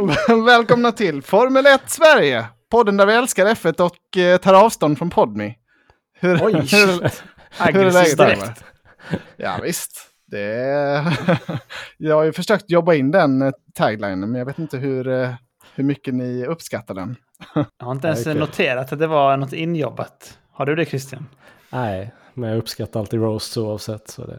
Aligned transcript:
Välkomna 0.46 0.92
till 0.92 1.22
Formel 1.22 1.66
1 1.66 1.80
Sverige! 1.86 2.46
Podden 2.70 2.96
där 2.96 3.06
vi 3.06 3.12
älskar 3.12 3.46
F1 3.46 3.80
och 3.80 4.18
eh, 4.18 4.36
tar 4.38 4.54
avstånd 4.54 4.98
från 4.98 5.10
Podme. 5.10 5.54
Hur, 6.12 6.40
Oj. 6.42 6.52
hur, 6.52 7.00
hur 7.72 7.86
är 7.86 7.92
läget 7.92 8.18
direkt. 8.18 8.64
Ja 9.36 9.58
visst. 9.62 10.10
Det 10.26 10.40
är... 10.40 11.18
jag 11.96 12.16
har 12.16 12.24
ju 12.24 12.32
försökt 12.32 12.70
jobba 12.70 12.94
in 12.94 13.10
den 13.10 13.42
eh, 13.42 13.52
taglinen, 13.74 14.20
men 14.20 14.34
jag 14.34 14.46
vet 14.46 14.58
inte 14.58 14.78
hur, 14.78 15.08
eh, 15.08 15.30
hur 15.74 15.84
mycket 15.84 16.14
ni 16.14 16.46
uppskattar 16.46 16.94
den. 16.94 17.16
Jag 17.54 17.86
har 17.86 17.92
inte 17.92 18.06
ens 18.08 18.24
kul. 18.24 18.38
noterat 18.38 18.92
att 18.92 18.98
det 18.98 19.06
var 19.06 19.36
något 19.36 19.52
injobbat. 19.52 20.38
Har 20.52 20.66
du 20.66 20.74
det 20.74 20.84
Christian? 20.84 21.26
Nej, 21.70 22.14
men 22.34 22.50
jag 22.50 22.58
uppskattar 22.58 23.00
alltid 23.00 23.20
roasts 23.20 23.56
oavsett. 23.56 24.08
Så 24.08 24.26
det. 24.26 24.38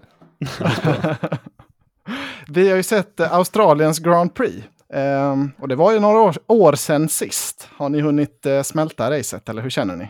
Vi 2.48 2.70
har 2.70 2.78
ju 2.78 2.84
sett 2.84 3.20
Australiens 3.20 4.00
Grand 4.00 4.36
Prix. 4.36 4.64
Ehm, 4.94 5.52
och 5.60 5.68
det 5.68 5.76
var 5.76 5.92
ju 5.92 6.00
några 6.00 6.20
år, 6.20 6.36
år 6.48 6.74
sedan 6.74 7.10
sist. 7.10 7.70
Har 7.78 7.90
ni 7.90 8.02
hunnit 8.02 8.46
eh, 8.46 8.62
smälta 8.62 9.12
racet, 9.12 9.50
eller 9.50 9.62
hur 9.62 9.70
känner 9.70 9.96
ni? 9.96 10.08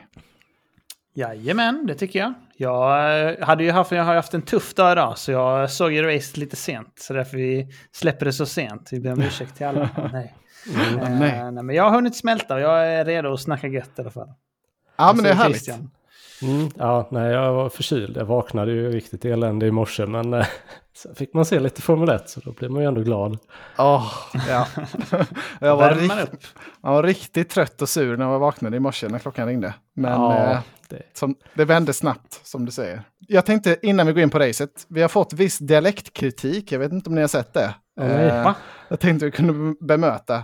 Jajamän, 1.14 1.86
det 1.88 1.96
tycker 1.96 2.20
jag. 2.20 2.34
Jag, 2.58 3.30
eh, 3.30 3.46
hade 3.46 3.64
ju 3.64 3.72
haft, 3.72 3.92
jag 3.92 4.04
har 4.04 4.16
haft 4.16 4.34
en 4.34 4.42
tuff 4.42 4.74
dag 4.74 4.92
idag, 4.92 5.18
så 5.18 5.32
jag 5.32 5.72
såg 5.72 5.94
ju 5.94 6.02
racet 6.04 6.38
lite 6.38 6.56
sent. 6.56 6.94
Så 7.00 7.14
därför 7.14 7.38
vi 7.38 7.68
släpper 7.92 8.26
det 8.26 8.34
så 8.34 8.46
sent. 8.46 8.90
Vi 8.92 9.00
ber 9.00 9.12
om 9.12 9.22
ursäkt 9.22 9.58
till 9.58 9.66
alla. 9.66 9.90
nej. 10.14 10.36
Eh, 10.76 11.10
nej. 11.10 11.52
nej, 11.52 11.64
men 11.64 11.76
jag 11.76 11.84
har 11.84 11.92
hunnit 11.92 12.16
smälta 12.16 12.56
och 12.56 12.62
jag 12.62 12.88
är 12.88 13.06
redo 13.06 13.34
att 13.34 13.42
snacka 13.42 13.68
gött 13.68 13.92
i 13.98 14.02
alla 14.02 14.10
fall. 14.10 14.30
Ja, 14.98 15.14
men 15.14 15.24
det 15.24 15.30
är 15.30 15.34
härligt. 15.34 15.66
Christian. 15.66 15.92
Mm, 16.42 16.70
ja, 16.78 17.08
nej, 17.12 17.32
jag 17.32 17.54
var 17.54 17.70
förkyld. 17.70 18.18
Jag 18.18 18.26
vaknade 18.26 18.72
ju 18.72 18.92
riktigt 18.92 19.26
eländig 19.26 19.68
i 19.68 19.72
morse, 19.72 20.06
men 20.06 20.34
eh, 20.34 20.46
sen 20.98 21.16
fick 21.16 21.34
man 21.34 21.46
se 21.46 21.60
lite 21.60 21.82
Formel 21.82 22.10
1, 22.10 22.30
så 22.30 22.40
då 22.40 22.52
blir 22.52 22.70
man 22.70 22.82
ju 22.82 22.88
ändå 22.88 23.02
glad. 23.02 23.38
Åh, 23.78 24.14
ja. 24.50 24.68
jag, 25.62 25.78
var 25.78 25.96
rikt, 25.96 26.48
jag 26.84 26.92
var 26.92 27.04
riktigt 27.04 27.50
trött 27.50 27.82
och 27.82 27.90
sur 27.90 28.18
när 28.18 28.26
jag 28.32 28.40
vaknade 28.40 28.78
i 28.78 28.80
morse 28.80 29.08
när 29.08 29.20
klockan 29.20 29.48
ringde. 29.48 29.74
Men 29.96 30.12
Ja, 30.12 30.52
eh, 30.52 30.60
det, 30.90 31.02
som, 31.14 31.36
det 31.54 31.66
vände 31.66 31.94
snabbt, 31.94 32.40
som 32.48 32.66
du 32.66 32.72
säger. 32.72 33.02
Jag 33.28 33.46
tänkte 33.46 33.78
innan 33.82 34.08
vi 34.08 34.14
går 34.14 34.24
in 34.24 34.30
på 34.30 34.40
racet, 34.40 34.86
vi 34.90 35.02
har 35.02 35.10
fått 35.10 35.34
viss 35.34 35.58
dialektkritik. 35.58 36.72
Jag 36.72 36.80
vet 36.80 36.92
inte 36.92 37.10
om 37.10 37.16
ni 37.16 37.22
har 37.22 37.28
sett 37.28 37.54
det. 37.54 37.74
Eh, 38.02 38.54
jag 38.90 39.00
tänkte 39.00 39.26
vi 39.26 39.32
kunde 39.32 39.76
bemöta. 39.86 40.36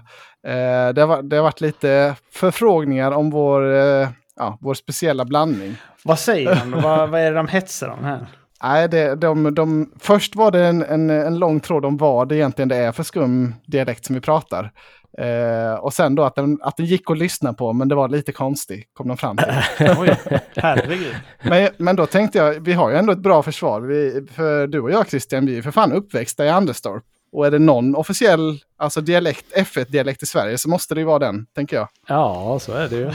Eh, 0.47 0.93
det, 0.93 1.01
har, 1.01 1.05
varit- 1.07 1.29
det 1.29 1.35
har 1.35 1.43
varit 1.43 1.61
lite 1.61 2.15
förfrågningar 2.31 3.11
om 3.11 3.29
vår, 3.29 3.73
eh, 3.75 4.07
ja, 4.37 4.57
vår 4.61 4.73
speciella 4.73 5.25
blandning. 5.25 5.75
Vad 6.03 6.19
säger 6.19 6.55
de? 6.55 6.71
vad, 6.81 7.09
vad 7.09 7.21
är 7.21 7.31
det 7.31 7.37
de 7.37 7.47
hetsar 7.47 7.87
om 7.87 8.03
här? 8.03 8.27
Nej, 8.63 8.89
det, 8.89 9.15
de, 9.15 9.55
de, 9.55 9.91
först 9.99 10.35
var 10.35 10.51
det 10.51 10.65
en, 10.65 10.83
en, 10.83 11.09
en 11.09 11.39
lång 11.39 11.59
tråd 11.59 11.85
om 11.85 11.97
vad 11.97 12.29
det 12.29 12.35
egentligen 12.35 12.69
det 12.69 12.75
är 12.75 12.91
för 12.91 13.03
skum 13.03 13.55
dialekt 13.65 14.05
som 14.05 14.15
vi 14.15 14.21
pratar. 14.21 14.71
Eh, 15.17 15.73
och 15.73 15.93
sen 15.93 16.15
då 16.15 16.23
att 16.23 16.35
den, 16.35 16.59
att 16.61 16.77
den 16.77 16.85
gick 16.85 17.11
att 17.11 17.17
lyssna 17.17 17.53
på, 17.53 17.73
men 17.73 17.87
det 17.87 17.95
var 17.95 18.09
lite 18.09 18.31
konstigt, 18.31 18.89
kom 18.93 19.07
de 19.07 19.17
fram 19.17 19.37
till. 19.37 19.47
Oj, 19.99 20.15
herregud. 20.55 21.15
Men, 21.43 21.69
men 21.77 21.95
då 21.95 22.05
tänkte 22.05 22.37
jag, 22.37 22.53
vi 22.59 22.73
har 22.73 22.89
ju 22.89 22.95
ändå 22.95 23.13
ett 23.13 23.19
bra 23.19 23.43
försvar. 23.43 23.81
Vi, 23.81 24.27
för 24.31 24.67
du 24.67 24.79
och 24.79 24.91
jag 24.91 25.09
Christian, 25.09 25.45
vi 25.45 25.57
är 25.57 25.61
för 25.61 25.71
fan 25.71 25.93
uppväxta 25.93 26.45
i 26.45 26.49
Anderstorp. 26.49 27.03
Och 27.37 27.47
är 27.47 27.51
det 27.51 27.59
någon 27.59 27.95
officiell 27.95 28.59
alltså 28.77 29.01
dialekt, 29.01 29.45
F1-dialekt 29.55 30.23
i 30.23 30.25
Sverige 30.25 30.57
så 30.57 30.69
måste 30.69 30.95
det 30.95 30.99
ju 31.01 31.05
vara 31.05 31.19
den, 31.19 31.45
tänker 31.55 31.75
jag. 31.75 31.87
ja, 32.07 32.59
så 32.61 32.71
är 32.73 32.87
det 32.89 32.95
ju. 32.95 33.05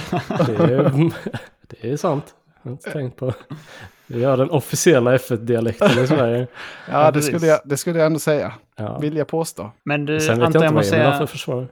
Det 0.46 0.64
är, 0.64 1.10
det 1.68 1.90
är 1.92 1.96
sant. 1.96 2.24
Jag 2.62 2.70
har 2.70 2.72
inte 2.72 2.90
tänkt 2.90 3.16
på. 3.16 3.32
Vi 4.06 4.20
gör 4.20 4.36
den 4.36 4.50
officiella 4.50 5.16
F1-dialekten 5.16 5.98
i 6.04 6.06
Sverige. 6.06 6.46
Ja, 6.90 7.10
det, 7.10 7.22
skulle 7.22 7.46
jag, 7.46 7.60
det 7.64 7.76
skulle 7.76 7.98
jag 7.98 8.06
ändå 8.06 8.18
säga, 8.18 8.52
Ja. 8.76 8.98
vill 8.98 9.16
jag 9.16 9.26
påstå. 9.28 9.70
Men 9.84 10.04
du, 10.06 10.20
Sen 10.20 10.38
vet 10.38 10.46
Anton, 10.46 10.62
jag 10.62 10.66
jag 10.72 10.82
inte 10.82 10.90
vad 10.90 11.00
jag 11.00 11.06
säga... 11.14 11.18
för 11.18 11.26
försvar. 11.26 11.68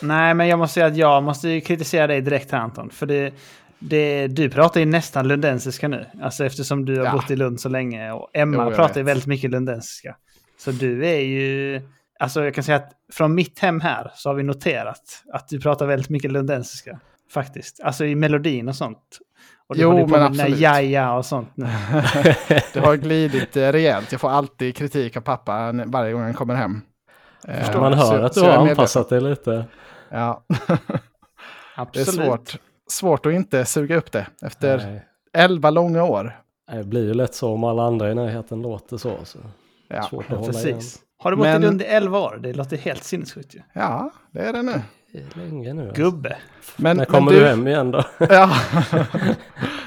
Nej, 0.00 0.34
men 0.34 0.48
jag 0.48 0.58
måste 0.58 0.74
säga 0.74 0.86
att 0.86 0.96
jag 0.96 1.22
måste 1.22 1.48
ju 1.48 1.60
kritisera 1.60 2.06
dig 2.06 2.20
direkt 2.20 2.50
här 2.52 2.58
Anton. 2.58 2.90
För 2.90 3.06
det, 3.06 3.34
det, 3.78 4.26
du 4.26 4.50
pratar 4.50 4.80
ju 4.80 4.86
nästan 4.86 5.28
lundensiska 5.28 5.88
nu. 5.88 6.06
Alltså 6.22 6.44
eftersom 6.44 6.84
du 6.84 6.98
har 6.98 7.04
Ja. 7.04 7.12
bott 7.12 7.30
i 7.30 7.36
Lund 7.36 7.60
så 7.60 7.68
länge. 7.68 8.12
Och 8.12 8.30
Emma 8.32 8.64
Jo, 8.70 8.76
pratar 8.76 8.96
ju 9.00 9.02
väldigt 9.04 9.26
mycket 9.26 9.50
lundensiska. 9.50 10.16
Så 10.64 10.70
du 10.70 11.06
är 11.06 11.20
ju... 11.20 11.80
Alltså 12.18 12.44
jag 12.44 12.54
kan 12.54 12.64
säga 12.64 12.76
att 12.76 12.92
från 13.12 13.34
mitt 13.34 13.58
hem 13.58 13.80
här 13.80 14.10
så 14.14 14.28
har 14.28 14.34
vi 14.34 14.42
noterat 14.42 15.22
att 15.32 15.48
du 15.48 15.60
pratar 15.60 15.86
väldigt 15.86 16.08
mycket 16.10 16.32
lundensiska. 16.32 17.00
Faktiskt. 17.34 17.80
Alltså 17.80 18.04
i 18.04 18.14
melodin 18.14 18.68
och 18.68 18.76
sånt. 18.76 19.18
Och 19.68 19.76
Jo, 19.78 19.96
men 19.96 20.10
med 20.10 20.22
absolut. 20.22 20.58
ja-ja 20.58 21.16
och 21.16 21.26
sånt 21.26 21.50
nu. 21.56 21.64
Det 22.72 22.80
har 22.80 22.96
glidit 22.96 23.56
eh, 23.56 23.72
rejält. 23.72 24.12
Jag 24.12 24.20
får 24.20 24.30
alltid 24.30 24.76
kritik 24.76 25.16
av 25.16 25.20
pappa 25.20 25.72
varje 25.86 26.12
gång 26.12 26.22
han 26.22 26.34
kommer 26.34 26.54
hem. 26.54 26.80
Eh, 27.48 27.80
Man 27.80 27.92
hör 27.94 28.04
så- 28.18 28.24
att 28.24 28.34
du 28.34 28.40
har 28.40 28.50
anpassat 28.68 29.08
dig 29.08 29.20
lite. 29.20 29.64
Ja, 30.10 30.44
det 30.68 30.78
Absolut. 31.76 32.08
är 32.08 32.12
svårt, 32.12 32.56
svårt 32.90 33.26
att 33.26 33.32
inte 33.32 33.64
suga 33.64 33.96
upp 33.96 34.12
det 34.12 34.26
efter 34.42 35.00
elva 35.32 35.70
långa 35.70 36.04
år. 36.04 36.38
Det 36.72 36.84
blir 36.84 37.04
ju 37.06 37.14
lätt 37.14 37.34
så 37.34 37.52
om 37.52 37.64
alla 37.64 37.82
andra 37.82 38.10
i 38.10 38.14
närheten 38.14 38.62
låter 38.62 38.96
så. 38.96 39.16
så. 39.24 39.38
Ja, 39.94 40.02
Svårt 40.02 40.32
att 40.32 40.38
hålla 40.38 40.60
igen. 40.60 40.80
Har 41.18 41.30
du 41.30 41.36
bott 41.36 41.46
Men- 41.46 41.62
i 41.62 41.66
Lund 41.66 41.82
i 41.82 41.84
11 41.84 42.18
år? 42.18 42.38
Det 42.42 42.52
låter 42.52 42.76
helt 42.76 43.04
sinnessjukt 43.04 43.54
ju. 43.54 43.60
ja 43.72 44.10
det 44.30 44.40
är 44.40 44.52
det 44.52 44.62
nu. 44.62 44.82
Det 45.12 45.18
är 45.18 45.38
länge 45.46 45.72
nu. 45.74 45.88
Alltså. 45.88 46.02
Gubbe. 46.02 46.36
Men, 46.76 46.96
När 46.96 47.06
men 47.06 47.06
kommer 47.14 47.32
du 47.32 47.46
hem 47.46 47.68
igen 47.68 47.90
då? 47.90 48.04
Ja. 48.18 48.50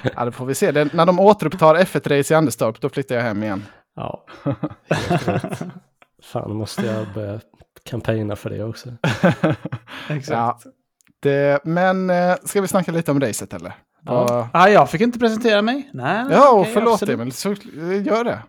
ja, 0.16 0.26
det 0.26 0.32
får 0.32 0.46
vi 0.46 0.56
se. 0.56 0.72
Det, 0.72 0.94
när 0.94 1.06
de 1.06 1.20
återupptar 1.20 1.76
F1-race 1.76 2.34
i 2.34 2.38
Anderstorp, 2.38 2.82
då 2.82 2.90
flyttar 2.90 3.16
jag 3.16 3.22
hem 3.22 3.44
igen. 3.44 3.64
Ja. 3.96 4.26
Fan, 6.24 6.56
måste 6.56 6.86
jag 6.86 7.06
börja 7.14 7.40
campaigna 7.84 8.36
för 8.36 8.50
det 8.50 8.64
också. 8.64 8.90
Exakt. 10.10 10.30
Ja. 10.30 10.60
Det, 11.20 11.60
men 11.66 12.10
eh, 12.10 12.36
ska 12.44 12.62
vi 12.62 12.68
snacka 12.68 12.92
lite 12.92 13.12
om 13.12 13.20
racet 13.20 13.54
eller? 13.54 13.74
Ja. 14.06 14.14
Vad- 14.28 14.48
Ah, 14.54 14.68
jag 14.70 14.90
fick 14.90 15.02
inte 15.02 15.20
presentera 15.20 15.62
mig. 15.62 15.90
Nej, 15.94 16.26
Ja, 16.32 16.52
och 16.52 16.60
okej, 16.60 16.74
förlåt 16.74 16.94
absolut. 16.94 17.14
Emil, 17.20 17.32
så 17.34 17.50
gör 18.10 18.24
det. 18.24 18.40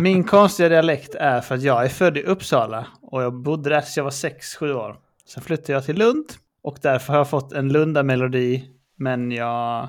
Min 0.00 0.24
konstiga 0.24 0.68
dialekt 0.68 1.14
är 1.14 1.40
för 1.40 1.54
att 1.54 1.62
jag 1.62 1.84
är 1.84 1.88
född 1.88 2.16
i 2.18 2.22
Uppsala 2.22 2.86
och 3.02 3.22
jag 3.22 3.34
bodde 3.34 3.70
där 3.70 3.80
tills 3.80 3.96
jag 3.96 4.04
var 4.04 4.10
6-7 4.10 4.72
år. 4.72 4.96
Sen 5.28 5.42
flyttade 5.42 5.72
jag 5.72 5.84
till 5.84 5.96
Lund 5.98 6.24
och 6.62 6.78
därför 6.82 7.12
har 7.12 7.20
jag 7.20 7.28
fått 7.30 7.52
en 7.52 7.72
Lunda-melodi, 7.72 8.64
men 8.98 9.32
jag 9.32 9.88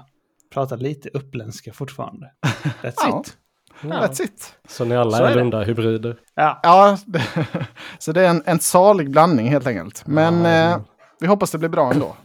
pratar 0.53 0.77
lite 0.77 1.09
uppländska 1.09 1.73
fortfarande. 1.73 2.31
That's 2.81 2.93
Ja. 2.97 3.23
it. 3.25 3.37
That's 3.81 4.21
it. 4.21 4.53
Så 4.67 4.85
ni 4.85 4.95
alla 4.97 5.17
Så 5.17 5.23
är 5.23 5.27
är 5.29 5.35
det. 5.35 5.41
runda 5.41 5.63
hybrider? 5.63 6.17
Ja, 6.35 6.59
Ja, 6.63 6.97
det, 7.05 7.21
så 7.99 8.11
det 8.11 8.21
är 8.25 8.29
en, 8.29 8.43
en 8.45 8.59
salig 8.59 9.11
blandning 9.11 9.47
helt 9.49 9.67
enkelt. 9.67 10.03
Men 10.07 10.45
Ja. 10.45 10.71
eh, 10.73 10.79
vi 11.19 11.27
hoppas 11.27 11.51
det 11.51 11.57
blir 11.57 11.69
bra 11.69 11.91
ändå. 11.93 12.15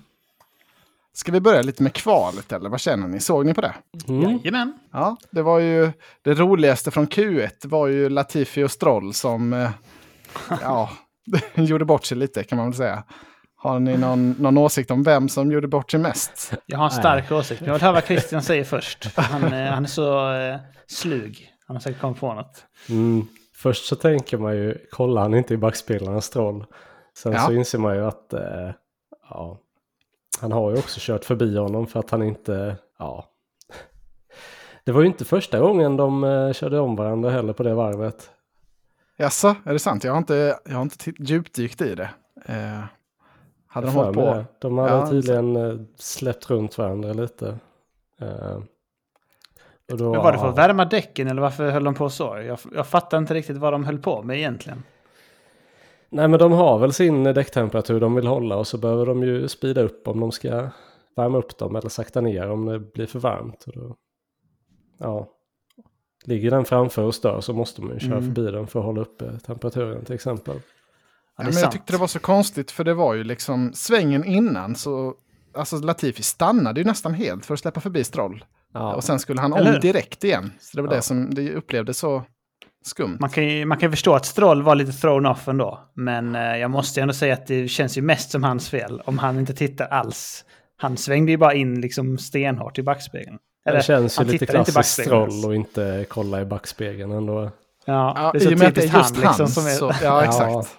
Ska 1.17 1.33
vi 1.33 1.41
börja 1.41 1.63
lite 1.63 1.83
med 1.83 1.93
kvalet 1.93 2.53
eller 2.53 2.71
vad 2.71 2.81
känner 2.81 3.09
ni? 3.09 3.21
Såg 3.21 3.47
ni 3.47 3.55
på 3.55 3.61
det? 3.61 3.75
Mm. 4.09 4.23
jajamän. 4.23 4.79
Ja, 4.93 5.17
det 5.31 5.43
var 5.43 5.59
ju 5.59 5.93
det 6.23 6.35
roligaste 6.35 6.91
från 6.91 7.07
Q1 7.07 7.51
var 7.69 7.87
ju 7.87 8.09
Latifi 8.09 8.65
och 8.65 8.71
Stroll 8.71 9.15
som 9.15 9.53
eh, 9.53 9.71
ja, 10.63 10.91
gjorde 11.55 11.85
bort 11.85 12.05
sig 12.05 12.17
lite 12.19 12.45
kan 12.45 12.59
man 12.59 12.67
väl 12.67 12.77
säga. 12.77 13.05
Har 13.57 13.81
ni 13.81 13.97
någon, 13.97 14.31
någon 14.31 14.59
åsikt 14.59 14.91
om 14.91 15.03
vem 15.03 15.29
som 15.29 15.53
gjorde 15.53 15.69
bort 15.69 15.91
sig 15.91 16.01
mest? 16.01 16.53
Jag 16.67 16.79
har 16.79 16.85
en 16.85 16.91
stark 16.91 17.33
åsikt. 17.33 17.63
Jag 17.65 17.73
vill 17.73 17.83
höra 17.83 17.93
vad 17.93 18.05
Christian 18.05 18.43
säger 18.43 18.65
först. 18.65 19.05
För 19.05 19.23
Han, 19.23 19.53
eh, 19.53 19.71
han 19.73 19.85
är 19.85 19.89
så 19.89 20.33
eh, 20.33 20.57
slug. 20.87 21.51
Han 21.67 21.77
har 21.77 21.81
säkert 21.81 22.01
kommit 22.01 22.21
på 22.21 22.35
något. 22.35 22.65
Mm. 22.89 23.27
Först 23.57 23.85
så 23.85 23.97
tänker 23.97 24.39
man 24.39 24.57
ju, 24.57 24.79
kollar 24.91 25.23
han 25.23 25.35
inte 25.35 25.55
i 25.55 25.57
backspelarna 25.57 26.21
Stroll? 26.21 26.65
Sen 27.19 27.33
Ja. 27.33 27.39
så 27.39 27.53
inser 27.53 27.79
man 27.79 27.97
ju 27.97 28.07
att, 28.07 28.33
eh, 28.33 28.71
ja, 29.31 29.61
han 30.41 30.53
har 30.53 30.71
ju 30.71 30.79
också 30.79 30.97
kört 31.01 31.25
förbi 31.25 31.57
honom 31.59 31.87
för 31.87 32.01
att 32.01 32.11
han 32.11 32.23
inte, 32.23 32.77
ja. 32.99 33.25
Det 34.85 34.93
var 34.93 35.01
ju 35.01 35.07
inte 35.07 35.25
första 35.25 35.59
gången 35.59 35.97
de 35.97 36.25
eh, 36.25 36.53
körde 36.53 36.81
om 36.81 36.97
varandra 36.97 37.31
heller 37.31 37.53
på 37.53 37.63
det 37.63 37.75
varvet. 37.75 38.31
Jaså, 39.17 39.57
är 39.65 39.73
det 39.73 39.79
sant? 39.79 40.05
Jag 40.05 40.13
har 40.13 40.19
inte, 40.19 40.59
jag 40.65 40.75
har 40.75 40.83
inte 40.83 41.13
djupdykt 41.19 41.81
i 41.81 41.95
det. 41.95 42.11
Eh, 42.47 42.85
hade 43.67 43.87
de 43.87 43.95
hållit 43.95 44.15
på? 44.15 44.21
det. 44.21 44.45
De 44.59 44.79
hade 44.79 44.93
Ja, 44.93 45.07
tydligen 45.11 45.57
eh, 45.57 45.75
släppt 45.97 46.51
runt 46.51 46.79
varandra 46.79 47.13
lite. 47.13 47.59
Eh, 48.21 48.59
och 49.93 49.99
då, 49.99 50.11
Men 50.13 50.23
var 50.23 50.33
det 50.33 50.39
för 50.39 50.49
att 50.49 50.59
värma 50.59 50.85
däcken 50.85 51.29
eller 51.29 51.43
varför 51.43 51.71
höll 51.71 51.85
de 51.85 51.95
på 51.95 52.11
så? 52.11 52.39
Jag, 52.47 52.59
jag 52.75 52.87
fattar 52.87 53.19
inte 53.19 53.35
riktigt 53.35 53.57
vad 53.57 53.73
de 53.73 53.85
höll 53.85 53.99
på 53.99 54.23
med 54.23 54.37
egentligen. 54.39 54.83
Nej 56.11 56.29
men 56.29 56.39
de 56.39 56.53
har 56.53 56.79
väl 56.79 56.93
sin 56.93 57.25
däcktemperatur 57.25 58.01
de 58.01 58.15
vill 58.15 58.27
hålla 58.27 58.57
och 58.57 58.67
så 58.67 58.79
behöver 58.79 59.07
de 59.07 59.23
ju 59.23 59.49
speeda 59.49 59.81
upp 59.83 60.09
om 60.09 60.21
de 60.21 60.33
ska 60.33 60.69
värma 61.17 61.39
upp 61.39 61.59
dem 61.59 61.77
eller 61.77 61.89
sakta 61.89 62.21
ner 62.21 62.51
om 62.51 62.67
det 62.67 62.79
blir 62.79 63.07
för 63.07 63.19
varmt. 63.19 63.65
Och 63.67 63.73
då, 63.73 63.97
ja, 64.99 65.29
ligger 66.25 66.51
den 66.51 66.65
framför 66.65 67.03
och 67.03 67.15
stör 67.15 67.41
så 67.41 67.53
måste 67.53 67.83
man 67.83 67.93
ju 67.95 68.01
köra 68.01 68.17
Mm. 68.19 68.35
förbi 68.35 68.51
den 68.51 68.67
för 68.67 68.79
att 68.79 68.85
hålla 68.87 69.01
uppe 69.01 69.39
temperaturen 69.39 70.05
till 70.05 70.15
exempel. 70.15 70.57
Ja, 70.57 70.63
men 71.37 71.47
jag 71.47 71.55
sant. 71.55 71.73
tyckte 71.73 71.93
det 71.93 71.99
var 71.99 72.07
så 72.07 72.19
konstigt 72.19 72.71
för 72.71 72.85
det 72.85 72.95
var 72.95 73.15
ju 73.15 73.25
liksom 73.25 73.73
svängen 73.73 74.25
innan 74.25 74.75
så 74.75 75.15
alltså 75.55 75.77
Latifi 75.77 76.23
stannade 76.23 76.81
ju 76.81 76.87
nästan 76.87 77.15
helt 77.15 77.47
för 77.47 77.55
att 77.55 77.61
släppa 77.61 77.81
förbi 77.81 78.05
Stroll. 78.05 78.45
Ja, 78.73 78.95
Och 78.95 79.05
sen 79.05 79.19
skulle 79.19 79.41
han 79.41 79.53
om 79.53 79.79
direkt 79.81 80.25
igen. 80.25 80.53
Så 80.61 80.77
det 80.77 80.83
var 80.83 80.89
Ja. 80.89 80.97
det 80.97 81.03
som 81.03 81.35
det 81.35 81.55
upplevdes 81.55 81.99
så 81.99 82.23
skumt. 82.87 83.17
Man 83.21 83.31
kan 83.31 83.49
ju 83.49 83.65
man 83.65 83.79
kan 83.79 83.91
förstå 83.91 84.15
att 84.15 84.27
Stroll 84.27 84.63
var 84.63 84.75
lite 84.75 84.93
thrown 84.93 85.27
off 85.27 85.49
ändå. 85.49 85.81
Men 85.95 86.35
eh, 86.35 86.57
jag 86.57 86.71
måste 86.71 87.01
ju 87.01 87.03
ändå 87.03 87.15
säga 87.15 87.35
att 87.35 87.47
det 87.47 87.69
känns 87.69 87.99
ju 87.99 88.03
mest 88.03 88.31
som 88.31 88.43
hans 88.43 88.71
fel. 88.71 89.03
Om 89.05 89.19
han 89.19 89.39
inte 89.39 89.55
tittar 89.55 89.87
alls. 89.87 90.45
Han 90.77 90.97
svängde 90.97 91.33
ju 91.33 91.39
bara 91.39 91.55
in 91.55 91.81
liksom 91.81 92.19
stenhårt 92.19 92.79
i 92.79 92.83
backspegeln. 92.83 93.39
Det 93.65 93.85
känns 93.85 94.19
ju 94.19 94.21
han 94.21 94.27
lite 94.27 94.47
tittar 94.47 94.59
inte 94.59 94.71
i 94.71 94.73
klassiskt 94.73 94.99
backspegeln 94.99 95.31
Stroll 95.31 95.51
och 95.51 95.55
inte 95.55 96.07
kolla 96.09 96.41
i 96.41 96.45
backspegeln 96.45 97.13
ändå. 97.13 97.51
Ja, 97.85 98.13
Ja, 98.17 98.31
det 98.33 98.39
är 98.39 98.41
så 98.41 98.51
i 98.51 98.55
och 98.55 98.59
med 98.59 98.69
att 98.69 98.75
det 98.75 98.81
är 98.81 98.85
just 98.85 99.17
han 99.17 99.25
liksom 99.25 99.35
hans. 99.39 99.55
som 99.55 99.67
är... 99.67 99.71
Så, 99.71 99.93
ja, 100.03 100.25
exakt. 100.25 100.77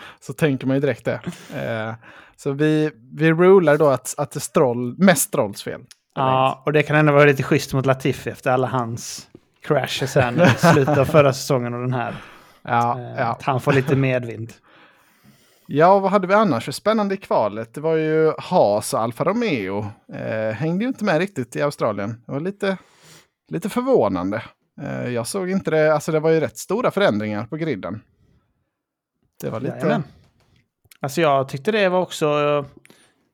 så 0.20 0.32
tänker 0.32 0.66
man 0.66 0.76
ju 0.76 0.80
direkt 0.80 1.04
det. 1.04 1.20
Eh, 1.54 1.94
så 2.36 2.52
vi, 2.52 2.90
vi 3.12 3.32
rular 3.32 3.78
då 3.78 3.88
att, 3.88 4.14
att 4.18 4.30
det 4.30 4.38
är 4.38 4.40
Stroll, 4.40 4.94
mest 4.98 5.22
Strolls 5.22 5.62
fel. 5.62 5.80
Ja, 6.14 6.62
och 6.66 6.72
det 6.72 6.82
kan 6.82 6.96
ändå 6.96 7.12
vara 7.12 7.24
lite 7.24 7.42
schysst 7.42 7.72
mot 7.72 7.86
Latifi 7.86 8.30
efter 8.30 8.50
alla 8.50 8.66
hans 8.66 9.28
crashes 9.66 10.14
här 10.14 10.30
nu 10.30 10.42
i 10.44 10.48
slutet 10.48 10.98
av 10.98 11.04
förra 11.04 11.32
säsongen 11.32 11.74
och 11.74 11.80
den 11.80 11.92
här. 11.94 12.14
Ja, 12.68 12.98
Eh, 13.00 13.14
ja. 13.16 13.24
Att 13.24 13.42
han 13.42 13.60
får 13.60 13.72
lite 13.72 13.96
medvind. 13.96 14.52
ja, 15.66 15.98
vad 15.98 16.10
hade 16.10 16.26
vi 16.26 16.34
annars 16.34 16.64
för 16.64 16.72
spännande 16.72 17.14
i 17.14 17.18
kvalet? 17.18 17.74
Det 17.74 17.80
var 17.80 17.94
ju 17.96 18.32
Haas 18.38 18.94
och 18.94 19.00
Alfa 19.00 19.24
Romeo. 19.24 19.86
Eh, 20.12 20.54
hängde 20.54 20.84
ju 20.84 20.88
inte 20.88 21.04
med 21.04 21.18
riktigt 21.18 21.56
i 21.56 21.62
Australien. 21.62 22.22
Det 22.26 22.32
var 22.32 22.40
lite, 22.40 22.76
lite 23.48 23.68
förvånande. 23.68 24.42
Eh, 24.82 25.08
jag 25.08 25.26
såg 25.26 25.50
inte 25.50 25.70
det, 25.70 25.94
alltså 25.94 26.12
det 26.12 26.20
var 26.20 26.30
ju 26.30 26.40
rätt 26.40 26.58
stora 26.58 26.90
förändringar 26.90 27.44
på 27.46 27.56
griden. 27.56 28.00
Det 29.40 29.50
var 29.50 29.60
lite... 29.60 29.76
Jajamän. 29.76 30.02
Alltså 31.00 31.20
jag 31.20 31.48
tyckte 31.48 31.72
det 31.72 31.88
var 31.88 32.00
också 32.00 32.26
eh, 32.26 32.64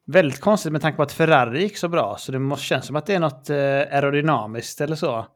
väldigt 0.06 0.40
konstigt 0.40 0.72
med 0.72 0.82
tanke 0.82 0.96
på 0.96 1.02
att 1.02 1.12
Ferrari 1.12 1.62
gick 1.62 1.76
så 1.76 1.88
bra. 1.88 2.16
Så 2.18 2.32
det 2.32 2.38
måste 2.38 2.64
kännas 2.64 2.86
som 2.86 2.96
att 2.96 3.06
det 3.06 3.14
är 3.14 3.20
något 3.20 3.50
eh, 3.50 3.56
aerodynamiskt 3.56 4.80
eller 4.80 4.96
så. 4.96 5.26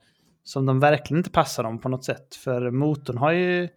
Som 0.46 0.66
de 0.66 0.81
verkligen 0.81 1.19
inte 1.19 1.31
passar 1.31 1.62
dem 1.62 1.78
på 1.78 1.88
något 1.88 2.04
sätt. 2.04 2.34
För 2.34 2.70
motorn 2.70 3.19
har 3.19 3.32
ju 3.32 3.69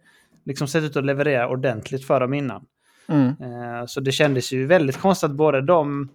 liksom 0.44 0.68
sett 0.68 0.84
ut 0.84 0.96
att 0.96 1.04
leverera 1.04 1.48
ordentligt 1.48 2.06
för 2.06 2.20
dem 2.20 2.34
innan. 2.34 2.64
Mm. 3.08 3.28
Eh, 3.28 3.86
Så 3.86 4.00
det 4.00 4.12
kändes 4.12 4.52
ju 4.52 4.66
väldigt 4.66 4.96
konstigt 5.00 5.30
att 5.30 5.36
både 5.36 5.62
de 5.62 6.08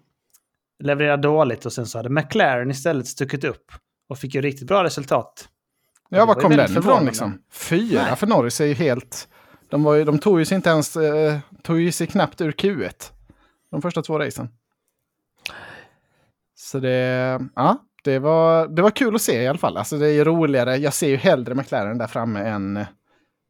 levererade 0.80 1.22
dåligt 1.24 1.66
och 1.66 1.74
sen 1.74 1.86
så 1.86 2.00
hade 2.00 2.10
McLaren 2.10 2.72
istället 2.72 3.08
stuckit 3.08 3.44
upp. 3.44 3.72
Och 4.10 4.18
fick 4.18 4.36
ju 4.36 4.42
riktigt 4.42 4.68
bra 4.68 4.84
resultat. 4.84 5.50
Ja, 6.10 6.26
var 6.26 6.36
kom 6.36 6.52
den 6.52 6.78
ifrån 6.78 7.06
liksom? 7.06 7.42
Fyra 7.52 8.02
Nej. 8.02 8.16
för 8.16 8.28
Norris 8.28 8.62
är 8.62 8.66
ju 8.66 8.74
helt... 8.74 9.28
De, 9.70 9.84
var 9.84 9.94
ju, 9.96 10.04
de 10.04 10.20
tog 10.20 10.40
ju 10.40 10.46
sig 10.46 10.56
inte 10.56 10.70
ens... 10.70 10.96
Eh, 10.96 11.40
tog 11.64 11.80
ju 11.80 11.92
sig 11.92 12.08
knappt 12.08 12.42
ur 12.42 12.52
Q1. 12.52 13.12
De 13.72 13.82
första 13.82 14.02
två 14.02 14.20
racen. 14.20 14.50
Så 16.56 16.80
det... 16.80 17.40
Ja, 17.56 17.85
det 18.06 18.20
var, 18.20 18.68
det 18.68 18.82
var 18.82 18.90
kul 18.90 19.16
att 19.16 19.22
se 19.22 19.42
i 19.42 19.48
alla 19.48 19.58
fall. 19.58 19.78
Alltså 19.78 19.98
det 19.98 20.08
är 20.08 20.14
ju 20.14 20.24
roligare. 20.24 20.78
Jag 20.78 20.94
ser 20.94 21.08
ju 21.08 21.16
hellre 21.16 21.56
McLaren 21.56 21.98
där 21.98 22.08
framme 22.08 22.40
än... 22.40 22.86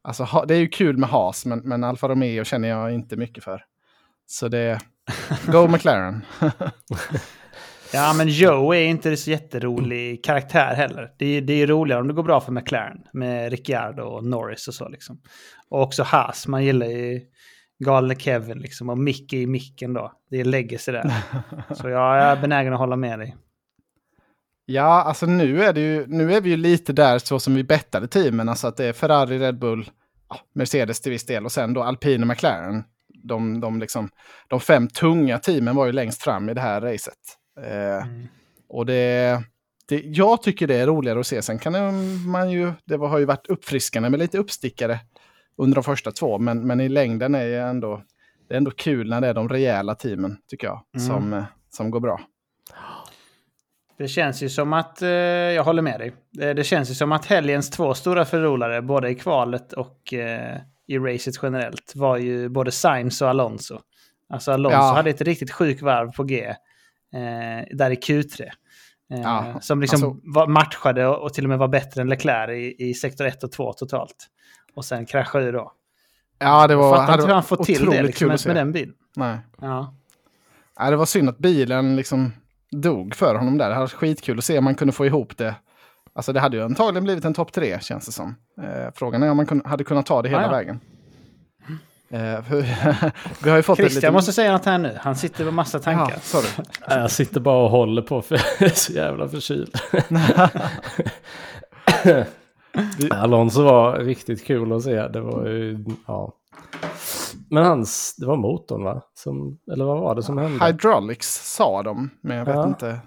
Alltså 0.03 0.23
ha- 0.23 0.45
det 0.45 0.55
är 0.55 0.59
ju 0.59 0.67
kul 0.67 0.97
med 0.97 1.09
Haas, 1.09 1.45
men, 1.45 1.59
men 1.59 1.83
Alfa 1.83 2.07
Romeo 2.07 2.43
känner 2.43 2.67
jag 2.67 2.93
inte 2.93 3.15
mycket 3.15 3.43
för. 3.43 3.63
Så 4.25 4.47
det... 4.47 4.79
Go 5.47 5.67
McLaren. 5.71 6.21
Ja, 7.93 8.13
men 8.17 8.27
Joe 8.27 8.73
är 8.73 8.85
inte 8.85 9.17
så 9.17 9.31
jätterolig 9.31 10.23
karaktär 10.23 10.75
heller. 10.75 11.11
Det 11.17 11.25
är, 11.25 11.41
det 11.41 11.53
är 11.53 11.67
roligare 11.67 12.01
om 12.01 12.07
det 12.07 12.13
går 12.13 12.23
bra 12.23 12.41
för 12.41 12.51
McLaren 12.51 12.97
med 13.13 13.51
Ricciardo 13.51 14.03
och 14.03 14.25
Norris 14.25 14.67
och 14.67 14.73
så 14.73 14.89
liksom. 14.89 15.21
Och 15.69 15.81
också 15.81 16.03
Haas, 16.03 16.47
man 16.47 16.65
gillar 16.65 16.85
ju 16.85 17.21
galne 17.85 18.15
Kevin 18.15 18.57
liksom 18.57 18.89
och 18.89 18.97
Mickey 18.97 19.41
i 19.41 19.47
micken 19.47 19.93
då. 19.93 20.11
Det 20.29 20.39
är 20.39 20.45
legacy 20.45 20.91
där. 20.91 21.11
Så 21.73 21.89
jag 21.89 22.17
är 22.17 22.41
benägen 22.41 22.73
att 22.73 22.79
hålla 22.79 22.95
med 22.95 23.19
dig. 23.19 23.35
Ja, 24.65 25.03
alltså 25.03 25.25
nu 25.25 25.63
är, 25.63 25.73
det 25.73 25.81
ju, 25.81 26.05
nu 26.07 26.33
är 26.33 26.41
vi 26.41 26.49
ju 26.49 26.57
lite 26.57 26.93
där 26.93 27.19
så 27.19 27.39
som 27.39 27.55
vi 27.55 27.63
bettade 27.63 28.07
teamen. 28.07 28.49
Alltså 28.49 28.67
att 28.67 28.77
det 28.77 28.85
är 28.85 28.93
Ferrari, 28.93 29.39
Red 29.39 29.59
Bull, 29.59 29.89
Mercedes 30.53 31.01
till 31.01 31.11
viss 31.11 31.25
del 31.25 31.45
och 31.45 31.51
sen 31.51 31.73
då 31.73 31.83
Alpine 31.83 32.23
och 32.23 32.27
McLaren. 32.27 32.83
De, 33.23 33.59
de, 33.59 33.79
liksom, 33.79 34.09
de 34.47 34.59
fem 34.59 34.87
tunga 34.87 35.39
teamen 35.39 35.75
var 35.75 35.85
ju 35.85 35.91
längst 35.91 36.21
fram 36.23 36.49
i 36.49 36.53
det 36.53 36.61
här 36.61 36.81
racet. 36.81 37.13
Eh, 37.61 38.05
Och 38.67 38.85
det, 38.85 39.41
det, 39.87 40.01
jag 40.05 40.41
tycker 40.41 40.67
det 40.67 40.75
är 40.75 40.87
roligare 40.87 41.19
att 41.19 41.27
se. 41.27 41.41
Sen 41.41 41.59
kan 41.59 41.73
det- 41.73 41.91
man 42.27 42.51
ju, 42.51 42.71
det 42.85 42.95
har 42.97 43.19
ju 43.19 43.25
varit 43.25 43.47
uppfriskande 43.47 44.09
med 44.09 44.19
lite 44.19 44.37
uppstickare 44.37 44.99
under 45.57 45.75
de 45.75 45.83
första 45.83 46.11
två. 46.11 46.37
Men, 46.39 46.67
men 46.67 46.81
i 46.81 46.89
längden 46.89 47.35
är 47.35 47.45
det 47.47 47.57
ändå, 47.61 48.01
det 48.47 48.53
är 48.53 48.57
ändå 48.57 48.71
kul 48.71 49.09
när 49.09 49.21
det 49.21 49.27
är 49.27 49.33
de 49.33 49.49
rejäla 49.49 49.95
teamen, 49.95 50.37
tycker 50.47 50.67
jag, 50.67 50.81
Mm. 50.95 51.07
som, 51.07 51.43
som 51.69 51.91
går 51.91 51.99
bra. 51.99 52.19
Det 53.97 54.07
känns 54.07 54.43
ju 54.43 54.49
som 54.49 54.73
att, 54.73 55.01
eh, 55.01 55.09
jag 55.09 55.63
håller 55.63 55.81
med 55.81 55.99
dig. 55.99 56.13
Det, 56.31 56.53
det 56.53 56.63
känns 56.63 56.89
ju 56.89 56.93
som 56.93 57.11
att 57.11 57.25
helgens 57.25 57.69
två 57.69 57.93
stora 57.93 58.25
förlorare, 58.25 58.81
både 58.81 59.09
i 59.09 59.15
kvalet 59.15 59.73
och 59.73 60.13
eh, 60.13 60.57
i 60.87 60.97
racet 60.97 61.35
generellt, 61.41 61.93
var 61.95 62.17
ju 62.17 62.49
både 62.49 62.71
Sainz 62.71 63.21
och 63.21 63.29
Alonso. 63.29 63.79
Alltså 64.29 64.51
Alonso 64.51 64.77
Ja. 64.77 64.93
hade 64.93 65.09
ett 65.09 65.21
riktigt 65.21 65.51
sjuk 65.51 65.81
varv 65.81 66.11
på 66.11 66.23
G, 66.23 66.45
eh, 66.45 67.75
där 67.77 67.91
i 67.91 67.95
Q3. 67.95 68.41
Eh, 68.41 68.49
Ja, 69.21 69.59
som 69.61 69.81
liksom 69.81 70.03
alltså- 70.03 70.19
var, 70.23 70.47
matchade 70.47 71.07
och, 71.07 71.23
och 71.23 71.33
till 71.33 71.43
och 71.45 71.49
med 71.49 71.57
var 71.59 71.67
bättre 71.67 72.01
än 72.01 72.09
Leclerc 72.09 72.49
i, 72.51 72.89
i 72.89 72.93
sektor 72.93 73.25
1 73.25 73.43
och 73.43 73.51
2 73.51 73.73
totalt. 73.73 74.27
Och 74.75 74.85
sen 74.85 75.05
kraschade 75.05 75.45
ju 75.45 75.51
då. 75.51 75.71
Ja, 76.39 76.67
det 76.67 76.73
Jag 76.73 76.77
var, 76.79 76.91
fattar 76.91 77.05
hade 77.05 77.13
inte 77.21 77.27
hur 77.27 77.33
han 77.33 77.43
får 77.43 77.63
till 77.63 77.85
det 77.85 78.03
liksom, 78.03 78.37
se. 78.37 78.49
med 78.49 78.55
den 78.55 78.71
bilen. 78.71 78.93
Nej. 79.15 79.37
Ja. 79.61 79.95
Ja, 80.79 80.89
det 80.89 80.95
var 80.95 81.05
synd 81.05 81.29
att 81.29 81.37
bilen 81.37 81.95
liksom 81.95 82.31
dog 82.71 83.15
för 83.15 83.35
honom 83.35 83.57
där. 83.57 83.67
Det 83.67 83.73
hade 83.73 83.83
varit 83.83 83.93
skitkul 83.93 84.37
att 84.37 84.45
se 84.45 84.57
om 84.57 84.63
man 84.63 84.75
kunde 84.75 84.93
få 84.93 85.05
ihop 85.05 85.37
det. 85.37 85.55
Alltså 86.13 86.33
det 86.33 86.39
hade 86.39 86.57
ju 86.57 86.63
antagligen 86.63 87.03
blivit 87.03 87.25
en 87.25 87.33
topp 87.33 87.51
tre 87.53 87.79
känns 87.81 88.05
det 88.05 88.11
som. 88.11 88.35
Eh, 88.61 88.93
frågan 88.95 89.23
är 89.23 89.31
om 89.31 89.37
man 89.37 89.45
kun, 89.45 89.61
hade 89.65 89.83
kunnat 89.83 90.05
ta 90.05 90.21
det 90.21 90.29
hela 90.29 90.41
Ja, 90.41 90.47
ja. 90.47 90.51
vägen. 90.51 90.79
Eh, 92.09 92.39
vi 93.43 93.49
har 93.49 93.57
ju 93.57 93.63
fått 93.63 93.77
Christian 93.77 94.09
ett 94.09 94.13
måste 94.13 94.33
säga 94.33 94.51
något 94.51 94.65
här 94.65 94.77
nu. 94.77 94.97
Han 95.01 95.15
sitter 95.15 95.43
med 95.45 95.53
massa 95.53 95.79
tankar. 95.79 96.09
Ja, 96.13 96.19
sorry. 96.21 96.47
Jag 96.87 97.11
sitter 97.11 97.39
bara 97.39 97.63
och 97.63 97.69
håller 97.69 98.01
på 98.01 98.21
för 98.21 98.35
jag 98.59 98.69
är 98.69 98.75
så 98.75 98.93
jävla 98.93 99.27
förkyld. 99.29 99.75
Alonso 103.11 103.63
var 103.63 103.99
riktigt 103.99 104.45
kul 104.45 104.73
att 104.73 104.83
se. 104.83 105.07
Det 105.07 105.21
var 105.21 105.45
ju, 105.47 105.85
ja. 106.07 106.33
Men 107.49 107.63
hans, 107.65 108.15
det 108.17 108.25
var 108.25 108.37
motorn 108.37 108.83
va? 108.83 109.01
Som, 109.13 109.59
eller 109.71 109.85
vad 109.85 109.99
var 109.99 110.15
det 110.15 110.23
som 110.23 110.37
hände? 110.37 110.65
Hydraulics 110.65 111.55
sa 111.55 111.83
de, 111.83 112.09
men 112.21 112.37
jag 112.37 112.45
vet 112.45 112.55
Ja. 112.55 112.67
inte. 112.67 112.99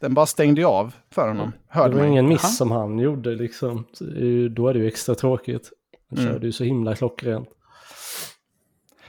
Den 0.00 0.14
bara 0.14 0.26
stängde 0.26 0.60
ju 0.60 0.66
av 0.66 0.94
för 1.10 1.28
honom. 1.28 1.50
Det 1.50 1.58
Hörde 1.78 1.94
var 1.94 2.02
man. 2.02 2.10
ingen 2.10 2.28
miss 2.28 2.42
Jaha. 2.42 2.50
som 2.50 2.70
han 2.70 2.98
gjorde 2.98 3.30
liksom. 3.34 3.84
Det 4.00 4.48
Då 4.48 4.68
är 4.68 4.74
det 4.74 4.80
ju 4.80 4.86
extra 4.88 5.14
tråkigt. 5.14 5.70
Han 6.10 6.18
Mm. 6.18 6.32
körde 6.32 6.46
ju 6.46 6.52
så 6.52 6.64
himla 6.64 6.94
klockrent. 6.96 7.48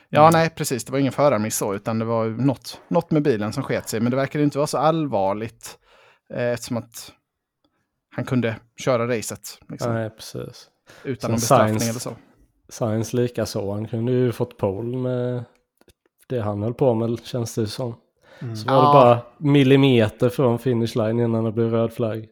Ja, 0.09 0.29
nej, 0.33 0.49
precis. 0.49 0.85
Det 0.85 0.91
var 0.91 0.99
ingen 0.99 1.11
förarmiss 1.11 1.57
så, 1.57 1.75
utan 1.75 1.99
det 1.99 2.05
var 2.05 2.25
ju 2.25 2.37
något, 2.37 2.81
något 2.87 3.11
med 3.11 3.23
bilen 3.23 3.53
som 3.53 3.63
sket 3.63 3.89
sig. 3.89 3.99
Men 3.99 4.09
det 4.11 4.15
verkade 4.17 4.43
inte 4.43 4.57
vara 4.57 4.67
så 4.67 4.77
allvarligt 4.77 5.77
eh, 6.33 6.43
eftersom 6.51 6.77
att 6.77 7.11
han 8.15 8.25
kunde 8.25 8.55
köra 8.77 9.07
racet 9.07 9.59
liksom, 9.69 9.93
Nej, 9.93 10.09
precis. 10.09 10.67
utan 11.03 11.31
någon 11.31 11.35
bestraffning 11.37 11.89
eller 11.89 11.99
så. 11.99 12.15
Science 12.69 13.15
lika 13.17 13.45
så. 13.45 13.71
Han 13.73 13.87
kunde 13.87 14.11
ju 14.11 14.31
fått 14.31 14.57
pole 14.57 14.97
med 14.97 15.43
det 16.27 16.39
han 16.41 16.63
höll 16.63 16.73
på 16.73 16.93
med 16.93 17.19
känns 17.23 17.55
det 17.55 17.67
som. 17.67 17.95
Mm. 18.41 18.55
Så 18.55 18.67
var 18.67 18.75
Ja. 18.75 18.79
det 18.87 18.93
bara 18.93 19.19
millimeter 19.37 20.29
från 20.29 20.59
finish 20.59 20.95
line 20.95 21.19
innan 21.19 21.43
det 21.43 21.51
blev 21.51 21.71
röd 21.71 21.93
flagg. 21.93 22.27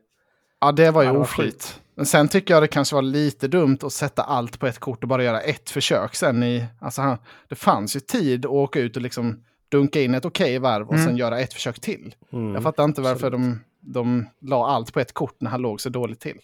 Ja, 0.62 0.72
det 0.72 0.92
var 0.92 1.02
ju 1.04 1.08
Ja, 1.10 1.18
oflyt. 1.18 1.80
Men 1.96 2.06
sen 2.06 2.28
tycker 2.28 2.54
jag 2.54 2.64
det 2.64 2.68
kanske 2.68 2.96
var 2.96 3.02
lite 3.02 3.48
dumt 3.48 3.78
att 3.82 3.94
sätta 3.94 4.24
allt 4.24 4.60
på 4.60 4.68
ett 4.68 4.80
kort 4.80 5.04
och 5.04 5.10
bara 5.10 5.24
göra 5.24 5.42
ett 5.42 5.70
försök 5.70 6.16
sen 6.16 6.44
i... 6.44 6.66
Alltså 6.82 7.02
han, 7.02 7.18
det 7.50 7.56
fanns 7.56 7.96
ju 7.96 8.00
tid 8.00 8.46
att 8.46 8.52
åka 8.52 8.80
ut 8.80 8.96
och 8.96 9.02
liksom 9.02 9.44
dunka 9.70 10.02
in 10.02 10.14
ett 10.14 10.26
okej 10.26 10.60
varv 10.60 10.88
och 10.88 10.94
Mm. 10.94 11.06
sen 11.06 11.18
göra 11.18 11.40
ett 11.40 11.54
försök 11.54 11.80
till. 11.80 12.16
Mm. 12.34 12.54
Jag 12.54 12.64
fattar 12.64 12.84
inte 12.84 13.02
varför 13.02 13.30
de, 13.32 13.60
de 13.82 14.30
la 14.42 14.68
allt 14.68 14.94
på 14.94 15.00
ett 15.00 15.14
kort 15.14 15.36
när 15.42 15.50
han 15.52 15.62
låg 15.62 15.82
så 15.82 15.90
dåligt 15.90 16.20
till. 16.20 16.38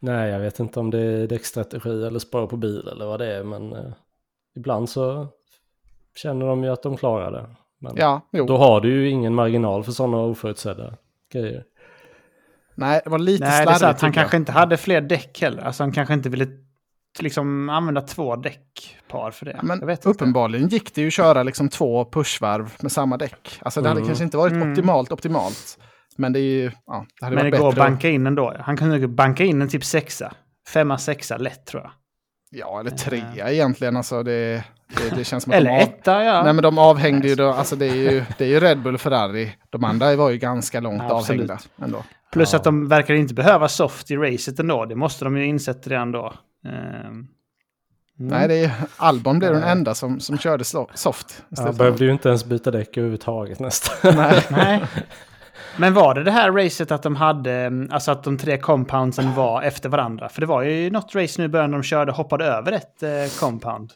Nej, 0.00 0.30
jag 0.30 0.40
vet 0.40 0.60
inte 0.60 0.80
om 0.80 0.90
det 0.90 0.98
är 0.98 1.26
däckstrategi 1.26 2.04
eller 2.06 2.18
spår 2.18 2.46
på 2.46 2.56
bil 2.56 2.88
eller 2.92 3.06
vad 3.06 3.20
det 3.20 3.34
är. 3.36 3.44
Men 3.44 3.72
eh, 3.72 3.92
ibland 4.56 4.88
så 4.90 5.28
känner 6.16 6.46
de 6.46 6.64
ju 6.64 6.70
att 6.70 6.82
de 6.82 6.96
klarar 6.96 7.32
det. 7.32 7.46
Men 7.78 7.92
Ja, 7.96 8.20
jo. 8.32 8.46
då 8.46 8.56
har 8.56 8.80
du 8.80 8.88
ju 8.92 9.10
ingen 9.10 9.34
marginal 9.34 9.84
för 9.84 9.92
sådana 9.92 10.16
oförutsedda 10.18 10.94
grejer. 11.32 11.64
Nej, 12.74 13.00
det 13.04 13.10
var 13.10 13.18
lite 13.18 13.44
Nej, 13.44 13.66
det 13.66 13.72
är 13.72 13.84
att 13.84 14.00
han 14.00 14.12
kanske 14.12 14.36
inte 14.36 14.52
hade 14.52 14.76
fler 14.76 15.00
däck 15.00 15.40
heller. 15.42 15.62
Alltså 15.62 15.82
han 15.82 15.92
kanske 15.92 16.14
inte 16.14 16.28
ville 16.28 16.46
liksom 17.20 17.68
använda 17.68 18.00
två 18.00 18.36
däckpar 18.36 19.30
för 19.30 19.44
det. 19.46 19.50
Ja, 19.50 19.58
jag 19.68 19.86
men 19.86 19.96
uppenbarligen 20.04 20.68
gick 20.68 20.94
det 20.94 21.00
ju 21.00 21.06
att 21.06 21.12
köra 21.12 21.42
liksom 21.42 21.68
två 21.68 22.04
pushvarv 22.04 22.72
med 22.80 22.92
samma 22.92 23.16
däck. 23.16 23.58
Alltså 23.62 23.80
det 23.80 23.88
hade 23.88 23.98
Mm. 24.00 24.08
kanske 24.08 24.24
inte 24.24 24.36
varit 24.36 24.52
Mm. 24.52 24.70
optimalt 24.72 25.12
optimalt. 25.12 25.78
Men 26.20 26.32
det 26.32 26.40
är 26.40 26.42
ju, 26.62 26.70
ja, 26.86 27.06
det 27.20 27.24
hade 27.24 27.36
Men 27.36 27.44
det 27.44 27.50
varit 27.50 27.60
går 27.60 27.68
att 27.68 27.74
bättre. 27.74 27.84
att- 27.84 27.90
banka 27.90 28.08
in 28.08 28.26
ändå. 28.26 28.54
Han 28.60 28.76
kunde 28.76 29.08
banka 29.08 29.44
in 29.44 29.62
en 29.62 29.68
typ 29.68 29.84
sexa. 29.84 30.32
Femma, 30.68 30.98
sexa 30.98 31.36
lätt 31.36 31.66
tror 31.66 31.82
jag. 31.82 31.92
Ja, 32.50 32.80
eller 32.80 32.90
trea 32.90 33.50
egentligen. 33.52 33.96
Alltså 33.96 34.22
det, 34.22 34.64
det, 34.96 35.16
det 35.16 35.24
känns 35.24 35.44
som 35.44 35.52
att 35.52 35.56
Eller 35.56 35.70
de 35.70 35.76
av... 35.76 35.82
etta, 35.82 36.24
ja. 36.24 36.42
Nej, 36.42 36.52
men 36.52 36.62
de 36.62 36.78
avhängde 36.78 37.28
ju 37.28 37.34
då, 37.34 37.48
alltså 37.48 37.76
det 37.76 37.86
är 37.86 37.94
ju, 37.94 38.24
det 38.38 38.44
är 38.44 38.48
ju 38.48 38.60
Red 38.60 38.82
Bull 38.82 38.94
och 38.94 39.00
Ferrari. 39.00 39.52
De 39.70 39.84
andra 39.84 40.16
var 40.16 40.30
ju 40.30 40.38
ganska 40.38 40.80
långt 40.80 41.02
Ja, 41.08 41.12
avhängda 41.14 41.58
ändå. 41.82 42.04
Plus 42.32 42.52
Ja. 42.52 42.58
att 42.58 42.64
de 42.64 42.88
verkar 42.88 43.14
inte 43.14 43.34
behöva 43.34 43.68
soft 43.68 44.10
i 44.10 44.16
racet 44.16 44.58
ändå. 44.58 44.84
Det 44.84 44.94
måste 44.94 45.24
de 45.24 45.36
ju 45.36 45.46
insett 45.46 45.86
redan 45.86 46.12
då. 46.12 46.34
Ehm, 46.66 46.72
mm. 47.06 47.26
Nej, 48.16 48.48
det 48.48 48.54
är, 48.64 48.70
Albon 48.96 49.38
blev 49.38 49.52
den 49.52 49.60
Nej. 49.60 49.70
enda 49.72 49.94
som, 49.94 50.20
som 50.20 50.38
körde 50.38 50.64
soft. 50.94 51.42
Han 51.58 51.76
behövde 51.76 52.04
ju 52.04 52.12
inte 52.12 52.28
ens 52.28 52.44
byta 52.44 52.70
däck 52.70 52.96
överhuvudtaget 52.96 53.58
nästan. 53.60 54.16
Nej. 54.16 54.42
Nej. 54.50 54.82
Men 55.80 55.94
var 55.94 56.14
det 56.14 56.24
det 56.24 56.30
här 56.30 56.52
racet 56.52 56.90
att 56.92 57.02
de 57.02 57.16
hade, 57.16 57.86
alltså 57.90 58.10
att 58.10 58.22
de 58.24 58.38
tre 58.38 58.58
compoundsen 58.58 59.34
var 59.34 59.62
efter 59.62 59.88
varandra? 59.88 60.28
För 60.28 60.40
det 60.40 60.46
var 60.46 60.62
ju 60.62 60.90
något 60.90 61.14
race 61.14 61.40
nu 61.40 61.44
i 61.44 61.48
början 61.48 61.70
de 61.70 61.82
körde 61.82 62.12
hoppade 62.12 62.44
över 62.44 62.72
ett 62.72 63.02
eh, 63.02 63.10
compound. 63.40 63.92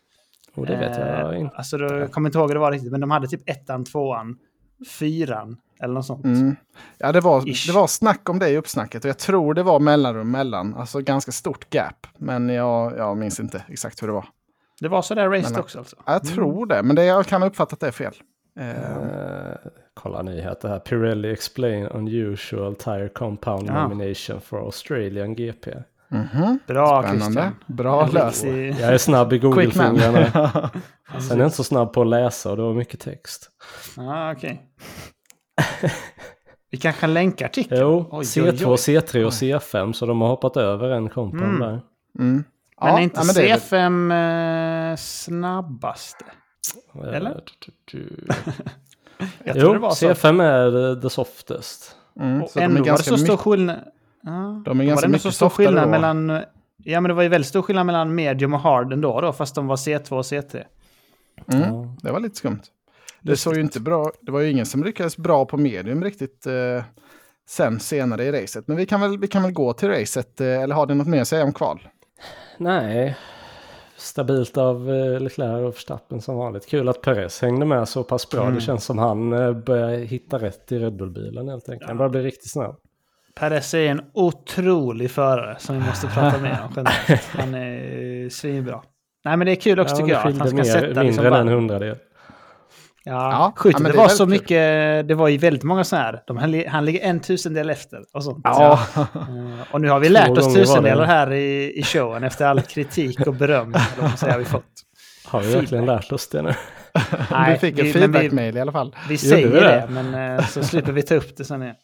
Och 0.54 0.66
det 0.66 0.76
vet 0.76 0.98
jag 0.98 1.34
Eh, 1.34 1.40
inte. 1.40 1.56
Alltså 1.56 1.78
då, 1.78 1.94
jag 1.94 2.12
kommer 2.12 2.28
inte 2.28 2.38
ihåg 2.38 2.48
hur 2.50 2.54
det 2.54 2.60
var 2.60 2.72
riktigt, 2.72 2.92
men 2.92 3.00
de 3.00 3.10
hade 3.10 3.28
typ 3.28 3.50
ettan, 3.50 3.84
tvåan, 3.84 4.36
fyran 4.98 5.56
eller 5.80 5.94
något 5.94 6.06
sånt. 6.06 6.24
Mm. 6.24 6.56
Ja, 6.98 7.12
det 7.12 7.20
var, 7.20 7.48
Ish. 7.48 7.66
det 7.66 7.72
var 7.72 7.86
snack 7.86 8.28
om 8.28 8.38
det 8.38 8.48
i 8.50 8.56
uppsnacket 8.56 9.04
och 9.04 9.08
jag 9.08 9.18
tror 9.18 9.54
det 9.54 9.62
var 9.62 9.80
mellanrum 9.80 10.30
mellan, 10.30 10.74
alltså 10.74 11.00
ganska 11.00 11.32
stort 11.32 11.74
gap. 11.74 12.06
Men 12.18 12.48
jag, 12.48 12.96
jag 12.98 13.16
minns 13.16 13.40
inte 13.40 13.62
exakt 13.68 14.02
hur 14.02 14.06
det 14.06 14.12
var. 14.14 14.26
Det 14.80 14.88
var 14.88 15.02
så 15.02 15.14
där 15.14 15.28
racet 15.28 15.50
Men- 15.50 15.60
också 15.60 15.78
alltså? 15.78 15.96
Ja, 16.06 16.12
Jag 16.12 16.24
tror 16.24 16.66
det, 16.66 16.82
men 16.82 16.96
det, 16.96 17.04
jag 17.04 17.26
kan 17.26 17.42
ha 17.42 17.48
uppfattat 17.48 17.80
det 17.80 17.92
fel. 17.92 18.14
Eh, 18.60 18.68
Eh, 18.70 19.56
kolla 19.94 20.22
nyheter 20.22 20.68
här. 20.68 20.78
Pirelli 20.78 21.32
explain 21.32 21.86
unusual 21.86 22.74
tire 22.74 23.08
compound 23.08 23.68
Ja. 23.68 23.88
nomination 23.88 24.40
for 24.40 24.58
Australian 24.66 25.34
GP. 25.34 25.70
mhm. 26.08 26.58
Bra 26.66 27.02
Spännande. 27.02 27.24
Christian. 27.24 27.54
Bra 27.66 28.06
riktig- 28.06 28.80
Jag 28.80 28.94
är 28.94 28.98
snabb 28.98 29.32
i. 29.32 29.38
Google-fingrarna. 29.38 30.26
Sen 31.28 31.36
är 31.36 31.36
jag 31.38 31.46
inte 31.46 31.56
så 31.56 31.64
snabb 31.64 31.92
på 31.92 32.00
att 32.00 32.06
läsa 32.08 32.50
och 32.50 32.56
det 32.56 32.62
var 32.62 32.74
mycket 32.74 33.00
text. 33.00 33.50
Ah, 33.96 34.32
okej. 34.32 34.62
Vi 36.70 36.78
kanske 36.78 37.00
kan 37.00 37.14
länka 37.14 37.44
artikeln? 37.46 37.80
Jo, 37.80 38.08
Oj, 38.10 38.24
C2, 38.24 38.42
oj, 38.42 38.66
oj. 38.66 38.76
C3 38.76 39.24
och 39.24 39.30
C5 39.32 39.92
så 39.92 40.06
de 40.06 40.20
har 40.20 40.28
hoppat 40.28 40.56
över 40.56 40.90
en 40.90 41.08
compound 41.08 41.44
Mm. 41.44 41.60
där. 41.60 41.68
Mm. 41.68 41.80
Men 42.18 42.44
Ja, 42.80 42.98
är 42.98 43.02
inte 43.02 43.20
ja, 43.20 43.24
men 43.24 43.34
det 43.34 43.50
är- 43.50 43.56
C5 43.56 44.90
eh, 44.90 44.96
snabbaste? 44.96 46.24
Eller? 47.12 47.40
Jag 49.44 49.56
det 49.56 49.60
Jo, 49.60 49.78
var 49.78 49.90
så. 49.90 50.06
C5 50.10 50.42
är 50.42 51.00
the 51.00 51.10
softest. 51.10 51.96
Mm, 52.20 52.42
Och 52.42 52.50
så 52.50 52.58
de 52.58 52.60
är 52.60 52.64
ändå 52.64 52.78
var 52.78 52.84
det 52.84 52.88
ganska 52.88 53.10
så 53.10 53.16
stor 53.18 53.26
mycket, 53.26 53.40
skillnad. 53.40 53.76
Ja, 54.22 54.62
de 54.64 54.80
är 54.80 54.84
var 54.84 54.84
ganska 54.84 55.00
det 55.00 55.06
ändå 55.06 55.08
mycket 55.12 55.22
så 55.22 55.32
stor 55.32 55.48
skillnad 55.48 55.84
då. 55.84 55.90
mellan... 55.90 56.40
Ja, 56.86 57.00
men 57.00 57.08
det 57.08 57.14
var 57.14 57.22
ju 57.22 57.28
väldigt 57.28 57.48
stor 57.48 57.62
skillnad 57.62 57.86
mellan 57.86 58.14
medium 58.14 58.54
och 58.54 58.60
hard 58.60 58.92
ändå 58.92 59.20
då, 59.20 59.32
fast 59.32 59.54
de 59.54 59.66
var 59.66 59.76
C2 59.76 60.12
och 60.12 60.22
C3. 60.22 60.64
Mm, 61.52 61.62
Ja. 61.62 61.96
det 62.02 62.12
var 62.12 62.20
lite 62.20 62.36
skumt. 62.36 62.60
Det 63.20 63.36
såg 63.36 63.54
ju 63.54 63.60
inte 63.60 63.80
bra, 63.80 64.12
det 64.20 64.32
var 64.32 64.40
ju 64.40 64.50
ingen 64.50 64.66
som 64.66 64.84
lyckades 64.84 65.16
bra 65.16 65.44
på 65.44 65.56
medium 65.56 66.04
riktigt 66.04 66.46
eh, 66.46 66.84
sen 67.48 67.80
senare 67.80 68.24
i 68.24 68.32
racet. 68.42 68.68
Men 68.68 68.76
vi 68.76 68.86
kan 68.86 69.00
väl, 69.00 69.18
vi 69.18 69.26
kan 69.28 69.42
väl 69.42 69.52
gå 69.52 69.72
till 69.72 69.88
racet, 69.88 70.40
eh, 70.40 70.62
eller 70.62 70.74
har 70.74 70.86
du 70.86 70.94
något 70.94 71.06
mer 71.06 71.20
att 71.20 71.28
säga 71.28 71.44
om 71.44 71.52
kval? 71.52 71.88
Nej, 72.58 73.16
stabilt 73.96 74.56
av 74.56 74.90
eh, 74.90 75.20
Leclerc 75.20 75.66
och 75.66 75.74
Verstappen 75.74 76.20
som 76.20 76.36
vanligt. 76.36 76.66
Kul 76.66 76.88
att 76.88 77.00
Perez 77.00 77.42
hängde 77.42 77.66
med 77.66 77.88
så 77.88 78.04
pass 78.04 78.30
bra. 78.30 78.42
Mm. 78.42 78.54
Det 78.54 78.60
känns 78.60 78.84
som 78.84 78.98
han 78.98 79.32
eh, 79.32 79.52
börjar 79.52 79.98
hitta 79.98 80.38
rätt 80.38 80.72
i 80.72 80.78
Red 80.78 80.96
Bull-bilen 80.96 81.48
helt 81.48 81.68
enkelt. 81.68 81.88
Han 81.88 81.96
börjar 81.96 82.10
bli 82.10 82.22
riktigt 82.22 82.50
snabb. 82.50 82.76
Perez 83.34 83.74
är 83.74 83.90
en 83.90 84.02
otrolig 84.12 85.10
förare 85.10 85.56
som 85.58 85.74
vi 85.74 85.86
måste 85.86 86.06
prata 86.06 86.38
mer 86.38 86.60
om 86.64 86.72
generellt. 86.76 87.24
Han 87.32 87.54
är 87.54 88.28
svinbra. 88.28 88.82
Nej, 89.24 89.36
men 89.36 89.46
det 89.46 89.52
är 89.52 89.56
kul 89.56 89.80
också 89.80 89.94
Ja, 89.94 89.98
tycker 89.98 90.12
jag. 90.12 90.26
Att 90.26 90.38
han 90.38 90.48
ska 90.48 90.56
mer, 90.56 90.64
sätta 90.64 90.86
mindre 90.86 91.04
liksom 91.04 91.26
än 91.26 91.32
en 91.34 91.48
hundradel. 91.48 91.96
Ja, 93.06 93.12
Ja, 93.30 93.52
sjukt. 93.56 93.78
ja, 93.80 93.86
det, 93.86 93.92
det 93.92 93.98
var 93.98 94.08
så 94.08 94.24
kul. 94.24 94.30
mycket, 94.30 95.08
det 95.08 95.14
var 95.14 95.28
ju 95.28 95.38
väldigt 95.38 95.62
många 95.62 95.84
sådana 95.84 96.04
här. 96.06 96.22
De, 96.26 96.36
han, 96.36 96.50
li- 96.50 96.66
han 96.66 96.84
ligger 96.84 97.00
en 97.00 97.20
tusendel 97.20 97.70
efter 97.70 98.00
och 98.12 98.24
sånt. 98.24 98.40
Ja, 98.44 98.80
Eh, 98.96 99.04
Och 99.72 99.80
nu 99.80 99.88
har 99.88 100.00
vi 100.00 100.08
lärt 100.08 100.30
oss 100.30 100.54
tusendelar 100.54 101.04
här 101.04 101.32
i, 101.32 101.72
i 101.78 101.82
showen 101.82 102.24
efter 102.24 102.46
all 102.46 102.60
kritik 102.62 103.26
och 103.26 103.34
beröm 103.34 103.74
säger, 104.16 104.38
vi 104.38 104.44
fått. 104.44 104.64
Har 105.26 105.40
vi 105.40 105.54
verkligen 105.54 105.86
lärt 105.86 106.12
oss 106.12 106.28
det 106.28 106.42
nu? 106.42 106.54
du 107.52 107.58
fick 107.58 107.78
en 107.78 107.92
feedback-mail 107.92 108.56
i 108.56 108.60
alla 108.60 108.72
fall. 108.72 108.96
vi 109.08 109.14
Gjorde 109.14 109.18
säger 109.28 109.48
vi 109.48 109.60
det, 109.60 109.66
det? 109.66 109.86
men 109.90 110.38
eh, 110.38 110.46
så 110.46 110.62
slipper 110.62 110.92
vi 110.92 111.02
ta 111.02 111.14
upp 111.14 111.36
det 111.36 111.44
sen 111.44 111.62
igen. 111.62 111.74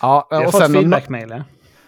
Ja, 0.00 0.26
Vi 0.30 0.36
har 0.36 0.44
och 0.46 0.52
fått 0.52 0.62
sen 0.62 0.72
feedback-mail. 0.72 1.28
ja. 1.30 1.42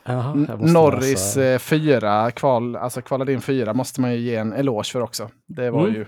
Jaha, 0.09 0.35
Norris 0.61 1.37
läsa. 1.37 1.45
eh, 1.45 1.59
fyra, 1.59 2.31
kval, 2.31 2.77
alltså 2.77 3.03
kvalade 3.03 3.33
in 3.33 3.41
fyra, 3.41 3.73
måste 3.75 4.01
man 4.01 4.13
ju 4.13 4.19
ge 4.19 4.37
en 4.37 4.53
eloge 4.53 4.85
för 4.93 5.01
också. 5.01 5.31
Det 5.49 5.71
var 5.71 5.81
Mm. 5.83 5.95
ju 5.95 5.99
Det 5.99 6.07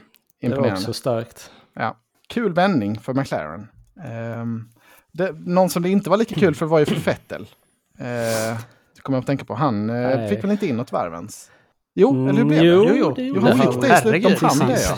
var 0.49 0.49
imponerande. 0.57 0.81
också 0.81 0.93
starkt. 0.93 1.51
Ja. 1.75 1.97
Kul 2.29 2.53
vändning 2.53 2.99
för 3.01 3.15
McLaren. 3.15 3.69
Ehm, 4.05 4.69
det, 5.13 5.33
någon 5.47 5.71
som 5.71 5.83
det 5.83 5.89
inte 5.89 6.11
var 6.11 6.17
lika 6.17 6.35
kul 6.35 6.55
för 6.55 6.67
var 6.67 6.79
ju 6.79 6.87
för 6.87 6.95
Vettel. 6.97 7.43
Uh, 7.43 8.59
det 8.95 9.03
kommer 9.03 9.17
jag 9.17 9.21
att 9.23 9.27
tänka 9.27 9.45
på. 9.45 9.55
Han 9.55 9.87
Nej. 9.87 10.29
fick 10.29 10.45
väl 10.45 10.51
inte 10.51 10.67
in 10.67 10.77
något 10.77 10.93
varv 10.93 11.13
ens? 11.15 11.51
Jo, 11.95 12.11
Mm, 12.11 12.29
eller 12.29 12.39
hur 12.39 12.45
blev 12.45 12.65
jo, 12.65 12.85
det? 12.85 13.15
det 13.15 13.23
Jo, 13.23 13.35
gjorde 13.35 13.49
han 13.49 13.59
han. 13.61 13.73
fick 13.73 13.83
det 13.83 13.95
i 13.99 14.01
slutet. 14.01 14.43
Hann 14.43 14.59
det 14.69 14.83
ja. 14.89 14.97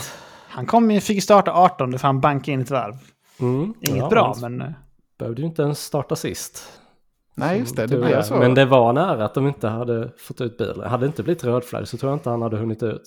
Han 0.48 0.66
kom, 0.66 1.00
fick 1.00 1.22
starta 1.22 1.52
18 1.52 1.98
för 1.98 2.06
han 2.06 2.20
bankade 2.20 2.52
in 2.52 2.60
ett 2.60 2.70
varv. 2.70 2.94
Mm. 3.40 3.74
Inget 3.80 3.98
Ja, 3.98 4.08
bra, 4.08 4.34
han 4.42 4.56
men... 4.56 4.68
eh, 4.68 4.72
Behövde 5.18 5.42
ju 5.42 5.46
inte 5.48 5.62
ens 5.62 5.84
starta 5.84 6.16
sist. 6.16 6.80
Nej, 7.34 7.58
just 7.58 7.76
det. 7.76 7.86
Det 7.86 7.98
blev 7.98 8.22
så. 8.22 8.36
Men 8.36 8.54
det 8.54 8.64
var 8.64 8.92
nära 8.92 9.24
att 9.24 9.34
de 9.34 9.46
inte 9.46 9.68
hade 9.68 10.10
fått 10.18 10.40
ut 10.40 10.58
bilen. 10.58 10.90
Hade 10.90 11.02
det 11.04 11.06
inte 11.06 11.22
blivit 11.22 11.44
röd 11.44 11.64
flagg 11.64 11.88
så 11.88 11.96
tror 11.96 12.12
jag 12.12 12.16
inte 12.16 12.30
han 12.30 12.42
hade 12.42 12.56
hunnit 12.56 12.82
ut. 12.82 13.02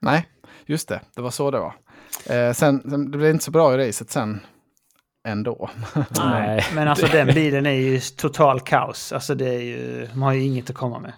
Nej, 0.00 0.28
just 0.66 0.88
det. 0.88 1.00
Det 1.16 1.22
var 1.22 1.30
så 1.30 1.50
det 1.50 1.58
var. 1.58 1.74
Eh, 2.26 2.52
sen, 2.52 2.80
sen, 2.90 3.10
det 3.10 3.18
blev 3.18 3.30
inte 3.30 3.44
så 3.44 3.50
bra 3.50 3.74
i 3.74 3.88
racet 3.88 4.10
sen 4.10 4.40
ändå. 5.28 5.70
Nej. 6.18 6.64
Men 6.74 6.88
alltså 6.88 7.06
den 7.06 7.26
bilen 7.26 7.66
är 7.66 7.70
ju 7.70 8.00
total 8.00 8.60
kaos. 8.60 9.12
Alltså 9.12 9.34
det 9.34 9.48
är 9.54 9.60
ju, 9.60 10.06
de 10.12 10.22
har 10.22 10.32
ju 10.32 10.42
inget 10.42 10.70
att 10.70 10.76
komma 10.76 10.98
med. 10.98 11.12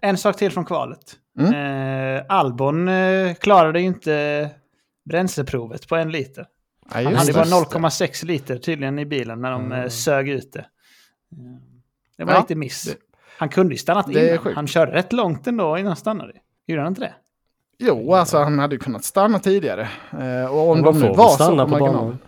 En 0.00 0.16
sak 0.18 0.36
till 0.36 0.50
från 0.52 0.64
kvalet. 0.64 1.16
Mm. 1.38 1.54
Eh, 2.16 2.22
Albon 2.28 2.88
eh, 2.88 3.34
klarade 3.34 3.80
ju 3.80 3.86
inte 3.86 4.50
bränsleprovet 5.10 5.88
på 5.88 5.96
en 5.96 6.10
liter. 6.12 6.46
Ja, 6.94 6.94
Han 6.94 7.14
hade 7.14 7.26
det. 7.26 7.32
bara 7.32 7.44
0,6 7.44 8.24
liter 8.24 8.58
tydligen 8.58 8.98
i 8.98 9.06
bilen 9.06 9.40
när 9.40 9.50
de 9.50 9.72
eh, 9.72 9.78
Mm. 9.78 9.90
sög 9.90 10.28
ut 10.28 10.52
det. 10.52 10.58
Eh, 10.60 10.66
Det 12.18 12.24
var 12.24 12.32
Ja, 12.32 12.40
lite 12.40 12.54
miss. 12.54 12.82
det- 12.84 12.96
han 13.38 13.48
kunde 13.48 13.74
ju 13.74 13.78
stannat 13.78 14.10
innan. 14.10 14.54
Han 14.54 14.66
körde 14.66 14.92
rätt 14.92 15.12
långt 15.12 15.46
ändå 15.46 15.78
innan 15.78 15.86
han 15.86 15.96
stannade. 15.96 16.32
Gjorde 16.66 16.82
han 16.82 16.88
inte 16.92 17.00
det? 17.00 17.14
Jo, 17.78 18.14
alltså 18.14 18.38
han 18.38 18.58
hade 18.58 18.74
ju 18.74 18.78
kunnat 18.78 19.04
stanna 19.04 19.38
tidigare. 19.38 19.88
Eh, 20.12 20.54
och 20.54 20.70
om 20.70 20.82
de 20.82 21.00
nu 21.00 21.12
var 21.12 21.28
så 21.28 21.46
på 21.46 21.66
marginalen. 21.66 22.18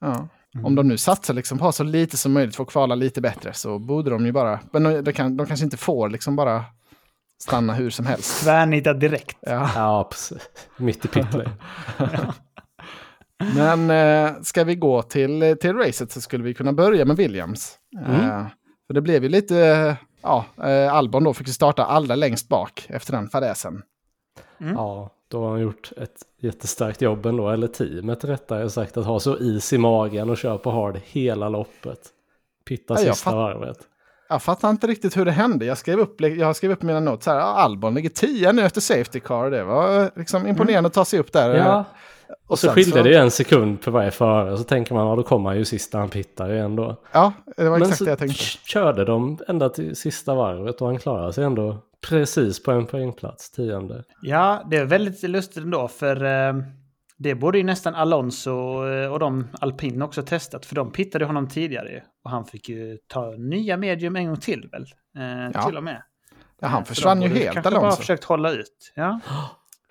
Ja. 0.00 0.28
Om 0.64 0.74
de 0.74 0.88
nu 0.88 0.96
satsar 0.96 1.34
liksom 1.34 1.58
på 1.58 1.72
så 1.72 1.84
lite 1.84 2.16
som 2.16 2.32
möjligt 2.32 2.56
för 2.56 2.62
att 2.62 2.70
kvala 2.70 2.94
lite 2.94 3.20
bättre 3.20 3.52
så 3.52 3.78
borde 3.78 4.10
de 4.10 4.26
ju 4.26 4.32
bara, 4.32 4.60
men 4.72 4.82
de, 4.82 5.00
de, 5.00 5.12
kan, 5.12 5.36
de 5.36 5.46
kanske 5.46 5.64
inte 5.64 5.76
får 5.76 6.08
liksom 6.08 6.36
bara 6.36 6.64
stanna 7.42 7.74
hur 7.74 7.90
som 7.90 8.06
helst. 8.06 8.42
Tvärnitad 8.42 9.00
direkt. 9.00 9.38
Ja. 9.40 9.70
Ja, 9.74 10.08
precis. 10.10 10.48
Mitt 10.76 11.04
i 11.04 11.08
pitlane. 11.08 11.50
Men 13.54 13.90
eh, 13.90 14.32
ska 14.42 14.64
vi 14.64 14.74
gå 14.74 15.02
till, 15.02 15.56
till 15.60 15.76
racet 15.76 16.12
så 16.12 16.20
skulle 16.20 16.44
vi 16.44 16.54
kunna 16.54 16.72
börja 16.72 17.04
med 17.04 17.16
Williams. 17.16 17.78
Mm. 18.06 18.20
Eh, 18.20 18.46
för 18.86 18.94
det 18.94 19.00
blev 19.00 19.22
ju 19.22 19.28
lite, 19.28 19.96
ja, 20.22 20.44
eh, 20.62 20.94
Albon 20.94 21.24
då 21.24 21.34
fick 21.34 21.46
ju 21.46 21.52
starta 21.52 21.84
allra 21.84 22.14
längst 22.14 22.48
bak 22.48 22.86
efter 22.88 23.12
den 23.12 23.28
fadäsen. 23.28 23.82
Ja, 24.58 25.10
då 25.28 25.42
har 25.42 25.50
han 25.50 25.60
gjort 25.60 25.92
ett 25.96 26.22
jättestarkt 26.40 27.02
jobb 27.02 27.26
ändå. 27.26 27.50
Eller 27.50 27.66
teamet 27.68 28.24
rättare 28.24 28.70
sagt. 28.70 28.96
Att 28.96 29.06
ha 29.06 29.20
så 29.20 29.38
is 29.38 29.72
i 29.72 29.78
magen 29.78 30.30
och 30.30 30.36
köra 30.36 30.58
på 30.58 30.70
hard 30.70 31.00
hela 31.04 31.48
loppet. 31.48 32.00
Pitta 32.68 33.02
Ja, 33.02 33.14
sista 33.14 33.36
varvet. 33.36 33.78
Jag 34.28 34.42
fattar 34.42 34.70
inte 34.70 34.86
riktigt 34.86 35.16
hur 35.16 35.24
det 35.24 35.32
hände. 35.32 35.64
Jag 35.64 35.78
skrev 35.78 36.00
upp, 36.00 36.20
jag 36.20 36.56
skrev 36.56 36.72
upp 36.72 36.82
mina 36.82 37.00
notes 37.00 37.26
här. 37.26 37.36
Ja, 37.36 37.42
Albon 37.42 37.94
ligger 37.94 38.08
10 38.08 38.52
nu 38.52 38.62
efter 38.62 38.80
Safety 38.80 39.20
Car. 39.20 39.50
Det 39.50 39.64
var 39.64 40.02
eh, 40.02 40.08
liksom 40.16 40.46
imponerande 40.46 40.86
att 40.86 40.92
ta 40.92 41.04
sig 41.04 41.20
upp 41.20 41.32
där. 41.32 41.54
Ja, 41.54 41.84
och 42.46 42.58
så 42.58 42.68
skilde 42.70 42.96
så- 42.98 43.02
det 43.02 43.08
ju 43.10 43.14
en 43.16 43.30
sekund 43.30 43.80
på 43.82 43.90
varje 43.90 44.10
förare. 44.10 44.56
Så 44.56 44.64
tänker 44.64 44.94
man, 44.94 45.06
ja 45.06 45.16
då 45.16 45.22
kommer 45.22 45.50
han 45.50 45.58
ju 45.58 45.64
sist 45.64 45.92
när 45.92 46.00
han 46.00 46.08
pittar 46.08 46.52
igen 46.52 46.76
då. 46.76 46.96
Ja, 47.12 47.32
det 47.56 47.64
var 47.64 47.70
Men 47.70 47.82
exakt 47.82 47.98
så 47.98 48.04
det 48.04 48.10
jag 48.10 48.18
tänkte. 48.18 48.38
k- 48.38 48.58
körde 48.64 49.04
de 49.04 49.38
ända 49.48 49.68
till 49.68 49.96
sista 49.96 50.34
varvet 50.34 50.80
och 50.80 50.86
han 50.86 50.98
klarade 50.98 51.32
sig 51.32 51.44
ändå 51.44 51.78
precis 52.08 52.62
på 52.62 52.70
en 52.72 52.86
poängplats, 52.86 53.50
tionde. 53.50 54.04
Ja, 54.22 54.62
det 54.70 54.76
är 54.76 54.84
väldigt 54.84 55.22
lustigt 55.22 55.64
ändå 55.64 55.88
för 55.88 56.24
eh, 56.24 56.54
det 57.16 57.34
borde 57.34 57.58
ju 57.58 57.64
nästan 57.64 57.94
Alonso 57.94 58.50
eh, 58.88 59.12
och 59.12 59.18
de 59.18 59.48
alpin 59.60 60.02
också 60.02 60.22
testat 60.22 60.66
för 60.66 60.74
de 60.74 60.90
pittade 60.92 61.24
honom 61.24 61.48
tidigare 61.48 62.02
och 62.24 62.30
han 62.30 62.44
fick 62.44 62.68
ju 62.68 62.98
ta 63.08 63.30
nya 63.30 63.76
medium 63.76 64.16
en 64.16 64.26
gång 64.26 64.36
till 64.36 64.68
väl? 64.72 64.82
Eh, 65.18 65.50
Ja. 65.54 65.62
Till 65.62 65.76
och 65.76 65.84
med. 65.84 66.02
Ja, 66.60 66.68
han 66.68 66.84
Så 66.84 66.88
försvann 66.94 67.22
ju 67.22 67.28
helt, 67.28 67.52
kanske 67.54 67.70
bara 67.70 67.80
Alonso. 67.80 67.96
försökt 68.00 68.24
hålla 68.24 68.50
ut. 68.52 68.92
Ja. 68.94 69.20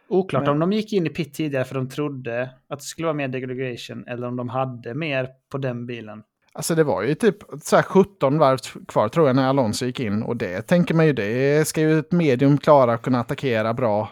Oklart 0.10 0.44
Men- 0.44 0.52
om 0.54 0.60
de 0.60 0.74
gick 0.74 0.94
in 0.94 1.06
i 1.08 1.10
pit 1.10 1.34
tidigare 1.34 1.66
för 1.66 1.76
de 1.76 1.90
trodde 1.90 2.50
att 2.70 2.80
det 2.80 2.86
skulle 2.86 3.06
vara 3.06 3.14
mer 3.16 3.28
degradation 3.28 4.08
eller 4.08 4.28
om 4.28 4.36
de 4.36 4.50
hade 4.50 4.94
mer 4.94 5.30
på 5.52 5.58
den 5.58 5.86
bilen. 5.86 6.24
Alltså 6.54 6.76
det 6.76 6.84
var 6.84 7.02
ju 7.02 7.16
typ 7.16 7.38
så 7.64 7.76
här 7.76 7.84
17 7.84 8.40
varv 8.40 8.58
kvar 8.88 9.10
tror 9.10 9.28
jag 9.28 9.36
när 9.36 9.48
Alonso 9.48 9.86
gick 9.86 10.00
in. 10.00 10.24
Och 10.24 10.38
det 10.38 10.62
tänker 10.62 10.94
man 10.94 11.06
ju, 11.06 11.14
det 11.14 11.68
ska 11.68 11.82
ju 11.82 12.00
ett 12.00 12.12
medium 12.12 12.58
klara 12.58 12.94
och 12.94 13.02
kunna 13.02 13.20
attackera 13.20 13.74
bra. 13.74 14.10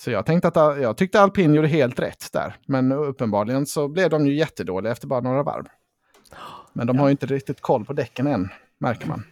Så 0.00 0.10
jag 0.10 0.26
tänkte 0.26 0.48
att 0.48 0.56
jag 0.56 0.96
tyckte 0.96 1.20
alpin 1.20 1.54
gjorde 1.54 1.68
helt 1.68 2.00
rätt 2.00 2.32
där. 2.32 2.56
Men 2.66 2.92
uppenbarligen 2.92 3.66
så 3.66 3.88
blev 3.88 4.10
de 4.10 4.26
ju 4.26 4.34
jättedåliga 4.34 4.92
efter 4.92 5.06
bara 5.06 5.20
några 5.20 5.42
varv. 5.42 5.64
Men 6.72 6.86
de 6.86 6.98
har 6.98 7.06
ju 7.06 7.10
inte 7.10 7.26
riktigt 7.26 7.60
koll 7.60 7.84
på 7.84 7.92
däcken 7.92 8.26
än, 8.26 8.48
märker 8.78 9.08
man. 9.08 9.22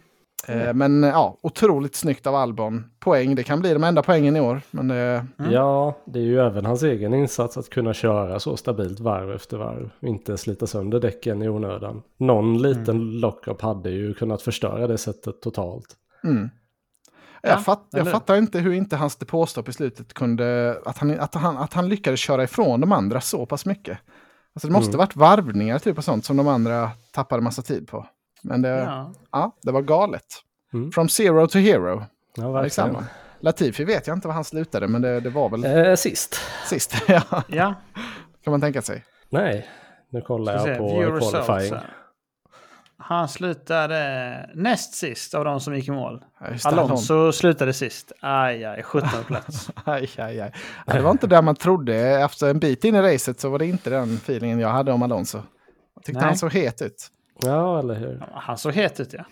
Eh, 0.47 0.73
men 0.73 1.03
eh, 1.03 1.09
ja, 1.09 1.37
otroligt 1.41 1.95
snyggt 1.95 2.27
av 2.27 2.35
Albon. 2.35 2.83
Poäng, 2.99 3.35
det 3.35 3.43
kan 3.43 3.59
bli 3.59 3.73
de 3.73 3.83
enda 3.83 4.03
poängen 4.03 4.35
i 4.35 4.39
år. 4.41 4.61
Men 4.71 4.87
det, 4.87 5.25
Mm. 5.39 5.51
Ja, 5.51 5.97
det 6.05 6.19
är 6.19 6.23
ju 6.23 6.39
även 6.39 6.65
hans 6.65 6.83
egen 6.83 7.13
insats 7.13 7.57
att 7.57 7.69
kunna 7.69 7.93
köra 7.93 8.39
så 8.39 8.57
stabilt 8.57 8.99
varv 8.99 9.31
efter 9.31 9.57
varv. 9.57 9.89
Inte 10.01 10.37
slita 10.37 10.67
sönder 10.67 10.99
däcken 10.99 11.41
i 11.41 11.49
onödan. 11.49 12.01
Någon 12.17 12.61
liten 12.61 12.95
Mm. 12.95 13.11
lockup 13.19 13.61
hade 13.61 13.89
ju 13.89 14.13
kunnat 14.13 14.41
förstöra 14.41 14.87
det 14.87 14.97
sättet 14.97 15.41
totalt. 15.41 15.85
mm. 16.23 16.49
Ja, 17.45 17.49
jag, 17.49 17.63
fatt, 17.65 17.87
jag 17.91 18.11
fattar 18.11 18.35
inte 18.35 18.59
hur 18.59 18.73
inte 18.73 18.95
hans 18.95 19.15
depåstopp 19.15 19.69
i 19.69 19.73
slutet 19.73 20.13
kunde... 20.13 20.77
Att 20.85 20.97
han, 20.97 21.19
att, 21.19 21.35
han, 21.35 21.57
att 21.57 21.73
han 21.73 21.89
lyckades 21.89 22.19
köra 22.19 22.43
ifrån 22.43 22.81
de 22.81 22.91
andra 22.91 23.21
så 23.21 23.45
pass 23.45 23.65
mycket. 23.65 23.97
Alltså 24.55 24.67
det 24.67 24.73
måste 24.73 24.89
Mm. 24.89 24.97
varit 24.97 25.15
varvningar 25.15 25.79
typ 25.79 25.97
och 25.97 26.03
sånt 26.03 26.25
som 26.25 26.37
de 26.37 26.47
andra 26.47 26.91
tappade 27.13 27.41
massa 27.41 27.61
tid 27.61 27.87
på. 27.87 28.05
Men 28.43 28.61
det, 28.61 28.69
ja. 28.69 29.13
Ja. 29.31 29.55
det 29.61 29.71
var 29.71 29.81
galet. 29.81 30.25
Mm. 30.73 30.91
From 30.91 31.09
zero 31.09 31.47
to 31.47 31.59
hero. 31.59 32.03
Ja, 32.35 32.51
verkligen. 32.51 32.97
Latifi 33.39 33.83
vet 33.83 34.07
jag 34.07 34.17
inte 34.17 34.27
var 34.27 34.35
han 34.35 34.43
slutade, 34.43 34.87
men 34.87 35.01
det, 35.01 35.19
det 35.19 35.29
var 35.29 35.49
väl 35.49 35.65
Eh, 35.65 35.95
sist. 35.95 36.35
sist. 36.65 36.95
ja, 37.07 37.43
ja. 37.47 37.73
kan 38.43 38.51
man 38.51 38.61
tänka 38.61 38.81
sig. 38.81 39.03
Nej, 39.29 39.67
nu 40.09 40.21
kollar 40.21 40.53
jag 40.53 40.61
se, 40.61 40.75
på 40.75 41.01
results 41.01 41.45
qualifying. 41.45 41.79
Han 42.97 43.29
slutade 43.29 44.49
näst 44.55 44.93
sist 44.93 45.33
av 45.33 45.45
de 45.45 45.59
som 45.59 45.75
gick 45.75 45.87
i 45.87 45.91
mål. 45.91 46.23
Just 46.51 46.63
det, 46.63 46.69
Alonso 46.69 47.31
slutade 47.31 47.73
sist. 47.73 48.11
Aj, 48.21 48.65
aj, 48.65 48.83
17 48.83 49.09
plats. 49.27 49.69
Aj, 49.85 50.09
aj, 50.17 50.39
aj. 50.41 50.51
Det 50.85 51.01
var 51.01 51.11
inte 51.11 51.27
där 51.27 51.41
man 51.41 51.55
trodde. 51.55 51.95
Efter 52.21 52.49
en 52.49 52.59
bit 52.59 52.83
in 52.83 52.95
i 52.95 53.01
racet 53.01 53.39
så 53.39 53.49
var 53.49 53.59
det 53.59 53.65
inte 53.65 53.89
den 53.89 54.15
feelingen 54.15 54.59
jag 54.59 54.69
hade 54.69 54.91
om 54.91 55.03
Alonso. 55.03 55.37
Jag 55.95 56.03
tyckte 56.03 56.19
Nej. 56.19 56.27
han 56.27 56.37
såg 56.37 56.53
het 56.53 56.81
ut. 56.81 57.07
Ja, 57.41 57.79
eller 57.79 57.95
hur? 57.95 58.17
Ja, 58.19 58.27
Han 58.33 58.57
såg 58.57 58.73
het 58.73 58.99
ut 58.99 59.13
ja. 59.13 59.23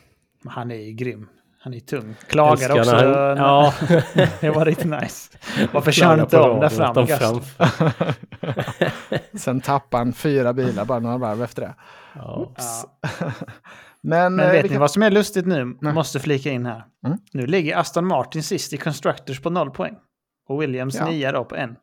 Men 0.44 0.54
han 0.54 0.72
är 0.72 0.76
ju 0.76 0.92
grym. 0.92 1.28
Han 1.64 1.74
är 1.74 1.80
tung. 1.80 2.16
Klagar 2.28 2.52
Älskar 2.52 2.80
också. 2.80 2.96
han- 2.96 3.38
Ja, 3.38 3.74
det 4.42 4.50
var 4.50 4.66
riktigt 4.66 4.92
nice. 5.02 5.38
Varför 5.74 5.92
kör 5.92 6.06
han 6.06 6.20
inte 6.20 6.40
om 6.40 6.56
på 6.56 6.62
där 6.62 6.70
fram? 6.70 7.08
framför. 7.08 8.14
Sen 9.38 9.62
tappade 9.62 10.04
han 10.04 10.14
fyra 10.14 10.54
bilar 10.54 10.86
bara 10.86 11.00
några 11.00 11.18
varv 11.18 11.44
efter 11.44 11.62
det. 11.62 11.76
Ja. 12.16 12.52
Ja. 12.58 12.92
Men, 14.04 14.36
Men 14.36 14.46
eh, 14.46 14.52
vet 14.52 14.66
vi 14.66 14.70
ni 14.70 14.78
vad 14.78 14.92
som 14.92 15.04
är 15.04 15.12
lustigt 15.12 15.46
nu? 15.46 15.78
Nej. 15.82 15.94
Måste 15.94 16.20
flika 16.20 16.52
in 16.52 16.66
här. 16.66 16.84
Mm. 17.06 17.18
Nu 17.34 17.46
ligger 17.48 17.78
Aston 17.78 18.06
Martin 18.08 18.44
sist 18.44 18.74
i 18.74 18.78
Constructors 18.78 19.40
på 19.42 19.50
noll 19.50 19.72
poäng. 19.72 19.96
Och 20.50 20.62
Williams 20.62 20.96
Ja. 20.96 21.06
nia 21.06 21.32
då 21.32 21.46
på 21.46 21.56
en. 21.56 21.76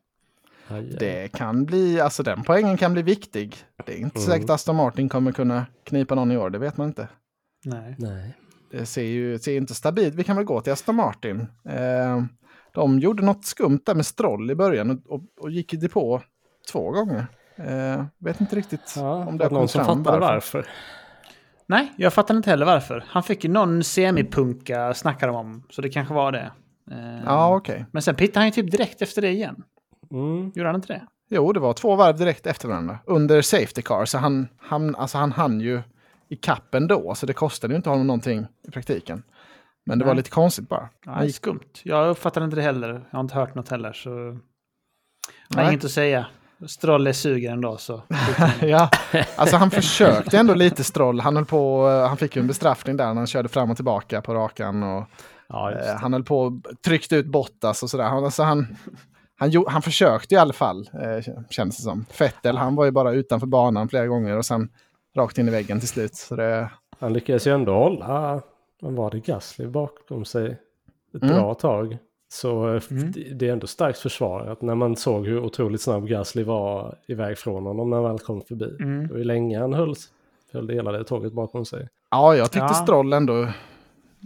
Aj. 0.68 0.96
Det 1.00 1.28
kan 1.32 1.64
bli, 1.64 2.00
alltså 2.00 2.22
den 2.22 2.42
poängen 2.42 2.76
kan 2.76 2.92
bli 2.92 3.02
viktig. 3.02 3.56
Det 3.86 3.92
är 3.92 3.96
inte 3.98 4.18
Mm. 4.18 4.26
säkert 4.30 4.44
att 4.44 4.50
Aston 4.54 4.76
Martin 4.76 5.08
kommer 5.08 5.32
kunna 5.32 5.66
knipa 5.84 6.14
någon 6.14 6.32
i 6.32 6.36
år, 6.36 6.50
det 6.50 6.58
vet 6.58 6.76
man 6.76 6.88
inte. 6.88 7.08
Nej. 7.64 7.96
Det 7.98 8.78
Eh, 8.78 8.84
ser 8.84 9.02
ju 9.02 9.38
ser 9.38 9.56
inte 9.56 9.74
stabilt. 9.74 10.14
Vi 10.14 10.24
kan 10.24 10.36
väl 10.36 10.44
gå 10.44 10.60
till 10.60 10.72
Aston 10.72 10.94
Martin. 10.96 11.40
Eh, 11.68 12.22
de 12.74 12.98
gjorde 12.98 13.24
något 13.24 13.44
skumt 13.44 13.80
där 13.86 13.94
med 13.94 14.06
Stroll 14.06 14.50
i 14.50 14.54
början 14.54 14.90
och, 14.90 15.12
och, 15.14 15.22
och 15.40 15.50
gick 15.50 15.74
i 15.74 15.76
depå 15.76 16.22
två 16.72 16.90
gånger. 16.90 17.26
Eh, 17.56 18.04
vet 18.18 18.40
inte 18.40 18.56
riktigt 18.56 18.92
Ja, 18.96 19.12
om 19.26 19.38
det 19.38 19.44
det 19.44 19.44
har 19.44 19.50
någon 19.58 19.68
som 19.68 19.84
fattade 19.84 20.18
varför? 20.18 20.66
Nej, 21.66 21.92
jag 21.96 22.12
fattar 22.12 22.36
inte 22.36 22.50
heller 22.50 22.66
varför. 22.66 23.04
Han 23.08 23.22
fick 23.22 23.44
ju 23.44 23.50
någon 23.50 23.84
semipunka 23.84 24.94
snackar 24.94 25.26
de 25.26 25.36
om. 25.36 25.62
Så 25.70 25.82
det 25.82 25.88
kanske 25.88 26.14
var 26.14 26.32
det. 26.32 26.50
Eh, 26.90 27.22
Ja, 27.24 27.56
okej. 27.56 27.86
Men 27.92 28.02
sen 28.02 28.14
pittade 28.14 28.38
han 28.40 28.46
ju 28.46 28.52
typ 28.52 28.70
direkt 28.70 29.02
efter 29.02 29.22
det 29.22 29.30
igen. 29.30 29.62
Mm. 30.10 30.52
Gjorde 30.54 30.68
han 30.68 30.74
inte 30.74 30.92
det? 30.92 31.06
Jo, 31.30 31.52
det 31.52 31.60
var 31.60 31.72
två 31.72 31.96
varv 31.96 32.16
direkt 32.16 32.46
efter 32.46 32.68
varandra. 32.68 32.98
Under 33.04 33.42
Safety 33.42 33.82
Car, 33.82 34.04
så 34.04 34.18
han, 34.18 34.48
han, 34.58 34.96
alltså 34.96 35.18
han 35.18 35.32
hann 35.32 35.60
ju 35.60 35.82
i 36.28 36.36
kappen 36.36 36.86
då. 36.86 37.14
Så 37.14 37.26
det 37.26 37.32
kostade 37.32 37.72
ju 37.72 37.76
inte 37.76 37.90
honom 37.90 38.06
någonting 38.06 38.46
i 38.68 38.70
praktiken. 38.70 39.22
Men 39.86 39.98
det 39.98 40.04
var 40.04 40.12
Nej. 40.12 40.16
lite 40.16 40.30
konstigt 40.30 40.68
bara. 40.68 40.88
Ja, 41.04 41.24
gick, 41.24 41.36
skumt. 41.36 41.80
Jag 41.82 42.10
uppfattar 42.10 42.44
inte 42.44 42.56
det 42.56 42.62
heller. 42.62 42.88
Jag 43.10 43.18
har 43.18 43.20
inte 43.20 43.34
hört 43.34 43.54
något 43.54 43.68
heller. 43.68 43.92
Så... 43.92 44.10
Jag 45.48 45.56
har 45.56 45.62
Nej. 45.64 45.68
inget 45.68 45.84
att 45.84 45.90
säga. 45.90 46.26
Stroll 46.66 47.06
är 47.06 47.12
sugen 47.12 47.52
ändå 47.52 47.76
så. 47.76 48.02
ja, 48.60 48.90
alltså 49.36 49.56
han 49.56 49.70
försökte 49.70 50.38
ändå 50.38 50.54
lite 50.54 50.84
Stroll. 50.84 51.20
Han, 51.20 51.36
höll 51.36 51.44
på, 51.44 51.88
han 51.88 52.16
fick 52.16 52.36
ju 52.36 52.40
en 52.40 52.46
bestraffning 52.46 52.96
där 52.96 53.06
när 53.06 53.14
han 53.14 53.26
körde 53.26 53.48
fram 53.48 53.70
och 53.70 53.76
tillbaka 53.76 54.22
på 54.22 54.34
rakan. 54.34 54.82
Och, 54.82 55.04
Ja, 55.48 55.72
eh, 55.72 55.96
han 55.96 56.12
höll 56.12 56.24
på 56.24 56.40
och 56.40 56.52
tryckte 56.84 57.16
ut 57.16 57.26
Bottas 57.26 57.82
och 57.82 57.90
sådär. 57.90 58.04
Han, 58.04 58.24
alltså 58.24 58.42
han, 58.42 58.76
han, 59.38 59.50
gjo- 59.50 59.68
han 59.68 59.82
försökte 59.82 60.34
i 60.34 60.38
alla 60.38 60.52
fall, 60.52 60.90
eh, 60.92 61.34
känns 61.50 61.76
det 61.76 61.82
som. 61.82 62.04
Fettel, 62.10 62.56
han 62.56 62.74
var 62.74 62.84
ju 62.84 62.90
bara 62.90 63.12
utanför 63.12 63.46
banan 63.46 63.88
flera 63.88 64.06
gånger 64.06 64.36
och 64.36 64.44
sen 64.46 64.68
rakt 65.16 65.38
in 65.38 65.48
i 65.48 65.50
väggen 65.50 65.78
till 65.80 65.88
slut. 65.88 66.14
Så 66.14 66.36
det, 66.36 66.70
Han 67.00 67.12
lyckades 67.12 67.46
ju 67.46 67.54
ändå 67.54 67.72
hålla, 67.74 68.42
vad 68.80 68.92
var 68.92 69.10
det, 69.10 69.18
Gasly 69.20 69.66
bakom 69.66 70.24
sig 70.24 70.46
ett 71.16 71.22
Mm. 71.22 71.34
bra 71.36 71.54
tag. 71.54 71.98
Så 72.30 72.74
eh, 72.74 72.82
Mm. 72.90 73.12
det- 73.36 73.48
är 73.48 73.52
ändå 73.52 73.66
starkt 73.66 73.98
försvarat 73.98 74.62
när 74.62 74.74
man 74.74 74.96
såg 74.96 75.26
hur 75.26 75.40
otroligt 75.44 75.80
snabb 75.82 76.08
Gasly 76.08 76.42
var 76.44 76.94
iväg 77.06 77.38
från 77.38 77.66
honom 77.66 77.90
när 77.90 77.96
han 77.96 78.04
väl 78.06 78.18
kom 78.18 78.40
förbi. 78.40 78.76
Mm. 78.80 79.10
Och 79.10 79.16
hur 79.16 79.24
länge 79.24 79.60
han 79.60 79.72
höll, 79.72 79.94
höll 80.52 80.66
det 80.66 80.74
hela 80.74 80.92
det 80.92 81.04
tåget 81.04 81.32
bakom 81.32 81.64
sig. 81.64 81.88
Ja, 82.10 82.34
jag 82.36 82.46
tyckte 82.52 82.58
Ja. 82.70 82.74
Stroll 82.74 83.12
ändå 83.12 83.48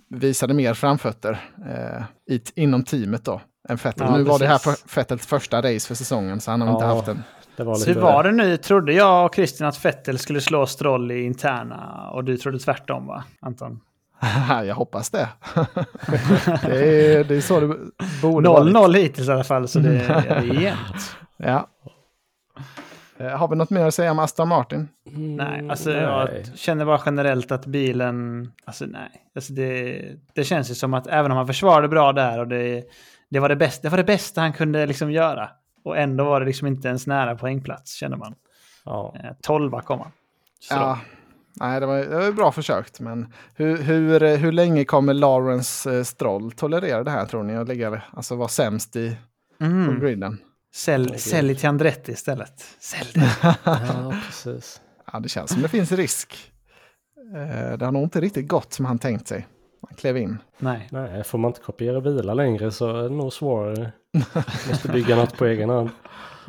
visade 0.09 0.55
mer 0.55 0.75
framfötter 0.75 1.31
eh, 1.70 2.03
i, 2.35 2.40
inom 2.55 2.85
teamet 2.85 3.25
då. 3.25 3.40
Än 3.68 3.77
Vettel. 3.77 4.07
Ja, 4.11 4.16
nu 4.16 4.22
var 4.22 4.38
det 4.38 4.46
här 4.46 4.59
precis. 4.59 4.85
för, 4.87 5.01
Vettels 5.01 5.27
första 5.27 5.59
race 5.59 5.88
för 5.88 5.94
säsongen, 5.94 6.40
så 6.40 6.51
han 6.51 6.61
har 6.61 6.72
inte 6.72 6.85
Ja. 6.85 6.94
haft 6.94 7.09
en... 7.09 7.22
Det 7.57 7.64
var 7.64 7.75
Så 7.75 7.92
hur 7.92 8.01
var 8.01 8.25
det 8.25 8.33
nu? 8.33 8.57
Trodde 8.57 8.92
jag 8.92 9.27
och 9.27 9.35
Christian 9.35 9.68
att 9.68 9.77
Fettel 9.77 10.18
skulle 10.18 10.40
slå 10.40 10.66
Stroll 10.66 11.11
i 11.11 11.22
interna 11.25 12.11
och 12.12 12.25
du 12.25 12.37
trodde 12.37 12.59
tvärtom 12.59 13.07
va, 13.07 13.25
Anton? 13.40 13.81
jag 14.66 14.75
hoppas 14.75 15.11
det. 15.11 15.29
det, 16.66 17.14
är, 17.16 17.25
det 17.25 17.35
är 17.37 17.40
så 17.40 17.61
det 17.61 17.77
borde 18.22 18.48
vara. 18.48 18.64
0-0 18.64 18.96
hittills 18.96 19.29
i 19.29 19.33
alla 19.33 19.44
fall, 19.44 19.68
så 19.68 19.79
det, 19.79 19.88
det 20.29 20.29
är 20.29 20.42
jämnt. 20.42 21.16
Ja. 21.37 21.66
Eh, 23.18 23.27
har 23.29 23.48
vi 23.48 23.57
något 23.57 23.70
mer 23.70 23.87
att 23.87 23.94
säga 23.94 24.11
om 24.11 24.18
Aston 24.18 24.48
Martin? 24.48 24.88
Mm, 25.09 25.37
Nej, 25.37 25.70
alltså 25.70 25.90
nej. 25.90 26.01
jag 26.01 26.29
känner 26.59 26.85
bara 26.85 27.01
generellt 27.07 27.53
att 27.53 27.66
bilen... 27.66 28.51
Alltså 28.64 28.85
nej. 28.85 29.11
Alltså 29.35 29.53
det, 29.53 30.03
det 30.35 30.44
känns 30.44 30.70
ju 30.70 30.75
som 30.75 30.94
att 30.94 31.07
även 31.07 31.31
om 31.31 31.37
han 31.37 31.46
försvarade 31.46 31.88
bra 31.88 32.12
där 32.12 32.38
och 32.38 32.48
det, 32.48 32.83
det, 33.32 33.40
var 33.40 33.48
det, 33.48 33.56
bästa, 33.56 33.82
det 33.82 33.88
var 33.88 33.96
det 33.98 34.04
bästa 34.04 34.40
han 34.40 34.52
kunde 34.52 34.86
liksom 34.86 35.12
göra. 35.12 35.50
Och 35.84 35.98
ändå 35.98 36.24
var 36.24 36.40
det 36.40 36.46
liksom 36.46 36.66
inte 36.66 36.88
ens 36.88 37.06
nära 37.06 37.36
poängplats, 37.36 37.92
känner 37.94 38.16
man. 38.16 38.34
Ja. 38.84 39.14
Eh, 39.24 39.30
12 39.42 39.80
kom 39.80 39.98
han. 40.00 40.10
Så 40.60 40.74
Ja. 40.74 40.98
Nej, 41.60 41.80
det 41.80 41.86
var, 41.86 41.98
det 41.98 42.18
var 42.18 42.32
bra 42.32 42.52
försökt. 42.52 43.00
Men 43.00 43.32
hur, 43.54 43.76
hur, 43.82 44.36
hur 44.36 44.52
länge 44.52 44.84
kommer 44.84 45.14
Lawrence 45.14 45.96
eh, 45.96 46.02
Stroll 46.04 46.52
tolerera 46.52 47.04
det 47.04 47.10
här 47.10 47.26
tror 47.26 47.42
ni? 47.42 47.56
Och 47.58 47.68
ligga, 47.68 48.02
alltså 48.12 48.36
vara 48.36 48.48
sämst 48.48 48.96
i 48.96 49.16
på 49.58 49.64
Mm. 49.64 50.00
griden? 50.00 50.38
Sälj, 50.74 51.18
sälj 51.18 51.56
till 51.56 51.68
Andretti 51.68 52.12
istället. 52.12 52.64
Sälj 52.80 53.10
det. 53.14 53.30
ja, 53.64 54.14
precis. 54.26 54.80
Ja, 55.12 55.20
det 55.20 55.28
känns 55.28 55.50
som 55.50 55.62
det 55.62 55.68
finns 55.68 55.92
risk. 55.92 56.52
Eh, 57.36 57.78
det 57.78 57.84
har 57.84 57.92
nog 57.92 58.02
inte 58.02 58.20
riktigt 58.20 58.48
gått 58.48 58.72
som 58.72 58.84
han 58.84 58.98
tänkt 58.98 59.28
sig. 59.28 59.46
Klev 59.96 60.16
in. 60.16 60.38
Nej. 60.59 60.88
Nej, 60.90 61.24
får 61.24 61.38
man 61.38 61.48
inte 61.48 61.61
kopiera 61.61 62.00
bilar 62.00 62.35
längre 62.35 62.70
så 62.70 62.88
är 62.96 63.02
det 63.02 63.09
nog 63.09 63.33
svårare. 63.33 63.92
Måste 64.68 64.88
bygga 64.88 65.16
något 65.16 65.37
på 65.38 65.46
egen 65.46 65.68
hand. 65.68 65.90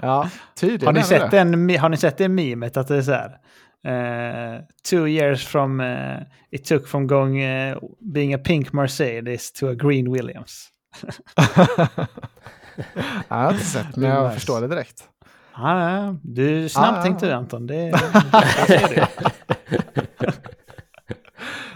Ja, 0.02 0.30
tydligen 0.56 0.86
Har 0.86 0.94
ni, 0.94 1.00
det 1.00 1.06
sett 1.06 1.32
det. 1.32 1.78
har 1.78 1.90
ni 1.90 1.98
sett 1.98 2.18
det 2.18 2.30
memet 2.30 2.78
att 2.78 2.88
det 2.88 2.96
är 2.98 3.02
så 3.02 3.12
här? 3.12 3.38
eh, 3.86 4.62
two 4.90 5.08
years 5.08 5.48
from 5.48 5.80
eh, 5.80 6.18
it 6.52 6.66
took 6.66 6.88
from 6.88 7.08
going 7.08 7.42
eh, 7.42 7.78
being 8.00 8.34
a 8.34 8.38
pink 8.44 8.74
Mercedes 8.74 9.52
to 9.52 9.68
a 9.70 9.74
green 9.74 10.12
Williams. 10.14 10.68
Ja, 12.76 12.86
jag 13.28 13.36
har 13.38 13.52
inte 13.52 13.64
sett, 13.66 13.96
men 13.96 14.02
Det 14.10 14.16
jag 14.16 14.24
nice. 14.24 14.34
förstår 14.36 14.62
det 14.62 14.68
direkt. 14.68 15.04
Ja, 15.56 16.16
du 16.24 16.64
är 16.64 16.68
snabb 16.68 16.96
ja, 16.98 17.02
tänkte 17.04 17.26
du 17.28 17.32
Anton. 17.34 17.68
Det, 17.68 17.76
det 18.68 18.80
ser 18.80 18.96
du. 18.96 19.02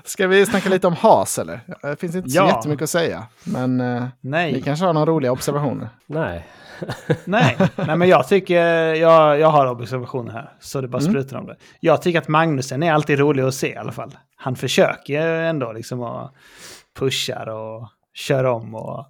Ska 0.07 0.27
vi 0.27 0.45
snacka 0.45 0.69
lite 0.69 0.87
om 0.87 0.93
Haas 0.93 1.39
eller? 1.39 1.59
Det 1.81 1.99
finns 1.99 2.15
inte 2.15 2.29
så 2.29 2.37
Ja. 2.37 2.47
jättemycket 2.47 2.83
att 2.83 2.89
säga. 2.89 3.25
Men 3.43 3.81
eh, 3.81 4.01
ni 4.01 4.09
Nej, 4.29 4.61
kanske 4.61 4.85
har 4.85 4.93
några 4.93 5.11
roliga 5.11 5.31
observationer. 5.31 5.89
Nej. 6.05 6.47
nej, 7.25 7.57
nej, 7.75 7.95
men 7.95 8.09
jag 8.09 8.27
tycker, 8.27 8.63
jag, 8.95 9.39
jag 9.39 9.47
har 9.47 9.65
observationer 9.67 10.31
här, 10.33 10.51
så 10.59 10.81
det 10.81 10.87
bara 10.87 11.01
Mm. 11.01 11.11
sprutar 11.13 11.37
om 11.37 11.45
det. 11.45 11.55
Jag 11.79 12.01
tycker 12.01 12.19
att 12.19 12.27
Magnusen 12.27 12.83
är 12.83 12.93
alltid 12.93 13.19
rolig 13.19 13.43
att 13.43 13.53
se 13.53 13.73
i 13.73 13.75
alla 13.77 13.91
fall. 13.91 14.17
Han 14.35 14.55
försöker 14.55 15.21
ändå 15.27 15.71
liksom 15.71 16.01
att 16.03 16.33
pushar 16.99 17.47
och 17.49 17.89
kör 18.13 18.43
om 18.43 18.75
och 18.75 19.05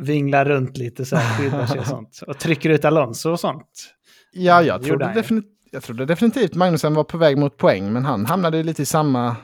vinglar 0.00 0.44
runt 0.44 0.76
lite 0.76 1.04
så 1.04 1.16
här, 1.16 1.38
skyddar 1.38 1.66
sig 1.66 1.80
och 1.80 1.86
sånt. 1.96 2.20
Och 2.26 2.38
trycker 2.38 2.70
ut 2.70 2.84
Alonso 2.84 3.30
och 3.30 3.40
sånt. 3.40 3.94
Ja, 4.32 4.62
jag 4.62 4.74
trodde, 4.76 4.88
gjorde 4.88 5.04
han 5.04 5.14
ju. 5.14 5.20
definit- 5.22 5.56
jag 5.72 5.82
trodde 5.82 6.06
definitivt 6.06 6.54
Magnusen 6.54 6.94
var 6.94 7.04
på 7.04 7.18
väg 7.18 7.38
mot 7.38 7.56
poäng, 7.56 7.92
men 7.92 8.04
han 8.04 8.26
hamnade 8.26 8.56
ju 8.56 8.62
lite 8.62 8.82
i 8.82 8.86
samma 8.86 9.36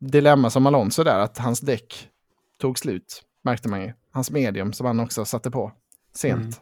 dilemma 0.00 0.50
som 0.50 0.66
Alonso 0.66 1.04
där, 1.04 1.18
att 1.18 1.38
hans 1.38 1.60
däck 1.60 2.08
tog 2.60 2.78
slut, 2.78 3.22
märkte 3.42 3.68
man 3.68 3.80
ju. 3.82 3.92
Hans 4.10 4.30
medium 4.30 4.72
som 4.72 4.86
han 4.86 5.00
också 5.00 5.24
satte 5.24 5.50
på 5.50 5.72
sent. 6.14 6.60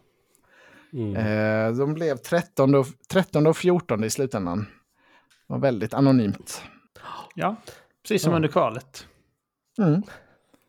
Mm. 0.93 1.17
Eh, 1.17 1.73
de 1.77 1.95
blev 1.95 2.17
13 2.17 2.75
och, 2.75 2.87
13 3.09 3.47
och 3.47 3.57
14 3.57 4.05
i 4.05 4.11
slutändan. 4.11 4.59
Det 5.49 5.55
var 5.55 5.59
väldigt 5.59 5.95
anonymt. 5.95 6.63
Ja, 7.35 7.57
precis 8.03 8.23
som 8.23 8.31
Ja. 8.33 8.37
under 8.37 8.49
kvalet. 8.49 9.07
Mm. 9.79 10.03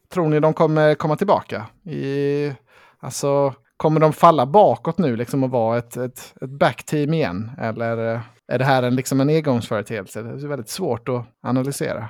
Tror 0.10 0.30
ni 0.30 0.39
de 0.39 0.54
kommer 0.54 0.95
komma 0.95 1.15
tillbaka? 1.15 1.65
I, 1.84 2.52
alltså, 2.99 3.54
kommer 3.78 3.99
de 3.99 4.13
falla 4.13 4.45
bakåt 4.45 4.97
nu 4.97 5.15
liksom 5.15 5.43
och 5.43 5.49
vara 5.49 5.78
ett, 5.78 5.97
ett, 5.97 6.34
ett 6.41 6.49
backteam 6.49 7.13
igen? 7.13 7.52
Eller 7.60 8.13
eh, 8.13 8.21
är 8.47 8.60
det 8.60 8.65
här 8.65 8.84
en, 8.84 8.95
liksom 8.95 9.21
en 9.21 9.30
engångsföreteelse? 9.30 10.21
Det 10.21 10.30
är 10.30 10.47
väldigt 10.47 10.69
svårt 10.69 11.10
att 11.10 11.26
analysera. 11.41 12.10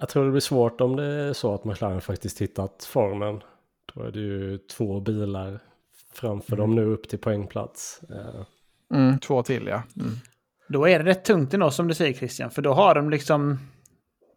Jag 0.00 0.08
tror 0.08 0.24
det 0.24 0.30
blir 0.30 0.40
svårt 0.40 0.80
om 0.80 0.96
det 0.96 1.04
är 1.04 1.32
så 1.32 1.54
att 1.54 1.64
McLaren 1.64 2.00
faktiskt 2.00 2.40
hittat 2.40 2.84
formen. 2.84 3.42
Då 3.94 4.02
är 4.02 4.10
det 4.10 4.20
ju 4.20 4.58
två 4.58 5.00
bilar 5.00 5.58
framför 6.14 6.56
dem 6.56 6.74
nu 6.74 6.84
upp 6.84 7.08
till 7.08 7.18
poängplats. 7.18 8.00
Eh, 8.10 8.44
Mm, 8.94 9.18
två 9.18 9.42
till 9.42 9.66
ja. 9.66 9.82
Mm. 10.00 10.12
Då 10.68 10.88
är 10.88 10.98
det 10.98 11.04
rätt 11.10 11.24
tungt 11.24 11.54
ändå 11.54 11.70
som 11.70 11.88
du 11.88 11.94
säger 11.94 12.12
Christian. 12.12 12.50
För 12.50 12.62
då 12.62 12.72
har 12.72 12.94
de 12.94 13.10
liksom 13.10 13.58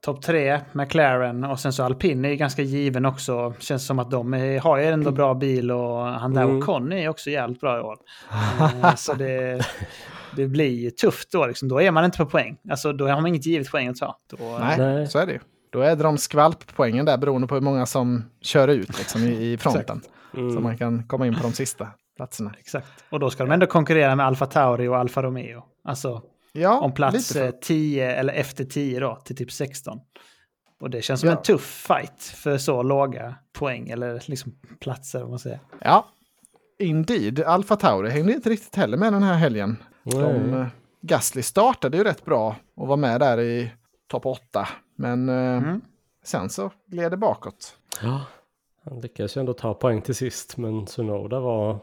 topp 0.02 0.22
tre, 0.22 0.60
McLaren 0.72 1.44
och 1.44 1.60
sen 1.60 1.74
så 1.74 1.84
alpin 1.84 2.26
är 2.26 2.30
ju 2.30 2.36
ganska 2.36 2.62
given 2.62 3.06
också. 3.06 3.54
Känns 3.60 3.86
som 3.88 4.00
att 4.00 4.12
de 4.12 4.34
är, 4.34 4.60
har 4.60 4.78
ju 4.78 4.86
ändå 4.86 5.12
bra 5.12 5.34
bil 5.34 5.72
och 5.72 5.98
han 6.06 6.34
där 6.34 6.44
Mm. 6.44 6.58
och 6.58 6.64
Conny 6.64 7.04
är 7.04 7.10
också 7.10 7.30
jävligt 7.30 7.60
bra 7.62 7.78
i 7.78 7.82
år. 7.82 7.98
Eh, 8.84 8.96
så 8.96 9.14
det, 9.14 9.66
det 10.36 10.48
blir 10.48 10.70
ju 10.82 10.92
tufft 10.92 11.32
då 11.32 11.46
liksom. 11.48 11.70
Då 11.70 11.82
är 11.82 11.92
man 11.92 12.06
inte 12.06 12.18
på 12.18 12.26
poäng. 12.26 12.58
Alltså 12.70 12.94
då 12.94 13.08
har 13.08 13.16
man 13.22 13.28
inget 13.28 13.46
givet 13.46 13.72
poäng 13.72 13.88
att 13.88 13.98
ta. 13.98 14.18
Då, 14.30 14.58
Nej, 14.60 14.78
Nej. 14.78 15.08
så 15.08 15.20
är 15.20 15.26
det 15.26 15.34
ju. 15.34 15.40
Då 15.74 15.82
är 15.82 15.96
det 15.96 16.04
de 16.04 16.18
skvalppoängen 16.18 17.06
där 17.06 17.18
beroende 17.18 17.48
på 17.48 17.56
hur 17.56 17.62
många 17.62 17.86
som 17.86 18.24
kör 18.42 18.68
ut 18.68 18.98
liksom, 18.98 19.22
i, 19.24 19.52
i 19.54 19.58
fronten. 19.58 20.02
mm. 20.34 20.54
Så 20.54 20.60
man 20.60 20.78
kan 20.78 21.04
komma 21.08 21.28
in 21.28 21.36
på 21.36 21.42
de 21.44 21.54
sista 21.54 21.88
platserna. 22.16 22.54
Exakt. 22.60 22.88
Och 23.10 23.20
då 23.20 23.30
ska 23.30 23.44
de 23.46 23.52
ändå 23.52 23.66
konkurrera 23.66 24.16
med 24.16 24.26
Alfa 24.26 24.46
Tauri 24.46 24.88
och 24.88 24.98
Alfa 24.98 25.24
Romeo. 25.24 25.64
Alltså 25.84 26.22
Ja, 26.56 26.80
om 26.80 26.92
plats 26.94 27.16
lite 27.36 27.46
eh, 27.46 27.52
för. 27.52 27.58
10 27.60 28.12
eller 28.16 28.34
efter 28.34 28.64
10 28.66 29.00
då, 29.00 29.16
till 29.26 29.36
typ 29.36 29.52
16. 29.52 30.00
Och 30.82 30.90
det 30.90 31.02
känns 31.02 31.20
som 31.20 31.30
Ja. 31.30 31.36
en 31.36 31.42
tuff 31.44 31.86
fight 31.88 32.24
för 32.24 32.58
så 32.58 32.84
låga 32.84 33.36
poäng 33.54 33.90
eller 33.90 34.24
liksom 34.26 34.52
platser 34.82 35.24
om 35.24 35.30
man 35.30 35.40
säger. 35.40 35.60
Ja, 35.82 36.06
indeed. 36.80 37.40
Alfa 37.40 37.76
Tauri 37.76 38.10
hängde 38.10 38.34
inte 38.34 38.50
riktigt 38.50 38.76
heller 38.76 38.98
med 38.98 39.14
den 39.14 39.24
här 39.24 39.34
helgen. 39.36 39.78
De, 40.04 40.18
Nej. 40.22 40.60
eh, 40.62 40.68
Gasly 41.02 41.42
startade 41.42 41.98
ju 41.98 42.04
rätt 42.04 42.26
bra 42.26 42.56
och 42.76 42.88
var 42.88 42.98
med 42.98 43.20
där 43.20 43.40
i 43.40 43.72
topp 44.22 44.26
8. 44.26 44.68
Men 44.96 45.30
eh, 45.30 45.36
Mm. 45.58 45.82
sen 46.24 46.50
så 46.50 46.72
gled 46.88 47.12
det 47.12 47.18
bakåt. 47.18 47.78
Ja, 48.02 48.22
han 48.86 49.02
lyckades 49.02 49.38
ju 49.38 49.40
ändå 49.40 49.54
ta 49.54 49.74
poäng 49.74 50.02
till 50.02 50.16
sist, 50.16 50.58
men 50.58 50.88
Sunoda 50.88 51.40
var 51.40 51.80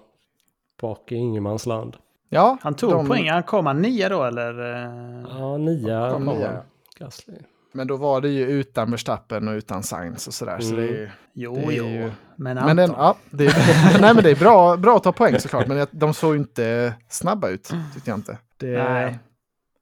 bak 0.82 1.12
i 1.12 1.14
ingenmansland. 1.14 1.96
Ja, 2.28 2.58
Han 2.62 2.74
tog 2.74 2.90
de- 2.90 3.06
poäng, 3.08 3.30
han 3.30 3.42
kom 3.42 3.66
han 3.66 3.82
nia 3.82 4.08
då 4.08 4.24
eller? 4.24 4.60
eh? 4.84 5.24
Ja, 5.38 5.56
nia 5.56 6.10
Kom 6.10 6.26
kom 6.26 6.42
han. 6.42 6.56
Gasly. 6.98 7.34
Men 7.72 7.86
då 7.86 7.96
var 7.96 8.20
det 8.20 8.28
ju 8.28 8.44
utan 8.46 8.90
Verstappen 8.90 9.48
och 9.48 9.52
utan 9.52 9.82
Sainz 9.82 10.26
och 10.26 10.34
sådär. 10.34 10.58
Så 10.60 10.74
Mm. 10.74 10.80
det 10.86 10.92
är 10.92 10.96
ju... 11.00 11.10
Jo, 11.32 11.54
Det 11.54 11.60
är 11.60 11.70
jo. 11.72 11.84
ju- 11.84 12.10
Men 12.36 12.58
Anton. 12.58 12.66
Men, 12.66 12.76
den, 12.76 12.94
ja, 12.96 13.16
det 13.30 13.46
är, 13.46 13.54
nej, 14.00 14.14
men 14.14 14.24
det 14.24 14.30
är 14.30 14.36
bra, 14.36 14.76
bra 14.76 14.96
att 14.96 15.02
ta 15.02 15.12
poäng 15.12 15.38
såklart. 15.40 15.66
Men 15.66 15.86
de 15.90 16.14
såg 16.14 16.34
ju 16.34 16.40
inte 16.40 16.94
snabba 17.08 17.48
ut, 17.48 17.72
tyckte 17.94 18.10
jag 18.10 18.18
inte. 18.18 18.38
Det, 18.56 18.82
Nej. 18.84 19.18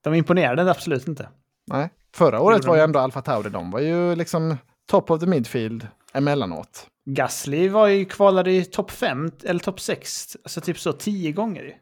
De 0.05 0.15
imponerade 0.15 0.71
absolut 0.71 1.09
inte. 1.09 1.29
nej. 1.67 1.91
Förra 2.19 2.41
året 2.41 2.65
var 2.65 2.77
ju 2.77 2.83
ändå 2.83 2.99
Alfa 2.99 3.23
Tauri, 3.23 3.51
de 3.51 3.71
var 3.71 3.81
ju 3.81 4.15
liksom 4.15 4.57
top 4.87 5.11
of 5.11 5.21
the 5.21 5.27
midfield 5.27 5.87
emellanåt. 6.13 6.87
Gasly 7.05 7.69
var 7.69 7.87
ju 7.87 8.05
kvalade 8.05 8.53
i 8.53 8.65
topp 8.65 8.91
5 8.91 9.31
eller 9.45 9.61
topp 9.61 9.81
6, 9.81 10.37
alltså 10.43 10.61
typ 10.61 10.79
så 10.79 10.93
10 10.93 11.33
gånger 11.33 11.63
ju. 11.63 11.75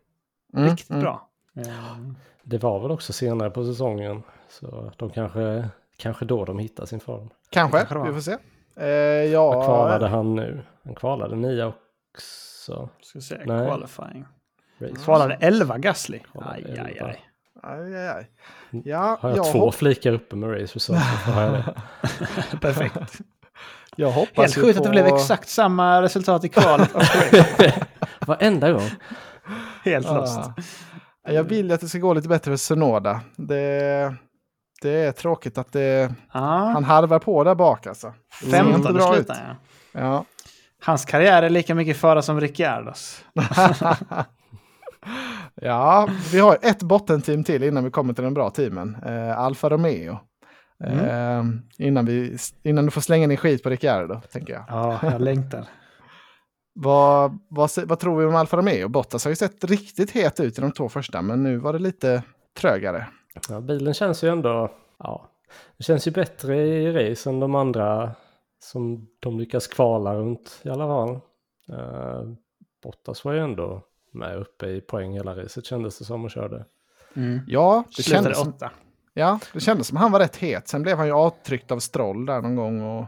Mm, 0.56 0.70
Riktigt 0.70 0.90
mm. 0.90 1.02
bra. 1.02 1.28
Eh, 1.56 1.96
Det 2.42 2.58
var 2.58 2.80
väl 2.80 2.90
också 2.90 3.12
senare 3.12 3.50
på 3.50 3.64
säsongen. 3.64 4.22
Så 4.48 4.92
de 4.96 5.10
kanske, 5.10 5.68
kanske 5.96 6.24
då 6.24 6.44
de 6.44 6.58
hittar 6.58 6.86
sin 6.86 7.00
form. 7.00 7.30
Kanske, 7.50 7.78
Kanske 7.78 8.08
vi 8.08 8.14
får 8.14 8.20
se. 8.20 8.36
Eh, 8.76 8.86
ja, 9.32 9.50
Vad 9.52 9.64
kvalade 9.64 10.08
han 10.08 10.34
nu? 10.34 10.62
Han 10.84 10.94
kvalade 10.94 11.36
nia 11.36 11.72
också. 12.14 12.88
Ska 13.02 13.20
se, 13.20 13.38
Nej. 13.46 13.66
qualifying. 13.68 14.24
Race. 14.78 14.94
Kvalade 15.04 15.34
11 15.40 15.78
Gasly. 15.78 16.18
Kvalade 16.18 16.54
Aj, 16.54 16.64
aj, 16.64 16.78
11. 16.78 16.82
aj. 16.84 17.00
Aj, 17.00 17.20
aj, 17.66 18.08
aj. 18.08 18.30
Ja, 18.84 19.18
Har 19.20 19.28
jag, 19.28 19.38
jag, 19.38 19.52
två 19.52 19.58
hopp, 19.58 19.74
flikar 19.74 20.12
uppe 20.12 20.36
med 20.36 20.50
race 20.50 20.74
result 20.74 20.84
så 21.24 21.30
har 21.30 21.42
jag 21.42 21.52
det. 21.52 21.74
Perfekt. 22.60 23.18
jag 23.96 24.10
hoppas 24.10 24.36
Helt 24.36 24.56
ju 24.56 24.60
sjukt 24.62 24.76
att 24.78 24.84
på- 24.84 24.92
det 24.92 25.02
blev 25.02 25.06
exakt 25.14 25.48
samma 25.48 26.02
resultat 26.02 26.44
i 26.44 26.48
kvalet. 26.48 26.90
Varenda 28.26 28.72
gång. 28.72 28.90
Helt 29.84 30.06
lost. 30.06 30.38
Ah. 30.38 30.52
Jag 31.32 31.44
vill 31.44 31.72
att 31.72 31.80
det 31.80 31.88
ska 31.88 31.98
gå 31.98 32.14
lite 32.14 32.28
bättre 32.28 32.50
för 32.50 32.56
Sonoda. 32.56 33.20
Det, 33.36 34.14
det 34.82 34.90
är 35.04 35.12
tråkigt 35.12 35.58
att 35.58 35.72
det, 35.72 36.14
Ja, 36.32 36.40
han 36.74 36.84
harvar 36.84 37.18
på 37.18 37.44
där 37.44 37.54
bak 37.54 37.86
alltså. 37.86 38.12
Inte 38.44 38.56
15 38.56 38.94
bra 38.94 39.08
ut. 39.10 39.14
slutar 39.16 39.56
jag. 39.92 40.02
Ja. 40.04 40.24
Hans 40.82 41.04
karriär 41.04 41.42
är 41.42 41.50
lika 41.50 41.74
mycket 41.74 41.96
fara 41.96 42.22
som 42.22 42.40
Ricciardos. 42.40 43.24
ja, 45.62 46.08
vi 46.32 46.38
har 46.38 46.58
ett 46.62 46.82
bottenteam 46.82 47.44
till 47.44 47.62
innan 47.62 47.84
vi 47.84 47.90
kommer 47.90 48.14
till 48.14 48.24
de 48.24 48.34
bra 48.34 48.50
teamen. 48.50 48.96
Eh, 49.06 49.38
Alfa 49.38 49.70
Romeo. 49.70 50.18
Eh, 50.84 51.44
innan, 51.78 52.06
vi, 52.06 52.36
innan 52.62 52.84
du 52.84 52.90
får 52.90 53.00
slänga 53.00 53.26
ner 53.26 53.36
skit 53.36 53.62
på 53.62 53.70
Ricciardo, 53.70 54.20
tänker 54.32 54.52
jag. 54.52 54.64
Ja, 54.68 54.98
jag 55.02 55.20
längtar. 55.20 55.68
Vad, 56.78 57.38
vad, 57.48 57.70
vad 57.84 57.98
tror 57.98 58.20
vi 58.20 58.26
om 58.26 58.34
Alfa 58.34 58.56
Romeo? 58.56 58.88
Bottas 58.88 59.24
har 59.24 59.30
ju 59.30 59.36
sett 59.36 59.64
riktigt 59.64 60.10
het 60.10 60.40
ut 60.40 60.58
i 60.58 60.60
de 60.60 60.72
två 60.72 60.88
första, 60.88 61.22
men 61.22 61.42
nu 61.42 61.56
var 61.56 61.72
det 61.72 61.78
lite 61.78 62.22
trögare. 62.60 63.06
Ja, 63.48 63.60
bilen 63.60 63.94
känns 63.94 64.24
ju 64.24 64.28
ändå, 64.28 64.70
ja, 64.98 65.30
det 65.76 65.84
känns 65.84 66.06
ju 66.06 66.10
bättre 66.10 66.56
i 66.56 66.92
race 66.92 67.30
än 67.30 67.40
de 67.40 67.54
andra 67.54 68.14
som 68.58 69.08
de 69.20 69.38
lyckas 69.38 69.66
kvala 69.66 70.14
runt 70.14 70.60
i 70.62 70.68
alla 70.68 70.86
fall. 70.86 71.20
Uh, 71.78 72.32
Bottas 72.82 73.24
var 73.24 73.32
ju 73.32 73.38
ändå 73.38 73.82
med 74.16 74.36
uppe 74.38 74.66
i 74.66 74.80
poäng 74.80 75.12
hela 75.12 75.36
racet 75.36 75.66
kändes 75.66 75.98
det 75.98 76.04
som 76.04 76.24
och 76.24 76.30
körde. 76.30 76.64
Mm. 77.16 77.40
Ja, 77.46 77.84
det 77.96 78.02
Slutade 78.02 78.22
kändes, 78.24 78.38
som, 78.38 78.48
åtta. 78.48 78.70
ja, 79.14 79.38
det 79.52 79.60
kändes 79.60 79.86
som 79.86 79.96
han 79.96 80.12
var 80.12 80.20
rätt 80.20 80.36
het. 80.36 80.68
Sen 80.68 80.82
blev 80.82 80.96
han 80.96 81.06
ju 81.06 81.12
avtryckt 81.12 81.70
av 81.72 81.78
Stroll 81.78 82.26
där 82.26 82.40
någon 82.42 82.56
gång 82.56 82.82
och, 82.82 83.06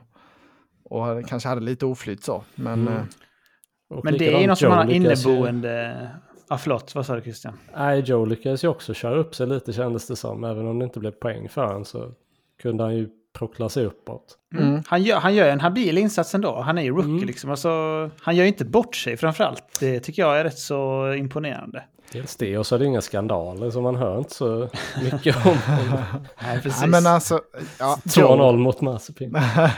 och 0.85 1.29
kanske 1.29 1.49
hade 1.49 1.61
lite 1.61 1.87
oflyt 1.87 2.25
så. 2.25 2.45
Men 2.55 2.81
Mm. 2.89 2.95
eh, 2.95 4.01
Men 4.05 4.19
det 4.19 4.35
är 4.35 4.41
ju 4.41 4.47
något 4.47 4.59
som 4.59 4.71
han 4.71 4.79
har 4.79 4.95
lyckas 4.95 5.27
ju- 5.27 5.31
inneboende... 5.31 6.11
Ja, 6.51 6.59
förlåt. 6.59 6.95
Vad 6.95 7.07
sa 7.07 7.15
du 7.15 7.23
Christian? 7.23 7.59
Nej, 7.77 8.01
Joe 8.01 8.25
lyckades 8.25 8.65
ju 8.65 8.69
också 8.69 8.95
köra 8.95 9.17
upp 9.17 9.35
sig 9.35 9.47
lite 9.47 9.73
kändes 9.73 10.07
det 10.07 10.17
som. 10.17 10.45
Även 10.45 10.67
om 10.67 10.79
det 10.79 10.85
inte 10.85 11.01
blev 11.01 11.11
poäng 11.11 11.49
för 11.49 11.67
honom 11.67 11.85
så 11.85 12.13
kunde 12.63 12.85
han 12.85 12.97
ju 12.97 13.09
prockla 13.39 13.69
sig 13.69 13.85
uppåt. 13.87 14.37
Mm. 14.55 14.83
Han, 14.87 15.03
gör, 15.03 15.17
han 15.19 15.35
gör 15.35 15.49
en 15.49 15.61
habil 15.61 15.99
insats 15.99 16.35
ändå. 16.35 16.61
Han 16.61 16.79
är 16.79 16.83
ju 16.83 16.91
rookie 16.91 17.11
Mm. 17.11 17.27
liksom. 17.27 17.51
Alltså, 17.51 17.71
han 18.21 18.37
gör 18.37 18.45
ju 18.45 18.49
inte 18.49 18.65
bort 18.65 18.97
sig 18.97 19.17
framförallt. 19.17 19.63
Det 19.81 20.01
tycker 20.01 20.23
jag 20.23 20.41
är 20.41 20.45
rätt 20.45 20.59
så 20.59 21.13
imponerande. 21.15 21.83
Dels 22.13 22.37
det 22.37 22.59
och 22.59 22.67
så 22.67 22.75
är 22.75 22.79
det 22.79 22.85
inga 22.85 23.01
skandaler 23.01 23.71
så 23.71 23.81
man 23.81 23.97
hör 23.97 24.19
inte 24.19 24.35
så 24.35 24.69
mycket 25.13 25.47
om 25.47 25.57
Nej, 26.43 26.61
precis. 26.63 26.81
ja, 26.83 26.87
men 26.87 27.07
alltså, 27.07 27.41
ja, 27.79 27.99
2-0 28.05 28.57
mot 28.57 28.81
Mazepin. 28.81 29.31
ja, 29.57 29.71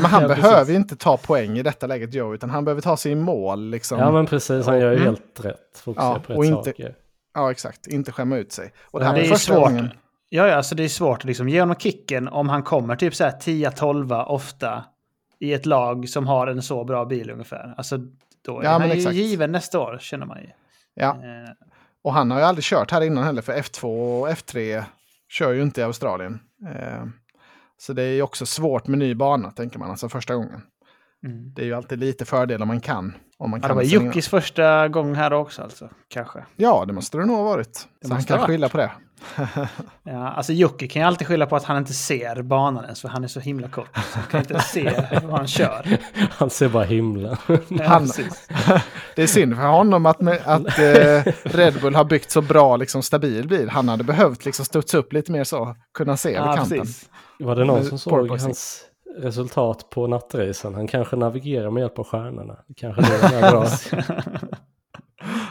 men 0.00 0.04
han 0.04 0.22
Ja, 0.22 0.28
behöver 0.28 0.70
ju 0.70 0.76
inte 0.76 0.96
ta 0.96 1.16
poäng 1.16 1.58
i 1.58 1.62
detta 1.62 1.86
läget 1.86 2.14
Joe, 2.14 2.34
utan 2.34 2.50
han 2.50 2.64
behöver 2.64 2.82
ta 2.82 2.96
sig 2.96 3.12
i 3.12 3.14
mål 3.14 3.70
liksom. 3.70 3.98
Ja 3.98 4.10
men 4.12 4.26
precis, 4.26 4.66
han 4.66 4.78
gör 4.80 4.90
ju 4.90 4.96
Mm. 4.96 5.04
helt 5.06 5.44
rätt. 5.44 5.78
Fokuserar 5.84 6.12
Ja, 6.12 6.18
på 6.26 6.32
rätt 6.32 6.38
och 6.38 6.44
inte- 6.44 6.70
saker. 6.70 6.94
Ja, 7.34 7.50
exakt. 7.50 7.86
Inte 7.86 8.12
skämma 8.12 8.36
ut 8.36 8.52
sig. 8.52 8.72
Och 8.90 9.00
det 9.00 9.06
här 9.06 9.12
Nej, 9.12 9.22
det 9.22 9.28
är 9.28 9.30
första 9.32 9.52
svårt. 9.54 9.62
gången. 9.68 9.90
Ja, 10.28 10.46
ja, 10.48 10.54
alltså 10.54 10.74
det 10.74 10.84
är 10.84 10.88
svårt 10.88 11.18
att 11.18 11.24
liksom 11.24 11.48
ge 11.48 11.60
honom 11.60 11.76
kicken 11.76 12.28
om 12.28 12.48
han 12.48 12.62
kommer 12.62 12.96
typ 12.96 13.14
så 13.14 13.24
här 13.24 13.30
10-12 13.30 14.24
ofta 14.24 14.84
i 15.38 15.52
ett 15.52 15.66
lag 15.66 16.08
som 16.08 16.26
har 16.26 16.46
en 16.46 16.62
så 16.62 16.84
bra 16.84 17.04
bil 17.04 17.30
ungefär. 17.30 17.74
Alltså 17.76 17.98
då 18.44 18.60
är 18.60 18.64
Ja, 18.64 18.70
han 18.70 18.86
ju 18.88 18.94
exakt. 18.96 19.14
given 19.14 19.52
nästa 19.52 19.80
år, 19.80 19.98
känner 20.00 20.26
man 20.26 20.38
ju. 20.38 20.48
Ja, 20.94 21.10
Eh, 21.10 21.50
och 22.04 22.12
han 22.14 22.30
har 22.30 22.38
ju 22.38 22.44
aldrig 22.44 22.64
kört 22.64 22.90
här 22.90 23.00
innan 23.00 23.24
heller, 23.24 23.42
för 23.42 23.52
F2 23.52 23.84
och 24.20 24.28
F3 24.28 24.84
kör 25.28 25.52
ju 25.52 25.62
inte 25.62 25.80
i 25.80 25.84
Australien. 25.84 26.40
Eh, 26.68 27.04
så 27.78 27.92
det 27.92 28.02
är 28.02 28.12
ju 28.12 28.22
också 28.22 28.46
svårt 28.46 28.86
med 28.86 28.98
ny 28.98 29.14
bana, 29.14 29.50
tänker 29.50 29.78
man, 29.78 29.90
alltså 29.90 30.08
första 30.08 30.34
gången. 30.34 30.62
mm. 31.26 31.52
Det 31.54 31.62
är 31.62 31.66
ju 31.66 31.74
alltid 31.74 31.98
lite 31.98 32.24
fördel 32.24 32.62
om 32.62 32.68
man 32.68 32.80
kan. 32.80 33.14
Om 33.38 33.50
man 33.50 33.60
Ja, 33.60 33.62
det 33.62 33.68
kan 33.68 33.76
var 33.76 33.84
slänga- 33.84 34.04
Juckis 34.04 34.28
första 34.28 34.88
gång 34.88 35.14
här 35.14 35.32
också 35.32 35.62
alltså, 35.62 35.88
kanske. 36.08 36.44
Ja, 36.56 36.84
det 36.86 36.92
måste 36.92 37.18
det 37.18 37.24
nog 37.26 37.36
ha 37.36 37.44
varit. 37.44 37.88
Det 38.00 38.08
Så 38.08 38.14
han 38.14 38.22
kan 38.22 38.38
varit. 38.38 38.46
skylla 38.46 38.68
på 38.68 38.76
det. 38.78 38.90
Ja, 40.02 40.28
alltså 40.28 40.52
Jocke 40.52 40.88
kan 40.88 41.02
ju 41.02 41.08
alltid 41.08 41.26
skylla 41.26 41.46
på 41.46 41.56
att 41.56 41.64
han 41.64 41.76
inte 41.76 41.92
ser 41.92 42.42
banan 42.42 42.84
ens, 42.84 43.00
för 43.00 43.08
han 43.08 43.24
är 43.24 43.28
så 43.28 43.40
himla 43.40 43.68
kort. 43.68 43.88
Så 43.94 44.18
han 44.18 44.22
kan 44.30 44.40
inte 44.40 44.60
se 44.60 44.92
vad 45.24 45.38
han 45.38 45.46
kör. 45.46 45.98
Han 46.30 46.50
ser 46.50 46.68
bara 46.68 46.84
himlen. 46.84 47.36
Ja, 47.68 47.84
Han- 47.84 48.02
precis. 48.02 48.48
Det 49.16 49.22
är 49.22 49.26
synd 49.26 49.56
för 49.56 49.62
honom 49.62 50.06
att, 50.06 50.20
att 50.46 50.78
eh, 50.78 51.22
Red 51.44 51.80
Bull 51.80 51.94
har 51.94 52.04
byggt 52.04 52.30
så 52.30 52.42
bra, 52.42 52.76
liksom, 52.76 53.02
stabil 53.02 53.48
bil. 53.48 53.68
Han 53.68 53.88
hade 53.88 54.04
behövt 54.04 54.44
liksom, 54.44 54.64
studsa 54.64 54.98
upp 54.98 55.12
lite 55.12 55.32
mer 55.32 55.44
så, 55.44 55.76
kunna 55.94 56.16
se 56.16 56.32
Ja, 56.32 56.56
kanten. 56.56 56.78
precis. 56.80 57.08
Var 57.38 57.56
det 57.56 57.64
någon 57.64 57.84
som 57.84 57.98
såg 57.98 58.10
porpoising. 58.12 58.46
hans 58.46 58.82
resultat 59.18 59.90
på 59.90 60.06
nattracen? 60.06 60.74
Han 60.74 60.86
kanske 60.88 61.16
navigerar 61.16 61.70
med 61.70 61.80
hjälp 61.80 61.98
av 61.98 62.04
stjärnorna. 62.06 62.56
Kanske 62.76 63.02
det 63.02 63.36
är 63.36 63.50
bra. 63.50 63.66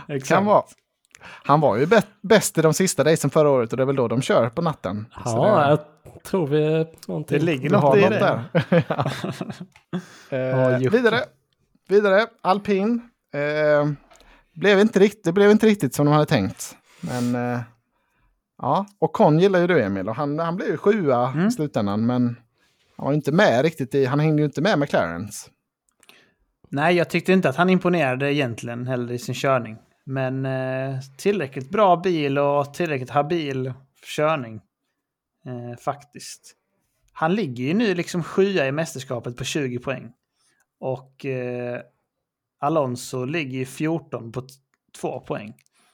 Exakt. 0.07 0.27
Kan 0.27 0.45
vara. 0.45 0.63
Han 1.43 1.59
var 1.59 1.75
ju 1.77 1.85
bä- 1.85 2.05
bäst 2.21 2.57
i 2.57 2.61
de 2.61 2.73
sista 2.73 3.03
racen 3.03 3.29
förra 3.29 3.49
året 3.49 3.71
och 3.71 3.77
det 3.77 3.83
är 3.83 3.87
väl 3.87 3.95
då 3.95 4.07
de 4.07 4.21
kör 4.21 4.49
på 4.49 4.61
natten. 4.61 5.05
Ja, 5.25 5.65
det, 5.65 5.69
jag 5.69 5.79
tror 6.23 6.47
vi 6.47 6.85
någonting. 7.07 7.39
Det 7.39 7.45
ligger 7.45 7.69
något 7.69 7.97
i 7.97 8.01
något 8.01 8.09
det. 8.09 8.19
där. 8.19 8.83
Ja. 10.29 10.37
eh, 10.81 10.91
vidare, 10.91 11.19
vidare, 11.87 12.25
alpin. 12.41 13.01
Eh, 13.33 13.91
blev 14.53 14.79
inte 14.79 14.99
rikt, 14.99 15.23
det 15.23 15.31
blev 15.31 15.51
inte 15.51 15.67
riktigt 15.67 15.95
som 15.95 16.05
de 16.05 16.11
hade 16.11 16.25
tänkt. 16.25 16.75
Men 17.01 17.35
eh, 17.53 17.59
ja, 18.61 18.85
och 18.99 19.13
Con 19.13 19.39
gillar 19.39 19.59
ju 19.59 19.67
du 19.67 19.81
Emil 19.83 20.09
och 20.09 20.15
han, 20.15 20.39
han 20.39 20.55
blev 20.55 20.67
ju 20.69 20.77
sjua 20.77 21.27
Mm. 21.31 21.47
i 21.47 21.51
slutändan. 21.51 22.05
Men 22.05 22.37
han 22.97 23.05
var 23.05 23.11
ju 23.11 23.15
inte 23.15 23.31
med 23.31 23.61
riktigt 23.61 23.95
i, 23.95 24.05
han 24.05 24.19
hängde 24.19 24.41
ju 24.41 24.45
inte 24.45 24.61
med 24.61 24.79
med 24.79 24.89
Clarence. 24.89 25.49
Nej, 26.69 26.95
jag 26.95 27.09
tyckte 27.09 27.33
inte 27.33 27.49
att 27.49 27.55
han 27.55 27.69
imponerade 27.69 28.33
egentligen 28.33 28.87
heller 28.87 29.13
i 29.13 29.19
sin 29.19 29.35
körning. 29.35 29.77
Men 30.05 30.45
eh, 30.45 30.99
tillräckligt 31.17 31.69
bra 31.69 31.95
bil 31.95 32.37
och 32.37 32.73
tillräckligt 32.73 33.09
habil 33.09 33.73
körning. 34.15 34.61
Eh, 35.45 35.79
faktiskt. 35.79 36.53
Han 37.13 37.35
ligger 37.35 37.63
ju 37.63 37.73
nu 37.73 37.95
liksom 37.95 38.23
sjua 38.23 38.67
i 38.67 38.71
mästerskapet 38.71 39.37
på 39.37 39.43
20 39.43 39.79
poäng. 39.79 40.11
Och 40.79 41.25
eh, 41.25 41.79
Alonso 42.59 43.25
ligger 43.25 43.57
ju 43.57 43.65
14 43.65 44.31
på 44.31 44.41
t- 44.41 44.53
två 45.01 45.19
poäng. 45.19 45.53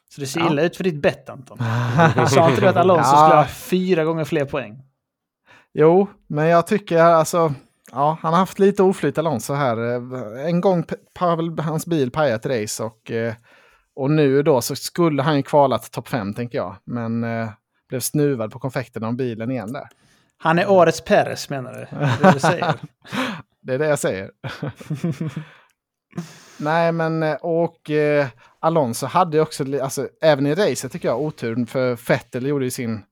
Så 0.09 0.21
det 0.21 0.27
ser 0.27 0.39
Ja. 0.39 0.51
illa 0.51 0.61
ut 0.61 0.77
för 0.77 0.83
ditt 0.83 1.01
bett 1.01 1.29
Anton. 1.29 1.57
Sa 2.29 2.49
inte 2.49 2.61
du 2.61 2.67
att 2.67 2.75
Alonso 2.75 3.09
Ja. 3.11 3.25
skulle 3.27 3.41
ha 3.41 3.47
fyra 3.47 4.03
gånger 4.03 4.23
fler 4.23 4.45
poäng? 4.45 4.83
Jo, 5.73 6.07
men 6.27 6.47
jag 6.47 6.67
tycker 6.67 6.97
alltså, 6.97 7.53
ja, 7.91 8.17
han 8.21 8.33
har 8.33 8.39
haft 8.39 8.59
lite 8.59 8.83
oflyt 8.83 9.17
Alonso 9.17 9.53
här. 9.53 9.77
Eh, 9.77 10.45
En 10.47 10.61
gång 10.61 10.83
har 11.19 11.61
hans 11.61 11.85
bil 11.85 12.11
pajat 12.11 12.45
race 12.45 12.83
och, 12.83 13.11
eh, 13.11 13.33
och 13.95 14.11
nu 14.11 14.43
då 14.43 14.61
så 14.61 14.75
skulle 14.75 15.21
han 15.21 15.37
ju 15.37 15.43
kvalat 15.43 15.91
topp 15.91 16.07
5 16.07 16.33
tänker 16.33 16.57
jag. 16.57 16.75
Men 16.83 17.23
eh, 17.23 17.49
blev 17.89 17.99
snuvad 17.99 18.51
på 18.51 18.59
konfekten 18.59 19.03
om 19.03 19.17
bilen 19.17 19.51
igen 19.51 19.73
där. 19.73 19.87
Han 20.37 20.59
är 20.59 20.69
årets 20.69 21.01
Perez 21.01 21.49
menar 21.49 21.73
du? 21.73 21.97
Det 21.97 22.05
är 22.05 22.23
det 22.23 22.31
du 22.31 22.39
säger? 22.39 22.75
Det 23.63 23.73
är 23.73 23.79
det 23.79 23.87
jag 23.87 23.99
säger. 23.99 24.31
Nej, 26.57 26.91
men 26.91 27.23
eh, 27.23 27.35
och 27.35 27.89
eh, 27.89 28.27
Alonso 28.59 29.05
hade 29.05 29.37
ju 29.37 29.43
också, 29.43 29.81
alltså 29.81 30.07
även 30.21 30.45
i 30.45 30.55
racet 30.55 30.91
tycker 30.91 31.07
jag, 31.07 31.21
otur 31.21 31.65
för 31.65 32.07
Vettel 32.07 32.45
gjorde 32.45 32.65
ju 32.65 32.71
sin 32.71 33.03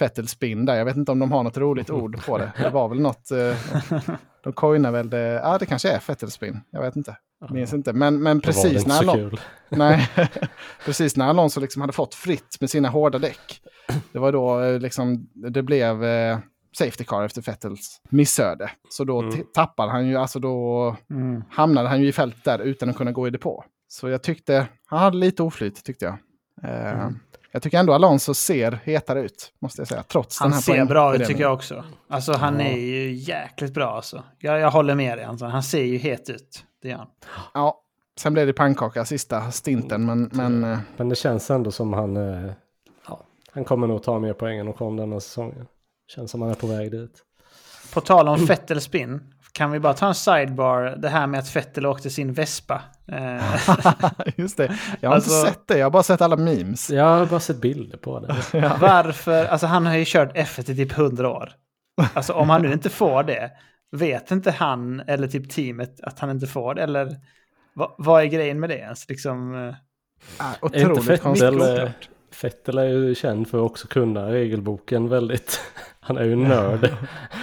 Vettel 0.00 0.28
spin 0.28 0.64
där. 0.64 0.74
Jag 0.74 0.84
vet 0.84 0.96
inte 0.96 1.12
om 1.12 1.18
de 1.18 1.32
har 1.32 1.42
något 1.42 1.56
roligt 1.56 1.90
ord 1.90 2.24
på 2.26 2.38
det. 2.38 2.52
Det 2.58 2.70
var 2.70 2.88
väl 2.88 3.00
något, 3.00 3.30
eh, 3.30 3.56
de 4.42 4.52
coinar 4.52 4.90
väl 4.90 5.10
det, 5.10 5.18
ja 5.18 5.58
det 5.58 5.66
kanske 5.66 5.90
är 5.90 6.02
Vettel 6.08 6.30
spin, 6.30 6.60
jag 6.70 6.82
vet 6.82 6.96
inte. 6.96 7.16
Minns 7.50 7.72
inte, 7.72 7.92
men, 7.92 8.22
men 8.22 8.40
precis 8.40 8.72
inte 8.72 8.88
när, 8.88 9.02
Alon- 9.02 9.38
nej, 9.68 10.08
precis 10.84 11.16
när 11.16 11.26
Alonso 11.28 11.60
liksom 11.60 11.80
hade 11.80 11.92
fått 11.92 12.14
fritt 12.14 12.56
med 12.60 12.70
sina 12.70 12.88
hårda 12.88 13.18
däck. 13.18 13.60
Det 14.12 14.18
var 14.18 14.32
då 14.32 14.60
eh, 14.62 14.78
liksom, 14.78 15.28
det 15.34 15.62
blev 15.62 16.04
eh, 16.04 16.38
safety 16.78 17.04
car 17.04 17.22
efter 17.24 17.42
Vettels 17.42 18.00
missöde. 18.10 18.70
Så 18.90 19.04
då 19.04 19.20
Mm. 19.20 19.32
t- 19.36 19.42
tappade 19.54 19.92
han 19.92 20.06
ju, 20.06 20.16
alltså 20.16 20.38
då 20.38 20.96
Mm. 21.10 21.44
hamnade 21.50 21.88
han 21.88 22.00
ju 22.00 22.08
i 22.08 22.12
fält 22.12 22.44
där 22.44 22.58
utan 22.58 22.90
att 22.90 22.96
kunna 22.96 23.12
gå 23.12 23.26
i 23.26 23.30
depå. 23.30 23.64
Så 23.88 24.08
jag 24.08 24.22
tyckte, 24.22 24.66
han 24.86 24.98
hade 24.98 25.16
lite 25.16 25.42
oflyt 25.42 25.84
tyckte 25.84 26.04
jag. 26.04 26.14
Eh, 26.70 26.92
Mm. 27.00 27.18
Jag 27.52 27.62
tycker 27.62 27.78
ändå 27.78 27.92
Alonso 27.92 28.34
ser 28.34 28.78
hetare 28.84 29.20
ut, 29.22 29.52
måste 29.60 29.80
jag 29.80 29.88
säga. 29.88 30.02
Trots 30.02 30.38
den 30.38 30.44
Han 30.44 30.52
här 30.52 30.60
ser 30.60 30.84
bra 30.84 31.16
ut 31.16 31.26
tycker 31.26 31.40
jag 31.40 31.52
också. 31.54 31.84
Alltså 32.08 32.32
han 32.32 32.60
Ja. 32.60 32.66
är 32.66 32.76
ju 32.76 33.12
jäkligt 33.12 33.74
bra 33.74 33.90
alltså. 33.96 34.24
Jag, 34.38 34.60
jag 34.60 34.70
håller 34.70 34.94
med 34.94 35.18
dig 35.18 35.24
Anton. 35.24 35.50
Han 35.50 35.62
ser 35.62 35.82
ju 35.84 35.96
het 35.98 36.30
ut. 36.30 36.64
Det 36.86 36.90
gör 36.90 36.98
han. 36.98 37.08
Ja, 37.54 37.80
sen 38.20 38.32
blev 38.32 38.46
det 38.46 38.52
pannkaka 38.52 39.04
sista 39.04 39.50
stinten, 39.50 40.06
men, 40.06 40.30
men 40.32 40.64
eh, 40.64 40.78
Men 40.96 41.08
det 41.08 41.16
känns 41.16 41.50
ändå 41.50 41.70
som 41.70 41.92
han, 41.92 42.16
eh, 42.16 42.50
ja, 43.08 43.20
han 43.52 43.64
kommer 43.64 43.86
nog 43.86 44.02
ta 44.02 44.18
mer 44.18 44.32
poäng 44.32 44.58
än 44.58 44.68
Ocon 44.68 44.96
denna 44.96 45.20
säsongen. 45.20 45.66
Känns 46.08 46.30
som 46.30 46.42
han 46.42 46.50
är 46.50 46.54
på 46.54 46.66
väg 46.66 46.90
dit. 46.90 47.22
På 47.94 48.00
tal 48.00 48.28
om 48.28 48.46
Fettel 48.46 48.80
spin. 48.80 49.32
Kan 49.52 49.70
vi 49.70 49.80
bara 49.80 49.94
ta 49.94 50.06
en 50.08 50.14
sidebar. 50.14 50.82
Det 50.98 51.08
här 51.08 51.26
med 51.26 51.40
att 51.40 51.48
Fettel 51.48 51.86
åkte 51.86 52.10
sin 52.10 52.32
Vespa. 52.32 52.82
Eh, 53.08 53.44
just 54.36 54.56
det. 54.56 54.78
Jag 55.00 55.10
har 55.10 55.14
Alltså- 55.14 55.38
inte 55.40 55.50
sett 55.52 55.66
det, 55.66 55.78
jag 55.78 55.86
har 55.86 55.90
bara 55.90 56.02
sett 56.02 56.20
alla 56.22 56.36
memes. 56.36 56.90
Jag 56.90 57.04
har 57.04 57.26
bara 57.26 57.40
sett 57.40 57.60
bilder 57.60 57.98
på 57.98 58.20
det. 58.20 58.34
varför? 58.80 59.44
Alltså 59.44 59.66
han 59.66 59.86
har 59.86 59.94
ju 59.96 60.04
kört 60.06 60.36
F1 60.36 60.70
i 60.70 60.76
typ 60.76 60.98
100 60.98 61.30
år. 61.30 61.52
Alltså 62.14 62.32
om 62.32 62.50
han 62.50 62.62
nu 62.62 62.72
inte 62.72 62.90
får 62.90 63.22
det. 63.22 63.50
Vet 63.92 64.30
inte 64.30 64.50
han 64.50 65.00
eller 65.00 65.28
typ 65.28 65.50
teamet 65.50 66.00
att 66.02 66.18
han 66.18 66.30
inte 66.30 66.46
får 66.46 66.74
det? 66.74 66.82
Eller 66.82 67.16
vad, 67.74 67.94
vad 67.98 68.22
är 68.22 68.26
grejen 68.26 68.60
med 68.60 68.70
det 68.70 68.78
ens? 68.78 69.08
Liksom, 69.08 69.54
inte 70.62 70.90
otroligt 70.92 71.22
konstigt. 71.22 71.48
Fettel, 71.50 71.78
eh, 71.84 71.90
Fettel 72.32 72.78
är 72.78 72.84
ju 72.84 73.14
känd 73.14 73.48
för 73.48 73.58
att 73.58 73.64
också 73.70 73.88
kunna 73.88 74.32
regelboken 74.32 75.08
väldigt. 75.08 75.60
Han 76.00 76.16
är 76.18 76.24
ju 76.24 76.36
nörd. 76.36 76.90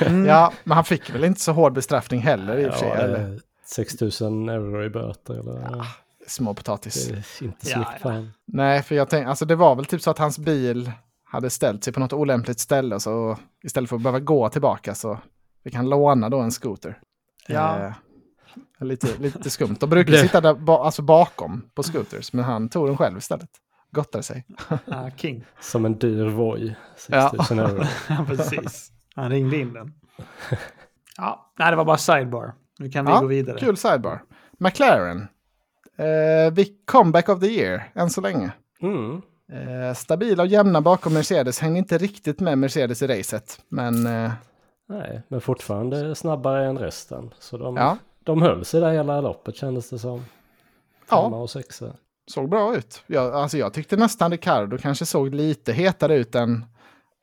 mm. 0.06 0.26
Ja, 0.26 0.54
men 0.64 0.76
han 0.76 0.86
fick 0.86 1.16
väl 1.16 1.24
inte 1.24 1.42
så 1.42 1.52
hård 1.52 1.74
bestraffning 1.74 2.22
heller 2.22 2.58
i 2.58 2.68
och 2.70 2.72
för 2.72 2.80
sig. 2.80 2.88
Ja, 2.88 2.96
eller? 2.96 3.34
eh, 3.34 3.40
6 3.66 4.02
000 4.02 4.50
euro 4.50 4.84
i 4.84 4.90
böter 4.90 5.34
eller? 5.34 5.86
Små 6.28 6.54
potatis. 6.54 7.08
Det 7.08 7.14
är 7.14 7.44
inte 7.48 7.70
Ja, 7.70 7.74
snyggt 7.74 7.90
ja. 8.04 8.24
Nej, 8.46 8.84
för 8.84 8.96
jag 8.96 9.10
tänkte, 9.10 9.30
alltså 9.30 9.46
det 9.46 9.56
var 9.56 9.76
väl 9.76 9.86
typ 9.86 10.02
så 10.02 10.12
att 10.12 10.18
hans 10.18 10.40
bil 10.40 10.92
hade 11.24 11.50
ställt 11.50 11.84
sig 11.84 11.94
på 11.94 12.00
något 12.00 12.14
olämpligt 12.14 12.60
ställe 12.60 13.00
så 13.00 13.38
istället 13.64 13.90
för 13.90 13.96
att 13.96 14.02
behöva 14.02 14.20
gå 14.20 14.50
tillbaka 14.50 14.96
så 14.96 15.20
fick 15.64 15.76
han 15.76 15.90
låna 15.90 16.30
då 16.30 16.40
en 16.40 16.52
scooter. 16.52 17.00
Ja. 17.48 17.86
Eh, 18.80 18.86
lite, 18.86 19.18
lite 19.18 19.50
skumt. 19.50 19.76
De 19.80 19.90
brukar 19.90 20.14
sitta 20.18 20.42
där 20.42 20.54
ba, 20.54 20.84
alltså 20.86 21.02
bakom 21.02 21.70
på 21.76 21.84
scooters, 21.84 22.34
men 22.34 22.46
han 22.46 22.70
tog 22.70 22.88
den 22.88 22.98
själv 22.98 23.18
istället. 23.18 23.50
Gottade 23.92 24.24
sig. 24.24 24.46
ah, 24.88 25.10
king. 25.18 25.46
Som 25.62 25.86
en 25.86 25.98
dyr 26.00 26.26
Voi. 26.30 26.76
6 26.98 27.08
Ja. 27.10 27.32
000 27.52 27.60
euro. 27.60 27.84
Ja, 28.10 28.26
precis. 28.28 28.92
Han 29.16 29.30
ringde 29.30 29.58
in 29.58 29.74
den. 29.74 29.94
Ja, 31.18 31.54
nej, 31.60 31.72
det 31.72 31.78
var 31.78 31.86
bara 31.86 31.98
sidebar. 31.98 32.54
Nu 32.80 32.90
kan 32.90 33.06
vi 33.06 33.12
Ja, 33.12 33.20
gå 33.20 33.26
vidare. 33.28 33.60
Kul 33.60 33.78
sidebar. 33.78 34.22
McLaren. 34.60 35.28
Eh, 35.98 36.54
vi 36.54 36.76
comeback 36.86 37.30
of 37.30 37.40
the 37.40 37.48
year, 37.48 37.92
än 37.96 38.10
så 38.10 38.22
länge. 38.22 38.52
Mm. 38.82 39.22
Eh, 39.52 39.94
stabila 39.96 40.44
och 40.44 40.48
jämna 40.50 40.82
bakom 40.82 41.14
Mercedes. 41.14 41.60
Hängde 41.60 41.80
inte 41.80 41.98
riktigt 41.98 42.40
med 42.40 42.58
Mercedes 42.58 43.02
i 43.02 43.08
racet. 43.08 43.60
Men 43.70 44.06
eh, 44.08 44.32
Nej, 44.94 45.22
men 45.28 45.42
fortfarande 45.42 46.16
snabbare 46.16 46.66
än 46.66 46.78
resten. 46.78 47.34
Så 47.40 47.58
de, 47.58 47.78
ja, 47.78 47.98
de 48.24 48.42
höll 48.42 48.66
sig 48.66 48.82
där 48.82 48.92
hela 48.92 49.22
loppet 49.22 49.56
kändes 49.56 49.90
det 49.90 50.00
som. 50.00 50.26
Ja. 51.10 51.24
Femma 51.24 51.38
och 51.38 51.50
sexa. 51.50 51.86
såg 52.28 52.50
bra 52.50 52.76
ut. 52.76 53.04
Jag, 53.08 53.34
alltså 53.34 53.58
jag 53.58 53.74
tyckte 53.74 53.98
nästan 53.98 54.32
Ricardo 54.32 54.78
kanske 54.78 55.06
såg 55.06 55.36
lite 55.36 55.74
hetare 55.74 56.16
ut 56.16 56.36
än, 56.36 56.66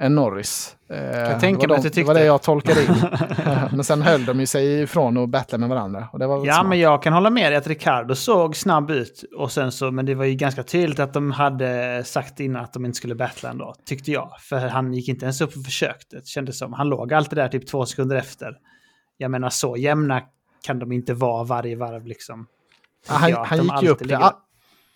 än 0.00 0.14
Norris. 0.14 0.76
Eh, 0.88 0.96
det 0.96 1.02
var 1.02 1.40
mig 1.40 1.66
de- 1.68 1.72
att 1.74 1.82
du 1.82 1.88
Det 1.88 2.04
var 2.04 2.14
det 2.14 2.24
jag 2.24 2.42
tolkade 2.42 2.84
in. 2.84 2.88
men 3.72 3.84
sen 3.84 4.02
höll 4.02 4.24
de 4.24 4.40
ju 4.40 4.46
sig 4.46 4.82
ifrån 4.82 5.16
och 5.16 5.28
battlade 5.28 5.60
med 5.60 5.68
varandra. 5.68 6.08
Och 6.12 6.18
det 6.18 6.26
var 6.26 6.46
Ja, 6.46 6.54
smart. 6.54 6.66
men 6.68 6.78
jag 6.78 7.02
kan 7.02 7.12
hålla 7.12 7.30
med 7.30 7.52
dig 7.52 7.56
att 7.58 7.66
Ricardo 7.66 8.14
såg 8.14 8.56
snabb 8.56 8.90
ut. 8.90 9.24
Och 9.36 9.52
sen 9.52 9.72
så, 9.72 9.90
men 9.90 10.06
det 10.06 10.14
var 10.14 10.24
ju 10.24 10.34
ganska 10.34 10.62
tydligt 10.62 10.98
att 11.00 11.12
de 11.14 11.30
hade 11.32 12.02
sagt 12.04 12.40
innan 12.40 12.64
att 12.64 12.72
de 12.72 12.84
inte 12.84 12.96
skulle 12.96 13.14
battla 13.14 13.50
ändå, 13.50 13.74
tyckte 13.84 14.10
jag. 14.12 14.30
För 14.40 14.68
han 14.68 14.92
gick 14.94 15.08
inte 15.08 15.24
ens 15.24 15.40
upp 15.40 15.56
och 15.56 15.64
försökte, 15.64 16.16
det 16.16 16.26
kändes 16.26 16.58
som. 16.58 16.72
Han 16.72 16.88
låg 16.88 17.14
alltid 17.14 17.38
där 17.38 17.48
typ 17.48 17.66
två 17.66 17.86
sekunder 17.86 18.16
efter. 18.16 18.56
Jag 19.16 19.30
menar, 19.30 19.50
så 19.50 19.76
jämna 19.76 20.22
kan 20.66 20.78
de 20.78 20.92
inte 20.92 21.14
vara 21.14 21.44
varje 21.44 21.76
varv 21.76 22.06
liksom. 22.06 22.46
Ja, 23.08 23.14
han, 23.14 23.30
jag 23.30 23.44
han, 23.44 23.58
gick 23.58 23.82
ju 23.82 23.88
upp 23.88 23.98
det, 24.08 24.32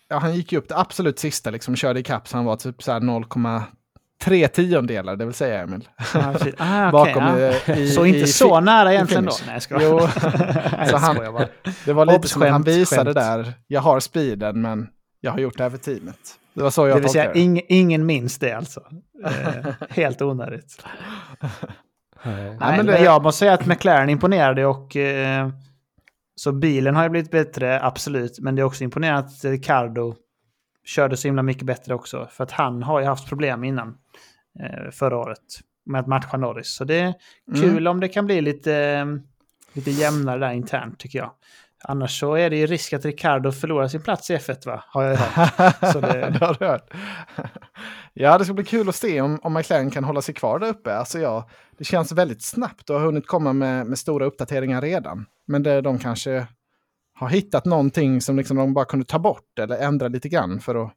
ja, 0.07 0.17
han 0.19 0.35
gick 0.35 0.51
ju 0.51 0.57
upp 0.57 0.69
det 0.69 0.77
absolut 0.77 1.19
sista, 1.19 1.49
liksom 1.49 1.75
körde 1.75 1.99
ikapp 1.99 2.27
så 2.27 2.37
han 2.37 2.45
var 2.45 2.55
typ 2.55 2.83
så 2.83 2.91
här 2.91 2.99
0,3 4.23 4.47
tiondelar, 4.47 5.15
det 5.15 5.25
vill 5.25 5.33
säga 5.33 5.61
Emil. 5.63 5.89
Ah, 6.13 6.31
okej, 6.35 6.53
Bakom 6.91 7.23
ja. 7.23 7.37
i, 7.67 7.81
i, 7.81 7.87
Så 7.87 8.05
inte 8.05 8.19
i 8.19 8.27
så 8.27 8.59
nära 8.59 8.93
egentligen 8.93 9.25
då? 9.25 9.31
Nej, 9.47 9.59
jag. 9.69 9.81
Jo, 9.83 9.99
så 10.07 10.07
jag 10.91 10.97
han- 10.97 11.15
det 11.85 11.93
var 11.93 12.05
lite 12.05 12.17
Obs, 12.19 12.29
som 12.31 12.41
han 12.41 12.63
visade 12.63 13.03
skämt. 13.03 13.15
där, 13.15 13.53
jag 13.67 13.81
har 13.81 13.99
speeden 13.99 14.61
men 14.61 14.87
jag 15.19 15.31
har 15.31 15.39
gjort 15.39 15.57
det 15.57 15.63
här 15.63 15.69
för 15.69 15.77
teamet. 15.77 16.17
Det 16.53 16.63
var 16.63 16.69
så 16.69 16.87
jag 16.87 16.97
Det 16.97 17.01
vill 17.01 17.09
säga, 17.09 17.33
ing, 17.33 17.61
ingen 17.69 18.05
minns 18.05 18.37
det 18.39 18.51
alltså. 18.53 18.81
Eh, 19.25 19.73
helt 19.89 20.21
onödigt. 20.21 20.83
Nej. 22.23 22.35
Nej, 22.35 22.55
men 22.59 22.75
men 22.77 22.85
det- 22.85 22.99
jag 23.03 23.23
måste 23.23 23.39
säga 23.39 23.53
att 23.53 23.65
McLaren 23.65 24.09
imponerade 24.09 24.65
och 24.65 24.95
eh, 24.95 25.49
så 26.35 26.51
bilen 26.51 26.95
har 26.95 27.03
ju 27.03 27.09
blivit 27.09 27.31
bättre, 27.31 27.81
absolut. 27.83 28.39
Men 28.39 28.55
det 28.55 28.61
är 28.61 28.63
också 28.63 28.83
imponerande 28.83 29.19
att 29.27 29.43
Ricardo 29.45 30.15
körde 30.85 31.17
så 31.17 31.27
himla 31.27 31.43
mycket 31.43 31.63
bättre 31.63 31.93
också. 31.93 32.27
För 32.31 32.43
att 32.43 32.51
han 32.51 32.83
har 32.83 32.99
ju 32.99 33.05
haft 33.05 33.29
problem 33.29 33.63
innan 33.63 33.97
eh, 34.59 34.91
förra 34.91 35.17
året 35.17 35.39
med 35.85 36.01
att 36.01 36.07
matcha 36.07 36.37
Norris. 36.37 36.75
Så 36.75 36.83
det 36.83 36.95
är 36.99 37.13
kul 37.55 37.69
Mm. 37.77 37.87
om 37.87 37.99
det 37.99 38.07
kan 38.07 38.25
bli 38.25 38.41
lite, 38.41 39.05
lite 39.73 39.91
jämnare 39.91 40.39
där 40.39 40.51
internt 40.51 40.99
tycker 40.99 41.19
jag. 41.19 41.31
Annars 41.87 42.19
så 42.19 42.33
är 42.35 42.49
det 42.49 42.55
ju 42.57 42.65
risk 42.67 42.93
att 42.93 43.05
Ricardo 43.05 43.51
förlorar 43.51 43.87
sin 43.87 44.01
plats 44.01 44.29
i 44.31 44.35
F1 44.37 44.65
va? 44.67 44.83
Har 44.87 45.03
jag 45.03 45.15
hört. 45.17 45.75
Så 45.93 45.99
det- 45.99 46.29
det 46.39 46.45
har 46.45 46.55
du 46.59 46.65
hört. 46.65 46.93
ja, 48.13 48.37
det 48.37 48.45
ska 48.45 48.53
bli 48.53 48.63
kul 48.63 48.89
att 48.89 48.95
se 48.95 49.21
om, 49.21 49.39
om 49.43 49.53
McLaren 49.53 49.91
kan 49.91 50.03
hålla 50.03 50.21
sig 50.21 50.35
kvar 50.35 50.59
där 50.59 50.67
uppe. 50.67 50.95
Alltså, 50.95 51.19
ja, 51.19 51.49
det 51.77 51.83
känns 51.83 52.11
väldigt 52.11 52.43
snabbt 52.43 52.89
och 52.89 52.95
har 52.99 53.05
hunnit 53.05 53.27
komma 53.27 53.53
med, 53.53 53.85
med 53.87 53.97
stora 53.99 54.25
uppdateringar 54.25 54.81
redan. 54.81 55.25
Men 55.47 55.63
det, 55.63 55.81
de 55.81 55.99
kanske 55.99 56.47
har 57.15 57.29
hittat 57.29 57.65
någonting 57.65 58.21
som 58.21 58.37
liksom 58.37 58.57
de 58.57 58.73
bara 58.73 58.85
kunde 58.85 59.05
ta 59.05 59.19
bort 59.19 59.59
eller 59.59 59.77
ändra 59.77 60.07
lite 60.07 60.29
grann 60.29 60.59
för 60.59 60.85
att 60.85 60.91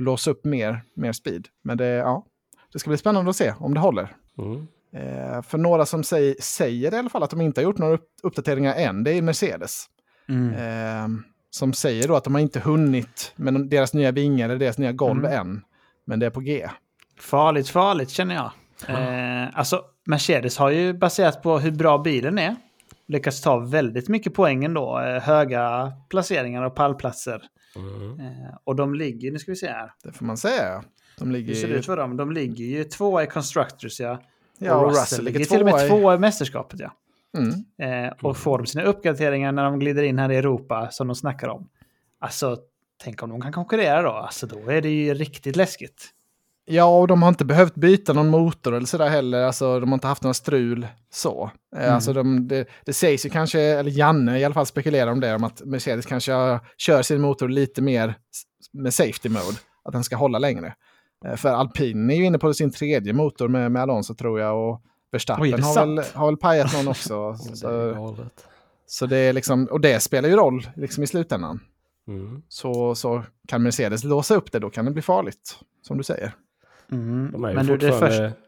låsa 0.00 0.30
upp 0.30 0.44
mer, 0.44 0.82
mer 0.94 1.12
speed. 1.12 1.48
Men 1.62 1.76
det, 1.76 1.86
ja, 1.86 2.26
det 2.72 2.78
ska 2.78 2.90
bli 2.90 2.96
spännande 2.98 3.30
att 3.30 3.36
se 3.36 3.54
om 3.58 3.74
det 3.74 3.80
håller. 3.80 4.16
Mm. 4.38 4.66
Eh, 4.92 5.42
för 5.42 5.58
några 5.58 5.86
som 5.86 6.04
säger, 6.04 6.36
säger 6.40 6.94
i 6.94 6.96
alla 6.96 7.08
fall 7.08 7.22
att 7.22 7.30
de 7.30 7.40
inte 7.40 7.60
har 7.60 7.64
gjort 7.64 7.78
några 7.78 7.94
upp, 7.94 8.08
uppdateringar 8.22 8.74
än, 8.74 9.04
det 9.04 9.10
är 9.12 9.22
Mercedes. 9.22 9.86
Mm. 10.28 10.54
Eh, 10.54 11.20
som 11.50 11.72
säger 11.72 12.08
då 12.08 12.16
att 12.16 12.24
de 12.24 12.34
har 12.34 12.40
inte 12.40 12.60
hunnit 12.60 13.32
med 13.36 13.68
deras 13.68 13.94
nya 13.94 14.10
vingar 14.12 14.48
eller 14.48 14.58
deras 14.58 14.78
nya 14.78 14.92
golv 14.92 15.24
Mm. 15.24 15.38
än. 15.40 15.62
Men 16.04 16.18
det 16.18 16.26
är 16.26 16.30
på 16.30 16.40
G. 16.40 16.68
Farligt, 17.20 17.68
farligt 17.68 18.10
känner 18.10 18.34
jag. 18.34 18.50
Eh, 18.88 19.58
alltså, 19.58 19.82
Mercedes 20.06 20.58
har 20.58 20.70
ju 20.70 20.92
baserat 20.92 21.42
på 21.42 21.58
hur 21.58 21.70
bra 21.70 21.98
bilen 21.98 22.38
är 22.38 22.56
lyckats 23.10 23.40
ta 23.40 23.58
väldigt 23.58 24.08
mycket 24.08 24.34
poäng 24.34 24.64
ändå. 24.64 24.98
Eh, 25.00 25.22
höga 25.22 25.92
placeringar 26.08 26.62
och 26.62 26.74
pallplatser. 26.74 27.42
Mm. 27.76 28.20
Eh, 28.20 28.54
och 28.64 28.76
de 28.76 28.94
ligger, 28.94 29.32
nu 29.32 29.38
ska 29.38 29.50
vi 29.52 29.56
se 29.56 29.66
här. 29.68 29.92
Det 30.04 30.12
får 30.12 30.24
man 30.24 30.36
säga. 30.36 30.84
De 31.18 31.32
ligger 31.32 31.54
Hur 31.54 31.60
ser 31.60 31.68
det 31.68 31.74
ut 31.74 31.86
för 31.86 31.96
dem? 31.96 32.16
De 32.16 32.32
ligger 32.32 32.64
ju 32.64 32.84
tvåa 32.84 33.22
i 33.22 33.26
Constructors 33.26 34.00
ja. 34.00 34.22
Ja, 34.58 34.74
och 34.74 34.88
Russell, 34.88 35.02
Russell 35.02 35.24
ligger 35.24 35.38
ligger 35.38 35.50
till 35.50 35.60
och 35.60 35.66
med 35.66 35.86
i- 35.86 35.88
tvåa 35.88 36.14
i 36.14 36.18
mästerskapet 36.18 36.80
ja. 36.80 36.92
Mm. 37.38 38.06
Eh, 38.06 38.12
och 38.22 38.36
får 38.36 38.58
de 38.58 38.66
sina 38.66 38.84
uppgraderingar 38.84 39.52
när 39.52 39.64
de 39.64 39.78
glider 39.78 40.02
in 40.02 40.18
här 40.18 40.30
i 40.32 40.36
Europa 40.36 40.88
som 40.90 41.06
de 41.06 41.14
snackar 41.16 41.48
om. 41.48 41.68
Alltså, 42.18 42.56
tänk 43.02 43.22
om 43.22 43.30
de 43.30 43.40
kan 43.40 43.52
konkurrera 43.52 44.02
då. 44.02 44.10
Alltså 44.10 44.46
då 44.46 44.70
är 44.70 44.82
det 44.82 44.88
ju 44.90 45.14
riktigt 45.14 45.56
läskigt. 45.56 46.08
Ja, 46.72 46.98
och 47.00 47.06
de 47.08 47.22
har 47.22 47.28
inte 47.28 47.44
behövt 47.44 47.74
byta 47.74 48.12
någon 48.12 48.28
motor 48.28 48.74
eller 48.74 48.86
sådär 48.86 49.08
heller. 49.08 49.42
Alltså, 49.42 49.80
de 49.80 49.88
har 49.88 49.94
inte 49.96 50.06
haft 50.06 50.22
några 50.22 50.34
strul 50.34 50.86
så. 51.12 51.50
Eh, 51.76 51.82
Mm. 51.82 51.94
Alltså, 51.94 52.12
de, 52.12 52.48
det, 52.48 52.66
det 52.84 52.92
sägs 52.92 53.26
ju 53.26 53.30
kanske, 53.30 53.60
eller 53.60 53.90
Janne 53.90 54.38
i 54.38 54.44
alla 54.44 54.54
fall 54.54 54.66
spekulerar 54.66 55.10
om 55.10 55.20
det, 55.20 55.34
om 55.34 55.44
att 55.44 55.62
Mercedes 55.64 56.06
kanske 56.06 56.60
kör 56.76 57.02
sin 57.02 57.20
motor 57.20 57.48
lite 57.48 57.82
mer 57.82 58.14
med 58.72 58.94
safety 58.94 59.28
mode. 59.28 59.56
Att 59.84 59.92
den 59.92 60.04
ska 60.04 60.16
hålla 60.16 60.38
längre. 60.38 60.74
Eh, 61.26 61.36
För 61.36 61.48
Alpin 61.48 62.10
är 62.10 62.14
ju 62.14 62.24
inne 62.24 62.38
på 62.38 62.54
sin 62.54 62.70
tredje 62.70 63.12
motor 63.12 63.48
med, 63.48 63.72
med 63.72 63.82
Alonso 63.82 64.14
tror 64.14 64.40
jag. 64.40 64.68
Och 64.70 64.82
Verstappen 65.12 65.42
Oj, 65.42 65.60
har, 65.60 65.86
väl, 65.86 66.04
har 66.14 66.26
väl 66.26 66.36
pajat 66.36 66.72
någon 66.74 66.88
också. 66.88 67.36
Så, 67.54 68.16
så 68.86 69.06
det 69.06 69.16
är 69.16 69.32
liksom, 69.32 69.64
och 69.70 69.80
det 69.80 70.00
spelar 70.00 70.28
ju 70.28 70.36
roll 70.36 70.66
liksom 70.76 71.04
i 71.04 71.06
slutändan. 71.06 71.60
Mm. 72.08 72.42
Så, 72.48 72.94
så 72.94 73.22
kan 73.48 73.62
Mercedes 73.62 74.04
låsa 74.04 74.34
upp 74.34 74.52
det, 74.52 74.58
då 74.58 74.70
kan 74.70 74.84
det 74.84 74.90
bli 74.90 75.02
farligt. 75.02 75.58
Som 75.82 75.98
du 75.98 76.04
säger. 76.04 76.32
Mm. 76.92 77.30
De 77.32 77.44
är 77.44 77.48
ju 77.48 77.54
Men 77.54 77.66
du, 77.66 77.76
det 77.76 77.86
är 77.86 77.90
fortfarande... 77.90 78.30
först... 78.30 78.40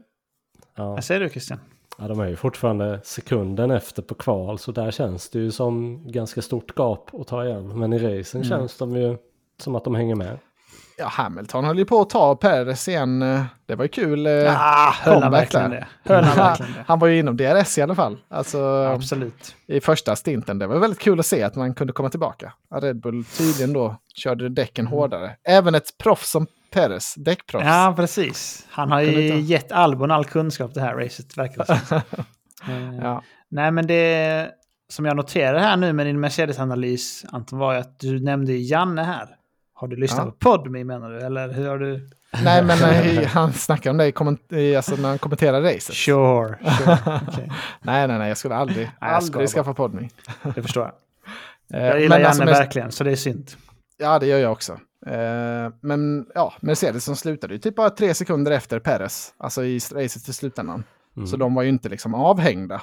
Ja. 0.77 0.91
Vad 0.95 1.05
säger 1.05 1.21
du 1.21 1.29
Christian? 1.29 1.59
Ja, 1.99 2.09
de 2.09 2.21
är 2.21 2.27
ju 2.29 2.37
fortfarande 2.37 3.01
sekunden 3.05 3.71
efter 3.71 4.03
på 4.03 4.15
kval, 4.15 4.59
så 4.59 4.73
där 4.73 4.91
känns 4.91 5.31
det 5.31 5.39
ju 5.39 5.51
som 5.51 6.03
ganska 6.13 6.43
stort 6.43 6.77
gap 6.77 7.11
att 7.15 7.27
ta 7.27 7.45
igen. 7.45 7.79
Men 7.79 7.93
i 7.93 7.99
racen 7.99 8.43
Mm. 8.43 8.49
känns 8.59 8.77
de 8.79 8.97
ju 8.97 9.17
som 9.61 9.75
att 9.75 9.85
de 9.85 9.95
hänger 9.95 10.15
med. 10.15 10.39
Ja, 10.99 11.07
Hamilton 11.09 11.65
höll 11.65 11.79
ju 11.79 11.85
på 11.85 12.01
att 12.01 12.11
ta 12.11 12.37
Perez 12.37 12.89
igen. 12.89 13.21
Det 13.67 13.75
var 13.75 13.85
ju 13.85 13.89
kul. 13.89 14.27
eh, 14.27 14.33
Ah, 14.49 14.91
höll 14.93 15.23
han 15.23 15.33
verkligen 15.33 15.71
där. 15.71 15.87
det? 16.05 16.15
Höll 16.15 16.25
han 16.25 16.37
verkligen 16.37 16.73
det? 16.73 16.85
Han 16.87 16.99
var 16.99 17.09
ju 17.09 17.19
inom 17.19 17.37
DRS 17.37 17.79
i 17.79 17.83
alla 17.83 17.95
fall. 17.95 18.19
Alltså 18.29 18.59
Absolut. 18.95 19.57
i 19.67 19.81
första 19.81 20.17
stinten. 20.17 20.59
Det 20.59 20.67
var 20.67 20.79
väldigt 20.79 20.99
kul 21.01 21.21
att 21.21 21.27
se 21.27 21.43
att 21.43 21.57
man 21.57 21.75
kunde 21.75 21.93
komma 21.93 22.11
tillbaka. 22.11 22.53
Red 22.75 23.01
Bull 23.01 23.25
tydligen 23.25 23.73
då 23.73 23.97
körde 24.15 24.49
däcken 24.49 24.87
hårdare. 24.87 25.37
Även 25.49 25.75
ett 25.75 25.99
proffs 25.99 26.31
som 26.31 26.47
Perez, 26.73 27.15
däckproffs. 27.17 27.67
Ja, 27.67 27.93
precis. 27.97 28.67
Han 28.71 28.91
har 28.93 29.01
ju 29.01 29.41
gett 29.41 29.73
Albon 29.73 30.11
all 30.11 30.25
kunskap 30.25 30.75
det 30.75 30.81
här 30.81 30.95
racet, 30.95 31.39
verkar 31.39 31.65
det 31.67 31.87
som. 31.87 32.01
Eh, 32.69 32.97
Ja. 33.03 33.23
Nej, 33.51 33.71
men 33.71 33.87
det 33.87 34.51
som 34.89 35.05
jag 35.05 35.17
noterar 35.17 35.59
här 35.59 35.77
nu 35.77 35.93
med 35.93 36.07
din 36.07 36.21
Mercedes-analys, 36.25 37.25
Anton, 37.33 37.59
var 37.59 37.73
ju 37.75 37.79
att 37.81 37.99
du 38.01 38.21
nämnde 38.21 38.53
Janne 38.53 39.03
här. 39.03 39.29
Har 39.75 39.89
du 39.89 39.97
lyssnat 39.97 40.25
Ja. 40.27 40.31
på 40.31 40.59
Podme 40.59 40.85
menar 40.85 41.11
du? 41.11 41.21
Eller 41.21 41.53
hur 41.53 41.69
har 41.69 41.79
du? 41.79 42.09
Nej, 42.45 42.65
men 42.65 42.79
eh, 42.83 43.27
han 43.33 43.53
snackar 43.53 43.91
om 43.91 43.97
det 43.97 44.07
i 44.07 44.11
komment- 44.13 44.55
i, 44.55 44.77
alltså, 44.77 44.97
när 44.97 45.09
han 45.09 45.19
kommenterar 45.19 45.63
racet. 45.63 45.95
Sure. 45.95 46.59
sure. 46.79 46.99
Okej, 47.29 47.53
Nej, 47.83 48.09
nej, 48.09 48.19
nej, 48.19 48.29
jag 48.29 48.37
skulle 48.37 48.55
aldrig, 48.55 48.91
jag 49.01 49.23
skojar 49.23 49.43
aldrig 49.43 49.49
skaffa 49.49 49.75
Podme. 49.75 50.09
det 50.55 50.63
förstår 50.63 50.83
jag. 51.71 51.81
Eh, 51.81 51.87
Jag 51.89 52.01
gillar 52.01 52.19
men 52.19 52.27
alltså, 52.27 52.43
Janne 52.43 52.53
Mer- 52.53 52.59
verkligen, 52.61 52.93
så 52.93 53.05
det 53.05 53.11
är 53.13 53.17
synd. 53.17 53.51
Ja, 53.99 54.19
det 54.19 54.27
gör 54.27 54.39
jag 54.39 54.53
också. 54.53 54.79
Eh, 55.07 55.73
men 55.81 56.27
ja, 56.35 56.55
Mercedes 56.61 57.05
som 57.05 57.17
slutade 57.17 57.55
ju 57.55 57.61
typ 57.61 57.77
bara 57.77 57.91
tre 57.91 58.15
sekunder 58.15 58.53
efter 58.53 58.79
Perez. 58.79 59.35
Alltså 59.39 59.65
i 59.65 59.79
racet 59.79 60.25
till 60.25 60.35
slutändan. 60.35 60.85
Mm. 61.17 61.27
Så 61.27 61.37
de 61.37 61.55
var 61.55 61.63
ju 61.63 61.69
inte 61.69 61.89
liksom 61.89 62.15
avhängda. 62.15 62.83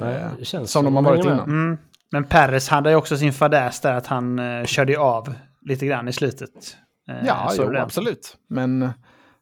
Nej, 0.00 0.14
eh, 0.14 0.28
det 0.38 0.44
känns 0.44 0.70
som 0.70 0.84
de 0.84 0.96
har 0.96 1.02
varit 1.02 1.24
innan. 1.24 1.50
Mm. 1.50 1.78
Men 2.12 2.24
Perez 2.24 2.68
hade 2.68 2.90
ju 2.90 2.96
också 2.96 3.16
sin 3.16 3.32
fadäs 3.32 3.80
där 3.80 3.94
att 3.94 4.06
han 4.06 4.38
uh, 4.38 4.64
körde 4.64 4.98
av 4.98 5.34
lite 5.60 5.86
grann 5.86 6.08
i 6.08 6.12
slutet. 6.12 6.76
Eh, 7.08 7.26
Ja, 7.26 7.52
jo, 7.58 7.70
det? 7.70 7.82
absolut. 7.82 8.36
Men, 8.48 8.90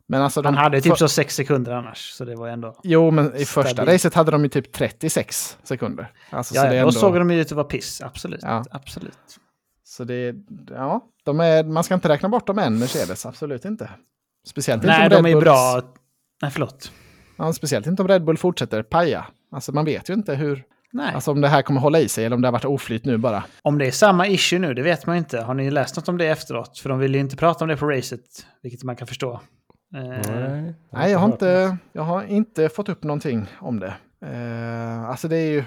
men 0.09 0.23
alltså... 0.23 0.43
Han 0.43 0.55
de, 0.55 0.59
hade 0.59 0.81
typ 0.81 0.91
för, 0.91 0.97
så 0.97 1.09
sex 1.09 1.35
sekunder 1.35 1.73
annars, 1.73 2.11
så 2.11 2.25
det 2.25 2.37
var 2.37 2.49
ändå... 2.49 2.77
Jo, 2.83 3.11
men 3.11 3.37
i 3.37 3.45
första 3.45 3.71
stabilt. 3.71 3.95
racet 3.95 4.15
hade 4.15 4.31
de 4.31 4.43
ju 4.43 4.49
typ 4.49 4.73
36 4.73 5.59
sekunder. 5.63 6.13
Alltså, 6.31 6.55
Ja, 6.55 6.61
så 6.61 6.67
det 6.69 6.75
ja, 6.75 6.83
då 6.83 6.89
ändå, 6.89 7.01
såg 7.01 7.15
de 7.15 7.31
ju 7.31 7.41
ut 7.41 7.47
att 7.47 7.53
vara 7.53 7.67
piss, 7.67 8.01
absolut. 8.03 8.41
Ja. 8.43 8.65
absolut. 8.71 9.19
Så 9.91 10.05
det 10.05 10.15
är, 10.15 10.35
ja, 10.71 11.01
de 11.25 11.41
är, 11.41 11.65
man 11.65 11.85
ska 11.85 11.95
inte 11.95 12.09
räkna 12.09 12.29
bort 12.29 12.47
dem 12.47 12.59
än, 12.59 12.79
Mercedes. 12.79 13.27
Absolut 13.27 13.65
inte. 13.65 13.91
Speciellt 14.47 14.83
inte 14.85 14.97
Nej, 14.99 15.05
om 15.05 15.11
de 15.11 15.17
Red 15.17 15.25
är 15.25 15.29
ju 15.29 15.35
Bulls- 15.37 15.41
bra. 15.41 15.83
Nej, 16.43 16.51
förlåt. 16.51 16.93
Ja, 17.39 17.53
speciellt 17.53 17.87
inte 17.87 18.03
om 18.03 18.09
Red 18.09 18.25
Bull 18.25 18.39
fortsätter 18.39 18.83
paja. 18.83 19.27
Alltså 19.53 19.73
man 19.73 19.85
vet 19.85 20.11
ju 20.11 20.15
inte 20.15 20.35
hur, 20.35 20.65
Nej. 20.93 21.15
alltså 21.15 21.31
om 21.31 21.41
det 21.41 21.49
här 21.49 21.63
kommer 21.63 21.81
hålla 21.81 22.01
i 22.01 22.09
sig 22.09 22.25
eller 22.25 22.37
om 22.37 22.43
det 22.43 22.49
har 22.49 22.53
varit 22.53 22.65
oflyt 22.65 23.05
nu 23.05 23.17
bara. 23.19 23.45
Om 23.63 23.79
det 23.79 23.87
är 23.87 23.91
samma 23.91 24.27
issue 24.29 24.59
nu, 24.59 24.75
det 24.75 24.83
vet 24.83 25.07
man 25.07 25.17
inte. 25.17 25.41
Har 25.41 25.55
ni 25.55 25.71
läst 25.71 25.97
något 25.97 26.09
om 26.09 26.19
det 26.19 26.27
efteråt? 26.27 26.79
För 26.79 26.89
de 26.89 26.99
vill 26.99 27.15
ju 27.15 27.21
inte 27.21 27.37
prata 27.37 27.65
om 27.65 27.69
det 27.69 27.77
på 27.77 27.87
racet, 27.91 28.47
vilket 28.63 28.83
man 28.85 28.97
kan 28.97 29.07
förstå. 29.07 29.33
Eh, 29.95 30.01
Nej, 30.33 30.75
Nej, 30.93 31.11
jag 31.13 31.19
har, 31.19 31.27
inte, 31.27 31.77
jag 31.93 32.03
har 32.03 32.23
inte 32.25 32.69
fått 32.69 32.89
upp 32.89 33.03
någonting 33.03 33.47
om 33.61 33.81
det. 33.81 33.95
Eh, 34.27 35.05
alltså 35.11 35.29
det 35.29 35.37
är 35.37 35.51
ju, 35.51 35.61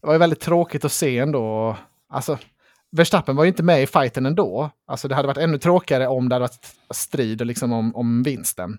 det 0.00 0.06
var 0.06 0.12
ju 0.12 0.18
väldigt 0.18 0.40
tråkigt 0.40 0.84
att 0.84 0.92
se 0.92 1.18
ändå. 1.18 1.76
Alltså, 2.08 2.38
Verstappen 2.96 3.36
var 3.36 3.44
ju 3.44 3.48
inte 3.48 3.62
med 3.62 3.82
i 3.82 3.86
fighten 3.86 4.26
ändå. 4.26 4.70
Alltså 4.86 5.08
det 5.08 5.14
hade 5.14 5.28
varit 5.28 5.38
ännu 5.38 5.58
tråkigare 5.58 6.06
om 6.08 6.28
det 6.28 6.34
hade 6.34 6.42
varit 6.42 6.66
strid 6.90 7.40
och 7.40 7.46
liksom 7.46 7.72
om, 7.72 7.96
om 7.96 8.22
vinsten. 8.22 8.78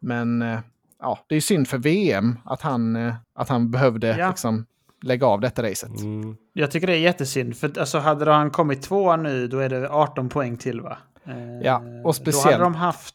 Men 0.00 0.42
eh, 0.42 0.58
ja, 1.00 1.18
det 1.28 1.34
är 1.34 1.36
ju 1.36 1.40
synd 1.40 1.68
för 1.68 1.78
VM 1.78 2.38
att 2.44 2.62
han, 2.62 2.96
eh, 2.96 3.14
att 3.34 3.48
han 3.48 3.70
behövde 3.70 4.16
Ja. 4.18 4.28
liksom 4.28 4.66
lägga 5.02 5.26
av 5.26 5.40
detta 5.40 5.62
racet. 5.62 6.00
Mm. 6.00 6.36
Jag 6.52 6.70
tycker 6.70 6.86
det 6.86 6.92
är 6.92 6.98
jättesynd, 7.00 7.56
för 7.56 7.78
alltså, 7.80 7.98
hade 7.98 8.32
han 8.32 8.50
kommit 8.50 8.82
tvåa 8.82 9.16
nu, 9.16 9.48
då 9.48 9.58
är 9.58 9.68
det 9.68 9.88
18 9.90 10.28
poäng 10.28 10.56
till 10.56 10.80
va? 10.80 10.98
Eh, 11.24 11.60
Ja, 11.62 11.76
och 11.78 12.02
Då 12.02 12.12
speciellt- 12.12 12.44
hade 12.52 12.64
de 12.64 12.74
haft 12.74 13.14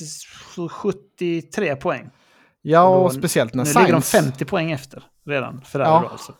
s- 0.00 0.22
73 0.70 1.76
poäng. 1.76 2.10
Ja, 2.62 2.88
Och 2.88 2.96
och, 3.04 3.12
då- 3.12 3.18
speciellt 3.18 3.54
när 3.54 3.64
Nu 3.64 3.70
ligger 3.70 3.92
de 3.92 4.02
Sainz, 4.02 4.10
50 4.26 4.44
poäng 4.44 4.70
efter 4.72 5.02
redan. 5.26 5.60
För 5.64 5.80
Ja. 5.80 5.86
ja. 6.04 6.08
alltså. 6.10 6.34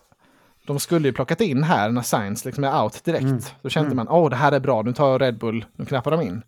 De 0.67 0.81
skulle 0.81 1.09
ju 1.09 1.13
plockat 1.15 1.41
in 1.41 1.63
här 1.63 1.91
när 1.91 2.03
Sainz 2.03 2.45
liksom 2.45 2.65
är 2.65 2.83
out 2.83 3.05
direkt. 3.05 3.23
Mm. 3.23 3.41
Då 3.63 3.69
kände 3.69 3.87
Mm. 3.87 3.97
man, 3.97 4.09
åh 4.09 4.31
det 4.31 4.37
här 4.37 4.53
är 4.53 4.61
bra, 4.61 4.83
nu 4.83 4.93
tar 4.93 5.11
jag 5.11 5.21
Red 5.21 5.39
Bull, 5.39 5.65
nu 5.77 5.85
knappar 5.85 6.11
de 6.11 6.21
in. 6.21 6.43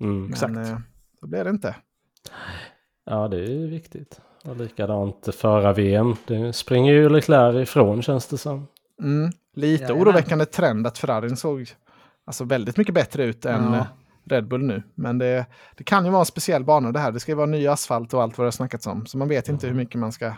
Mm. 0.00 0.20
Men 0.22 0.30
Exakt. 0.30 0.56
eh, 0.56 0.78
då 1.20 1.26
blev 1.26 1.44
det 1.44 1.50
inte. 1.50 1.74
Ja, 3.06 3.28
det 3.28 3.36
är 3.36 3.50
ju 3.50 3.66
viktigt. 3.66 4.20
Och 4.44 4.56
likadant 4.56 5.28
föra 5.34 5.72
VM. 5.72 6.14
Det 6.26 6.52
springer 6.52 6.92
ju 6.92 7.08
Leclerc 7.08 7.68
ifrån 7.68 8.02
känns 8.02 8.26
det 8.26 8.38
som. 8.38 8.66
Mm. 9.02 9.30
Lite 9.56 9.82
Jajamän. 9.84 10.02
oroväckande 10.02 10.44
trend 10.44 10.86
att 10.86 10.98
Ferrarin 10.98 11.36
såg 11.36 11.68
alltså, 12.26 12.44
väldigt 12.44 12.76
mycket 12.76 12.94
bättre 12.94 13.24
ut 13.24 13.44
än 13.46 13.64
Ja. 13.72 13.76
eh, 13.78 13.84
Red 14.28 14.48
Bull 14.48 14.62
nu. 14.62 14.82
Men 14.94 15.18
det, 15.18 15.46
det 15.76 15.84
kan 15.84 16.04
ju 16.04 16.10
vara 16.10 16.20
en 16.20 16.26
speciell 16.26 16.64
bana 16.64 16.92
det 16.92 16.98
här. 16.98 17.12
Det 17.12 17.20
ska 17.20 17.32
ju 17.32 17.36
vara 17.36 17.46
ny 17.46 17.66
asfalt 17.66 18.14
och 18.14 18.22
allt 18.22 18.38
vad 18.38 18.44
det 18.44 18.46
har 18.46 18.50
snackats 18.52 18.86
om. 18.86 19.06
Så 19.06 19.18
man 19.18 19.28
vet 19.28 19.48
inte 19.48 19.66
hur 19.66 19.74
mycket 19.74 20.00
man 20.00 20.12
ska 20.12 20.32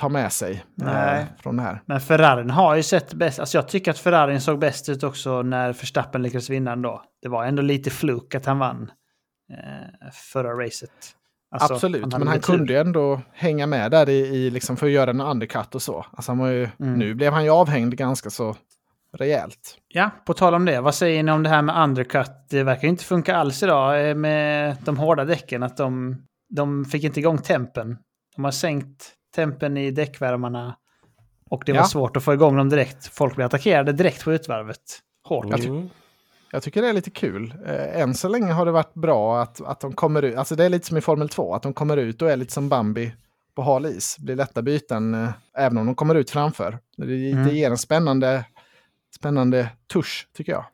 ta 0.00 0.08
med 0.08 0.32
sig 0.32 0.52
eh, 0.52 0.86
Nej. 0.86 1.26
från 1.38 1.56
det 1.56 1.62
här. 1.62 1.82
Men 1.86 2.00
Ferrarin 2.00 2.50
har 2.50 2.76
ju 2.76 2.82
sett 2.82 3.14
bäst. 3.14 3.38
Alltså 3.38 3.58
jag 3.58 3.68
tycker 3.68 3.90
att 3.90 3.98
Ferrarin 3.98 4.40
såg 4.40 4.58
bäst 4.58 4.88
ut 4.88 5.02
också 5.02 5.42
när 5.42 5.66
Verstappen 5.72 6.22
lyckades 6.22 6.50
vinna 6.50 6.72
ändå. 6.72 7.02
Det 7.22 7.28
var 7.28 7.44
ändå 7.44 7.62
lite 7.62 7.90
fluk 7.90 8.34
att 8.34 8.46
han 8.46 8.58
vann 8.58 8.90
eh, 9.52 10.10
förra 10.32 10.64
racet. 10.66 10.90
Alltså, 11.54 11.74
Absolut, 11.74 12.02
hade 12.02 12.18
men 12.18 12.28
han 12.28 12.40
tur. 12.40 12.56
kunde 12.56 12.72
ju 12.72 12.78
ändå 12.78 13.20
hänga 13.32 13.66
med 13.66 13.90
där 13.90 14.08
i, 14.08 14.18
i 14.18 14.50
liksom 14.50 14.76
för 14.76 14.86
att 14.86 14.92
göra 14.92 15.10
en 15.10 15.20
undercut 15.20 15.74
och 15.74 15.82
så. 15.82 16.06
Alltså 16.12 16.30
han 16.32 16.38
var 16.38 16.48
ju, 16.48 16.68
Mm. 16.80 16.94
Nu 16.94 17.14
blev 17.14 17.32
han 17.32 17.44
ju 17.44 17.50
avhängd 17.50 17.96
ganska 17.96 18.30
så 18.30 18.56
rejält. 19.18 19.78
Ja, 19.88 20.10
på 20.26 20.34
tal 20.34 20.54
om 20.54 20.64
det. 20.64 20.80
Vad 20.80 20.94
säger 20.94 21.22
ni 21.22 21.32
om 21.32 21.42
det 21.42 21.48
här 21.48 21.62
med 21.62 21.82
undercut? 21.84 22.30
Det 22.50 22.62
verkar 22.62 22.82
ju 22.82 22.88
inte 22.88 23.04
funka 23.04 23.36
alls 23.36 23.62
idag 23.62 24.08
eh, 24.08 24.14
med 24.14 24.76
de 24.84 24.98
hårda 24.98 25.24
däcken. 25.24 25.62
Att 25.62 25.76
de, 25.76 26.16
de 26.56 26.84
fick 26.84 27.04
inte 27.04 27.20
igång 27.20 27.38
tempen. 27.38 27.98
De 28.36 28.44
har 28.44 28.50
sänkt 28.50 29.12
tempen 29.34 29.76
i 29.76 29.90
däckvärmarna. 29.90 30.76
Och 31.50 31.62
det 31.66 31.72
var 31.72 31.80
Ja. 31.80 31.84
svårt 31.84 32.16
att 32.16 32.24
få 32.24 32.34
igång 32.34 32.56
dem 32.56 32.68
direkt. 32.68 33.06
Folk 33.06 33.34
blev 33.34 33.46
attackerade 33.46 33.92
direkt 33.92 34.24
på 34.24 34.32
utvarvet. 34.32 34.78
Hårt. 35.24 35.46
Jag 35.50 35.60
ty- 35.62 35.68
Mm. 35.68 35.88
Jag 36.54 36.62
tycker 36.62 36.82
det 36.82 36.88
är 36.88 36.92
lite 36.92 37.10
kul. 37.10 37.54
Eh, 37.66 38.00
än 38.00 38.14
så 38.14 38.28
länge 38.28 38.52
har 38.52 38.66
det 38.66 38.72
varit 38.72 38.94
bra 38.94 39.42
att, 39.42 39.60
att 39.60 39.80
de 39.80 39.92
kommer 39.92 40.22
ut. 40.22 40.36
Alltså 40.36 40.56
det 40.56 40.64
är 40.64 40.68
lite 40.68 40.86
som 40.86 40.96
i 40.96 41.00
Formel 41.00 41.28
2, 41.28 41.54
att 41.54 41.62
de 41.62 41.72
kommer 41.74 41.96
ut 41.96 42.22
och 42.22 42.30
är 42.30 42.36
lite 42.36 42.52
som 42.52 42.68
Bambi 42.68 43.12
på 43.54 43.62
hal 43.62 43.86
is. 43.86 44.16
Blir 44.18 44.36
lätta 44.36 44.62
byten 44.62 45.14
eh, 45.14 45.30
även 45.58 45.78
om 45.78 45.86
de 45.86 45.94
kommer 45.94 46.14
ut 46.14 46.30
framför. 46.30 46.78
Det, 46.96 47.30
Mm. 47.32 47.46
det 47.46 47.54
ger 47.54 47.70
en 47.70 47.78
spännande, 47.78 48.44
spännande 49.16 49.68
tusch 49.92 50.28
tycker 50.36 50.52
jag. 50.52 50.64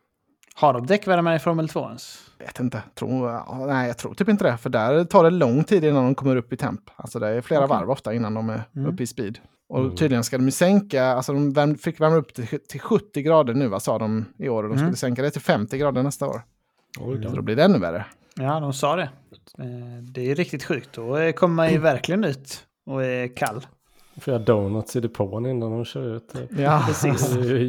Har 0.61 0.72
de 0.72 0.86
däckvärmare 0.86 1.36
i 1.36 1.38
Formel 1.38 1.68
2 1.68 1.86
ens? 1.86 2.24
vet 2.38 2.61
inte. 2.61 2.82
Tror, 2.94 3.30
ja, 3.30 3.64
nej, 3.68 3.86
jag 3.86 3.98
tror 3.98 4.14
typ 4.14 4.28
inte 4.28 4.44
det. 4.44 4.56
För 4.56 4.70
där 4.70 5.04
tar 5.04 5.24
det 5.24 5.30
lång 5.30 5.64
tid 5.64 5.84
innan 5.84 6.04
de 6.04 6.14
kommer 6.14 6.36
upp 6.36 6.52
i 6.52 6.56
temp. 6.56 6.80
Alltså 6.96 7.18
det 7.18 7.28
är 7.28 7.40
flera 7.40 7.64
Okej. 7.64 7.76
varv 7.76 7.90
ofta 7.90 8.14
innan 8.14 8.34
de 8.34 8.50
är 8.50 8.62
Mm. 8.76 8.92
uppe 8.92 9.02
i 9.02 9.06
speed. 9.06 9.38
Och 9.68 9.78
Mm. 9.80 9.96
tydligen 9.96 10.24
ska 10.24 10.38
de 10.38 10.44
ju 10.44 10.50
sänka, 10.50 11.04
alltså 11.06 11.32
de 11.32 11.52
värm, 11.52 11.74
fick 11.78 12.00
värma 12.00 12.16
upp 12.16 12.34
till, 12.34 12.46
till 12.68 12.80
70 12.80 13.22
grader 13.22 13.54
nu, 13.54 13.68
vad 13.68 13.82
sa 13.82 13.98
de 13.98 14.24
i 14.38 14.48
år? 14.48 14.62
Och 14.62 14.68
de 14.68 14.74
skulle 14.74 14.84
Mm. 14.86 14.96
sänka 14.96 15.22
det 15.22 15.30
till 15.30 15.40
50 15.40 15.78
grader 15.78 16.02
nästa 16.02 16.26
år. 16.26 16.42
Oj 17.00 17.22
Så 17.22 17.28
då 17.36 17.42
blir 17.42 17.56
det 17.56 17.64
ännu 17.64 17.78
värre. 17.78 18.04
Ja, 18.34 18.61
de 18.61 18.72
sa 18.72 18.96
det. 18.96 19.09
Eh, 19.59 20.02
Det 20.02 20.30
är 20.30 20.34
riktigt 20.34 20.64
sjukt. 20.64 20.92
Då 20.92 21.32
kommer 21.32 21.54
man 21.54 21.72
ju 21.72 21.78
verkligen 21.78 22.24
ut 22.24 22.64
och 22.86 23.04
är 23.04 23.36
kall. 23.36 23.66
Får 24.20 24.32
jag 24.32 24.40
donuts 24.42 24.96
i 24.96 25.00
depån 25.00 25.46
innan 25.46 25.70
de 25.70 25.84
kör 25.84 26.16
ut. 26.16 26.34
Det 26.50 26.62
Ja, 26.62 26.82
Precis. 26.86 27.36
är 27.36 27.42
ju 27.42 27.66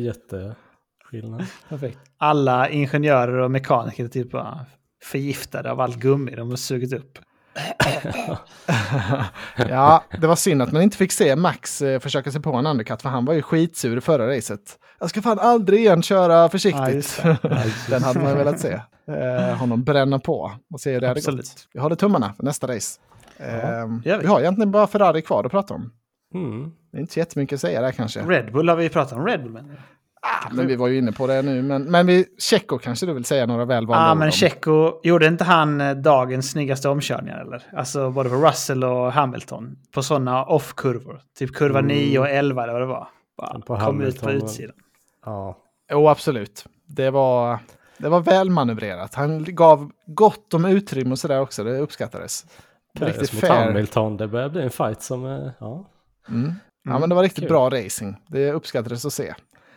jätteskillnad. 1.12 1.46
Perfekt. 1.70 2.00
Alla 2.18 2.70
ingenjörer 2.70 3.38
och 3.38 3.52
mekaniker 3.52 4.04
är 4.04 4.08
typ 4.08 4.32
bara 4.32 4.66
förgiftade 5.04 5.72
av 5.72 5.80
allt 5.80 5.98
gummi 5.98 6.36
de 6.36 6.50
har 6.50 6.58
sugit 6.58 6.94
upp. 6.94 7.20
ja, 9.70 10.04
det 10.22 10.28
var 10.28 10.36
synd 10.36 10.62
att 10.62 10.72
man 10.72 10.82
inte 10.82 10.98
fick 10.98 11.12
se 11.12 11.36
Max 11.36 11.82
eh, 11.82 12.00
försöka 12.00 12.32
sig 12.32 12.42
på 12.42 12.54
en 12.54 12.66
undercut, 12.66 13.02
för 13.02 13.10
han 13.10 13.26
var 13.26 13.34
ju 13.34 13.42
skitsur 13.42 13.98
i 13.98 14.02
förra 14.02 14.38
racet. 14.38 14.80
Jag 15.00 15.10
ska 15.10 15.22
fan 15.22 15.40
aldrig 15.40 15.80
igen 15.80 16.02
köra 16.02 16.34
Ja, 16.34 16.50
försiktigt. 16.50 16.96
just 16.96 17.22
Den 17.90 18.04
hade 18.04 18.20
man 18.20 18.38
velat 18.38 18.60
se. 18.60 18.80
Eh, 19.08 19.58
honom 19.58 19.84
bränna 19.84 20.20
på 20.20 20.52
och 20.74 20.80
se 20.80 20.94
hur 20.94 21.02
det 21.02 21.08
hade 21.08 21.22
gått. 21.22 21.68
Vi 21.74 21.80
håller 21.80 21.96
tummarna 21.96 22.34
för 22.34 22.44
nästa 22.44 22.68
race. 22.68 23.00
Ehm, 23.38 24.02
gör 24.06 24.18
vi. 24.18 24.22
vi 24.22 24.28
har 24.28 24.40
egentligen 24.40 24.72
bara 24.72 24.88
Ferrari 24.88 25.22
kvar 25.22 25.44
att 25.44 25.52
prata 25.52 25.74
om. 25.74 25.92
Mm. 26.34 26.72
Det 26.92 26.98
är 26.98 27.02
inte 27.02 27.14
så 27.14 27.20
jättemycket 27.20 27.56
att 27.56 27.62
säga 27.62 27.82
där 27.82 27.92
kanske. 27.92 28.22
Red 28.22 28.54
Bull 28.54 28.70
har 28.70 28.76
vi 28.76 28.90
pratat 28.90 29.18
om. 29.18 29.26
Red 29.26 29.44
Bull 29.44 29.52
men... 29.52 29.78
Ah, 30.22 30.50
men 30.54 30.68
vi 30.68 30.76
var 30.76 30.88
ju 30.88 30.98
inne 30.98 31.12
på 31.12 31.28
det 31.28 31.42
nu. 31.42 31.62
Men, 31.62 31.84
men 31.84 32.08
vi, 32.08 32.26
Checo 32.40 32.78
kanske 32.78 33.06
du 33.06 33.14
vill 33.14 33.26
säga 33.26 33.46
några 33.46 33.66
välvalda 33.66 34.06
Ja, 34.06 34.12
ord 34.12 34.18
men. 34.18 34.32
Checo, 34.32 35.00
gjorde 35.04 35.28
inte 35.28 35.44
han 35.44 35.82
eh, 35.82 35.96
dagens 35.96 36.52
snyggaste 36.52 36.90
omkörningar 36.90 37.42
eller? 37.42 37.64
Alltså 37.74 38.12
både 38.12 38.30
på 38.30 38.36
Russell 38.36 38.84
och 38.84 39.12
Hamilton. 39.14 39.76
På 39.94 40.04
sådana 40.04 40.46
off-kurvor. 40.46 41.22
Typ 41.38 41.54
kurva 41.56 41.80
Mm. 41.80 41.96
9 41.98 42.20
och 42.20 42.30
11 42.30 42.64
eller 42.64 42.74
vad 42.74 42.82
det 42.82 42.86
var. 42.86 43.08
Bara 43.38 43.48
På 43.48 43.78
kom 43.78 44.02
ut 44.02 44.20
på 44.22 44.26
Hamilton 44.26 44.30
utsidan. 44.30 44.76
Ja. 45.26 45.58
Jo, 45.92 46.08
absolut. 46.10 46.66
Det 46.88 47.10
var, 47.12 47.60
det 47.98 48.10
var 48.10 48.20
välmanövrerat. 48.20 49.16
Han 49.16 49.44
gav 49.48 49.92
gott 50.06 50.54
om 50.54 50.66
utrymme 50.66 51.12
och 51.12 51.20
sådär 51.20 51.42
också. 51.42 51.64
Det 51.64 51.78
uppskattades. 51.78 52.46
Perez 53.00 53.18
Riktigt 53.18 53.34
mot 53.34 53.42
fair. 53.42 53.66
Hamilton, 53.66 54.18
det 54.18 54.28
börjar 54.28 54.50
bli 54.50 54.62
en 54.62 54.70
fight 54.70 55.02
som 55.02 55.26
är... 55.26 55.52
Ja. 55.60 55.86
Mm. 56.30 56.54
Ja, 56.84 57.00
men 57.00 57.10
det 57.10 57.16
var 57.16 57.24
riktigt 57.24 57.44
kul. 57.44 57.50
bra 57.50 57.70
racing. 57.70 58.16
Det 58.28 58.52
uppskattades 58.52 59.06
att 59.06 59.14
se. 59.14 59.34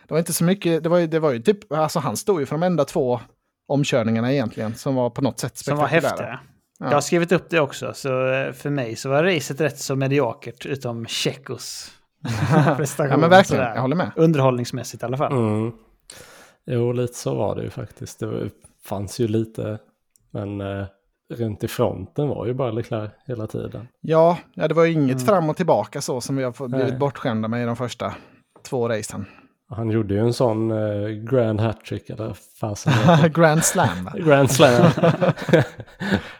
Det 0.07 0.13
var 0.13 0.19
inte 0.19 0.33
så 0.33 0.43
mycket, 0.43 0.83
det 0.83 0.89
var 0.89 0.97
ju, 0.97 1.07
det 1.07 1.19
var 1.19 1.31
ju 1.31 1.39
typ, 1.39 1.71
alltså 1.73 1.99
han 1.99 2.17
stod 2.17 2.39
ju 2.39 2.45
för 2.45 2.55
de 2.55 2.63
enda 2.63 2.85
två 2.85 3.19
omkörningarna 3.67 4.33
egentligen 4.33 4.75
som 4.75 4.95
var 4.95 5.09
på 5.09 5.21
något 5.21 5.39
sätt 5.39 5.57
Som 5.57 5.77
var 5.77 5.87
spektakulära. 5.87 6.09
häftiga. 6.11 6.39
Ja. 6.79 6.85
Jag 6.85 6.93
har 6.93 7.01
skrivit 7.01 7.31
upp 7.31 7.49
det 7.49 7.59
också, 7.59 7.93
så 7.93 8.31
eh, 8.33 8.51
för 8.51 8.69
mig 8.69 8.95
så 8.95 9.09
var 9.09 9.23
racet 9.23 9.61
rätt 9.61 9.79
så 9.79 9.95
mediokert, 9.95 10.65
utom 10.65 11.05
Checos 11.05 11.91
prestation. 12.77 13.11
Ja 13.11 13.17
men 13.17 13.29
verkligen, 13.29 13.63
sådär. 13.63 13.75
jag 13.75 13.81
håller 13.81 13.95
med. 13.95 14.11
Underhållningsmässigt 14.15 15.03
i 15.03 15.05
alla 15.05 15.17
fall. 15.17 15.31
Mm. 15.33 15.71
Jo, 16.65 16.91
lite 16.91 17.13
så 17.13 17.35
var 17.35 17.55
det 17.55 17.63
ju 17.63 17.69
faktiskt. 17.69 18.19
Det 18.19 18.49
fanns 18.85 19.19
ju 19.19 19.27
lite, 19.27 19.79
men 20.31 20.61
eh, 20.61 20.85
runt 21.33 21.63
i 21.63 21.67
fronten 21.67 22.27
var 22.27 22.45
ju 22.45 22.53
bara 22.53 22.71
Leclerc 22.71 23.11
hela 23.25 23.47
tiden. 23.47 23.87
Ja, 24.01 24.37
ja, 24.53 24.67
det 24.67 24.73
var 24.73 24.83
ju 24.85 24.91
inget 24.91 25.15
Mm. 25.15 25.25
fram 25.25 25.49
och 25.49 25.57
tillbaka 25.57 26.01
så 26.01 26.21
som 26.21 26.35
vi 26.35 26.43
har 26.43 26.67
blivit 26.67 26.89
Nej. 26.89 26.97
bortskämda 26.99 27.47
med 27.47 27.63
i 27.63 27.65
de 27.65 27.75
första 27.75 28.13
två 28.63 28.89
racen. 28.89 29.25
Han 29.73 29.89
gjorde 29.91 30.13
ju 30.13 30.19
en 30.19 30.33
sån 30.33 30.71
eh, 30.71 31.07
grand 31.09 31.61
hattrick, 31.61 32.09
eller 32.09 32.33
fasen 32.59 32.93
Grand 33.33 33.63
Slam. 33.63 34.09
det? 34.13 34.19
Grand 34.21 34.51
slam. 34.51 34.91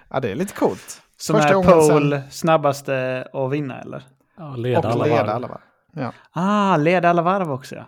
Ja, 0.09 0.19
det 0.19 0.31
är 0.31 0.35
lite 0.35 0.53
coolt. 0.53 1.01
Som 1.17 1.35
Första 1.35 1.49
är 1.49 1.53
gången 1.53 1.81
sen- 1.81 1.89
pole, 1.97 2.23
snabbaste 2.29 3.27
att 3.33 3.51
vinna 3.51 3.81
eller? 3.81 4.03
Ja, 4.37 4.55
leda 4.55 4.79
Och 4.79 4.85
alla 4.85 5.03
leda 5.05 5.17
varv. 5.23 5.29
alla 5.29 5.47
varv. 5.47 5.59
Ja, 5.95 6.11
Ah, 6.31 6.77
leda 6.77 7.09
alla 7.09 7.21
varv 7.21 7.51
också 7.51 7.75
ja. 7.75 7.83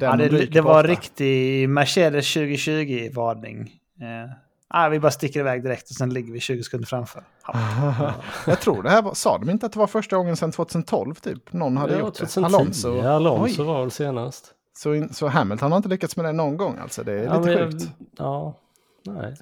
ja 0.00 0.16
det, 0.16 0.28
det 0.46 0.60
var 0.60 0.84
riktig 0.84 1.68
Mercedes 1.68 2.36
2020-varning. 2.36 3.60
Eh, 4.00 4.30
ah, 4.68 4.88
vi 4.88 5.00
bara 5.00 5.10
sticker 5.12 5.40
iväg 5.40 5.62
direkt 5.62 5.90
och 5.90 5.96
sen 5.96 6.14
ligger 6.14 6.32
vi 6.32 6.40
20 6.40 6.62
sekunder 6.62 6.86
framför. 6.86 7.22
Ja. 7.46 8.12
Jag 8.46 8.60
tror 8.60 8.82
det 8.82 8.90
här 8.90 9.02
var, 9.02 9.14
sa 9.14 9.38
de 9.38 9.50
inte 9.50 9.66
att 9.66 9.72
det 9.72 9.78
var 9.78 9.86
första 9.86 10.16
gången 10.16 10.36
sedan 10.36 10.52
2012 10.52 11.14
typ? 11.14 11.52
Någon 11.52 11.76
hade 11.76 11.92
Ja, 11.92 11.98
gjort 11.98 12.14
det. 12.20 12.26
2010. 12.26 12.44
Alonso. 12.56 13.00
Alonso 13.08 13.62
Oj. 13.62 13.66
var 13.66 13.80
väl 13.80 13.90
senast. 13.90 14.52
Så, 14.82 14.94
in, 14.94 15.12
så 15.14 15.28
Hamilton 15.28 15.72
har 15.72 15.76
inte 15.76 15.88
lyckats 15.88 16.16
med 16.16 16.24
det 16.26 16.32
någon 16.32 16.56
gång 16.56 16.78
alltså. 16.82 17.02
Det 17.02 17.12
är 17.12 17.24
ja, 17.24 17.40
lite 17.40 17.58
men- 17.60 17.72
sjukt. 17.72 17.90
Ja, 18.18 18.54
nej. 19.06 19.36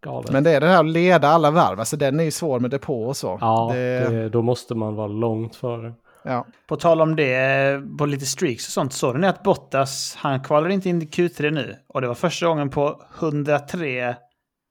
Galet. 0.00 0.30
Men 0.32 0.44
det 0.44 0.50
är 0.50 0.60
det 0.60 0.66
här 0.66 0.80
att 0.80 0.90
leda 0.90 1.28
alla 1.28 1.50
varv. 1.50 1.78
Alltså 1.80 1.96
den 1.96 2.20
är 2.20 2.24
ju 2.24 2.30
svår 2.30 2.60
med 2.60 2.70
depå 2.70 3.04
och 3.04 3.16
så. 3.16 3.38
ja, 3.40 3.70
det, 3.72 4.08
det, 4.10 4.28
då 4.28 4.42
måste 4.42 4.74
man 4.74 4.94
vara 4.94 5.06
långt 5.06 5.56
före. 5.56 5.92
ja. 6.22 6.46
På 6.66 6.76
tal 6.76 7.00
om 7.00 7.16
det, 7.16 7.82
på 7.98 8.06
lite 8.06 8.26
streaks 8.26 8.66
och 8.66 8.72
sånt, 8.72 8.92
såg 8.92 9.20
ni 9.20 9.26
att 9.26 9.42
Bottas, 9.42 10.14
han 10.18 10.40
kvalar 10.40 10.68
inte 10.68 10.88
in 10.88 11.02
i 11.02 11.04
Q3 11.04 11.50
nu. 11.50 11.76
Och 11.88 12.00
det 12.00 12.08
var 12.08 12.14
första 12.14 12.46
gången 12.46 12.70
på 12.70 13.02
103, 13.18 14.16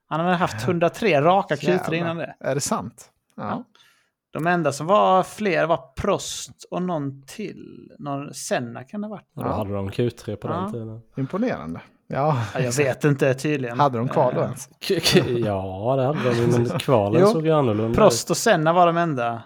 han 0.10 0.20
hade 0.20 0.36
haft 0.36 0.64
103 0.68 1.22
raka 1.22 1.56
Q3 1.56 1.70
Jävlar. 1.70 1.94
innan 1.94 2.18
det. 2.18 2.36
Är 2.40 2.56
det 2.56 2.62
sant? 2.62 3.10
Ja. 3.38 3.44
Ja. 3.44 3.64
De 4.32 4.48
enda 4.48 4.72
som 4.72 4.88
var 4.88 5.24
fler 5.24 5.66
var 5.66 5.80
Prost 6.02 6.68
och 6.72 6.82
någon 6.82 7.22
till. 7.26 7.92
Någon 8.00 8.34
Senna 8.34 8.84
kan 8.84 9.02
det 9.02 9.08
ha 9.08 9.16
varit. 9.16 9.28
Och 9.36 9.44
då 9.44 9.50
Ja. 9.50 9.54
hade 9.54 9.74
de 9.74 9.90
Q3 9.90 10.36
på 10.36 10.48
Ja. 10.48 10.54
den 10.54 10.72
tiden. 10.72 11.02
Imponerande. 11.18 11.82
Ja, 12.08 12.42
Ja, 12.54 12.60
jag 12.60 12.72
vet 12.78 13.04
inte 13.04 13.34
tydligen. 13.34 13.80
Hade 13.80 13.98
de 13.98 14.08
kvar 14.08 14.34
då 14.34 14.40
Eh, 14.40 14.46
ens? 14.46 14.70
Ja, 15.46 15.96
det 15.98 16.04
hade 16.06 16.30
de 16.42 16.52
men 16.52 16.66
kvalen 16.80 17.22
Jo, 17.22 17.28
såg 17.28 17.46
ju 17.46 17.52
annorlunda 17.52 17.96
Prost 17.96 18.30
och 18.30 18.38
Senna 18.38 18.74
var 18.74 18.88
de 18.88 18.98
enda. 18.98 19.28
Eh, 19.34 19.42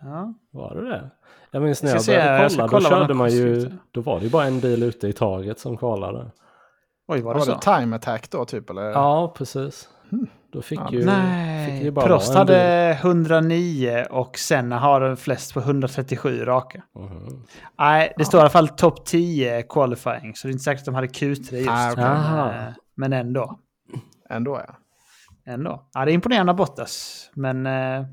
Ja. 0.00 0.34
Var 0.50 0.74
det 0.74 0.88
det? 0.90 1.10
Jag 1.50 1.62
minns 1.62 1.82
när 1.82 1.90
Jag 1.90 1.98
jag 1.98 2.06
började 2.06 2.42
jag 2.42 2.50
kolla, 2.50 2.62
då 2.62 2.68
kolla 2.68 2.88
vad 2.90 2.98
körde 2.98 3.08
de 3.12 3.18
man 3.18 3.30
ju, 3.30 3.70
då 3.90 4.00
var 4.00 4.18
det 4.18 4.24
ju 4.24 4.30
bara 4.30 4.44
en 4.44 4.60
bil 4.60 4.82
ute 4.82 5.08
i 5.08 5.12
taget 5.12 5.58
som 5.58 5.76
kvalade. 5.76 6.30
Oj, 7.08 7.20
var 7.20 7.34
Var 7.34 7.40
det 7.46 7.52
det 7.52 7.58
så? 7.62 7.78
time 7.78 7.96
attack 7.96 8.30
då 8.30 8.44
typ? 8.44 8.70
Eller? 8.70 8.82
Ja, 8.82 9.34
precis. 9.36 9.88
Då 10.52 10.62
fick 10.62 10.78
Ja. 10.78 10.88
ju, 10.92 10.98
fick 10.98 11.06
Nej, 11.06 11.84
ju 11.84 11.90
bara 11.90 12.06
Prost 12.06 12.34
hade 12.34 12.90
109 13.00 14.06
och 14.10 14.38
Senna 14.38 14.78
har 14.78 15.16
flest 15.16 15.54
på 15.54 15.60
137 15.60 16.44
raka. 16.44 16.82
Mhm. 16.98 17.42
Nej, 17.78 18.12
det 18.16 18.24
står 18.24 18.38
i 18.38 18.40
alla 18.40 18.50
fall 18.50 18.68
topp 18.68 19.04
10 19.06 19.62
qualifying, 19.62 20.34
så 20.34 20.46
det 20.48 20.50
är 20.50 20.52
inte 20.52 20.64
säkert 20.64 20.80
att 20.80 20.84
de 20.86 20.94
hade 20.94 21.06
Q3 21.06 21.54
just. 21.56 21.68
Ah, 21.70 21.92
men, 21.96 22.04
Aha. 22.04 22.50
eh, 22.52 22.72
men 22.96 23.12
ändå. 23.12 23.58
Ändå 24.30 24.62
ja. 24.66 24.74
ändå. 25.52 25.88
Ja, 25.92 26.04
det 26.04 26.10
är 26.12 26.14
imponerande 26.14 26.52
av 26.52 26.56
Bottas, 26.56 27.30
men 27.34 27.66
eh, 27.66 28.04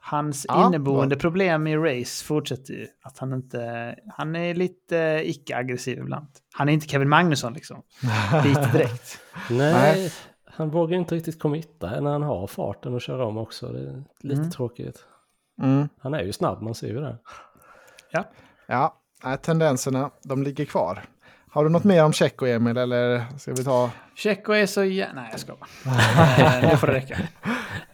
hans 0.00 0.46
Ja, 0.48 0.66
inneboende 0.66 1.16
problem 1.16 1.66
i 1.66 1.76
race 1.76 2.24
fortsätter 2.24 2.74
ju. 2.74 2.86
Att 3.02 3.18
han 3.18 3.32
inte... 3.32 3.94
Han 4.16 4.36
är 4.36 4.54
lite 4.54 5.22
icke-aggressiv 5.24 5.98
ibland. 5.98 6.28
Han 6.54 6.68
är 6.68 6.72
inte 6.72 6.88
Kevin 6.88 7.08
Magnusson 7.08 7.52
liksom. 7.52 7.82
Lite 8.44 8.70
direkt. 8.72 9.20
Nej, 9.50 9.72
Nej. 9.72 10.12
Han 10.56 10.70
vågar 10.70 10.96
inte 10.98 11.14
riktigt 11.14 11.40
committa 11.42 12.00
när 12.00 12.10
han 12.12 12.22
har 12.22 12.46
farten 12.46 12.94
och 12.94 13.00
köra 13.00 13.24
om 13.26 13.38
också. 13.38 13.66
Det 13.68 13.78
är 13.80 14.02
lite 14.20 14.40
Mm. 14.40 14.50
tråkigt. 14.50 15.04
Mm. 15.62 15.88
Han 16.00 16.14
är 16.14 16.22
ju 16.22 16.32
snabb, 16.32 16.62
man 16.62 16.74
ser 16.74 16.86
ju 16.86 17.00
det. 17.00 17.16
Ja. 18.10 18.24
Ja, 19.22 19.36
tendenserna, 19.36 20.10
de 20.22 20.42
ligger 20.42 20.64
kvar. 20.64 21.02
Har 21.50 21.64
du 21.64 21.70
något 21.70 21.84
mer 21.84 22.04
om 22.04 22.12
Checo, 22.12 22.46
Emil, 22.46 22.76
eller 22.76 23.24
ska 23.38 23.52
vi 23.52 23.64
ta... 23.64 23.90
Checo 24.16 24.52
är 24.52 24.66
så 24.66 24.84
jä... 24.84 25.08
Nej, 25.14 25.28
jag 25.30 25.40
ska 25.40 25.52
bara. 25.54 25.68
Eh, 26.62 26.70
Nu 26.70 26.76
får 26.76 26.86
det 26.86 26.92
räcka. 26.92 27.18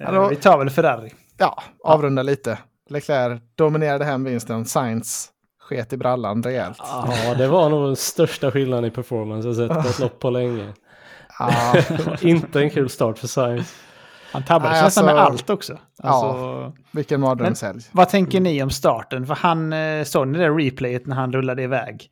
Hallå? 0.01 0.29
Vi 0.29 0.37
tar 0.37 0.59
väl 0.59 0.71
Ferrari. 0.71 1.13
Ja, 1.39 1.63
avrunda 1.85 2.23
lite. 2.23 2.59
Leclerc 2.89 3.43
dominerade 3.55 4.05
hem 4.05 4.25
vinsten. 4.25 4.65
Sainz 4.65 5.29
sket 5.61 5.93
i 5.93 5.97
brallan 5.97 6.43
rejält. 6.43 6.79
Ja, 6.79 7.35
det 7.39 7.49
var 7.49 7.69
nog 7.71 7.87
den 7.87 7.97
största 7.97 8.51
skillnaden 8.51 8.85
i 8.85 8.91
performance 8.91 9.49
jag 9.49 9.57
sett 9.57 9.69
på 9.83 9.89
ett 9.89 9.99
lopp 9.99 10.19
på 10.19 10.31
länge. 10.31 10.73
Ja, 11.51 11.83
var 12.07 12.25
inte 12.27 12.61
en 12.61 12.71
kul 12.71 12.89
start 12.89 13.19
för 13.19 13.27
Sainz. 13.27 13.75
Han 14.33 14.43
tabbades 14.45 14.75
Nej, 14.75 14.83
nästan 14.83 15.05
med 15.05 15.15
alltså- 15.15 15.33
allt 15.33 15.51
också. 15.51 15.79
Alltså, 16.03 16.73
vilken 16.91 17.21
mardrömshelg. 17.21 17.81
Vad 17.93 18.09
tänker 18.09 18.41
ni 18.41 18.63
om 18.63 18.71
starten? 18.71 19.27
För 19.27 19.35
han, 19.35 19.73
eh, 19.73 20.05
såg 20.05 20.29
ni 20.29 20.39
det 20.39 20.49
replayet 20.49 21.07
när 21.07 21.17
han 21.17 21.33
rullade 21.33 21.63
iväg? 21.63 22.11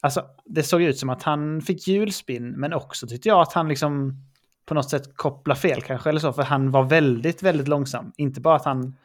Alltså, 0.00 0.22
det 0.44 0.62
såg 0.62 0.82
ut 0.82 0.98
som 0.98 1.10
att 1.10 1.22
han 1.22 1.62
fick 1.62 1.88
hjulspinn, 1.88 2.50
men 2.50 2.72
också 2.72 3.06
tyckte 3.06 3.28
jag 3.28 3.40
att 3.40 3.52
han 3.52 3.68
liksom 3.68 4.22
på 4.66 4.74
något 4.74 4.90
sätt 4.90 5.16
kopplade 5.16 5.60
fel 5.60 5.82
kanske, 5.82 6.08
eller 6.08 6.20
så, 6.20 6.32
för 6.32 6.42
han 6.42 6.70
var 6.70 6.82
väldigt, 6.82 7.42
väldigt 7.42 7.68
långsam. 7.68 8.12
Inte 8.16 8.40
bara 8.40 8.56
att 8.56 8.64
han... 8.64 8.96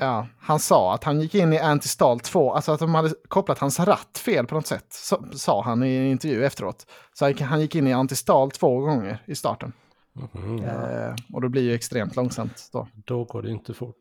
Ja, 0.00 0.26
han 0.40 0.58
sa 0.58 0.94
att 0.94 1.04
han 1.04 1.20
gick 1.20 1.34
in 1.34 1.52
i 1.52 1.58
anti-stall 1.58 2.18
2, 2.20 2.52
alltså 2.54 2.72
att 2.72 2.80
de 2.80 2.94
hade 2.94 3.14
kopplat 3.28 3.58
hans 3.58 3.80
ratt 3.80 4.18
fel 4.18 4.46
på 4.46 4.54
något 4.54 4.66
sätt, 4.66 4.86
så, 4.88 5.24
sa 5.32 5.62
han 5.62 5.82
i 5.84 5.96
en 5.96 6.06
intervju 6.06 6.44
efteråt. 6.44 6.86
Så 7.12 7.32
han- 7.44 7.60
gick 7.60 7.74
in 7.74 7.86
i 7.86 7.94
anti-stall 7.94 8.50
två 8.50 8.78
gånger 8.80 9.18
i 9.26 9.34
starten. 9.34 9.72
Mhm. 10.32 10.64
Eh, 10.64 11.14
och 11.32 11.40
då 11.40 11.48
blir 11.48 11.62
ju 11.62 11.74
extremt 11.74 12.16
långsamt 12.16 12.68
då. 12.72 12.88
Då 13.06 13.24
går 13.24 13.42
det 13.42 13.50
inte 13.50 13.74
fort. 13.74 13.96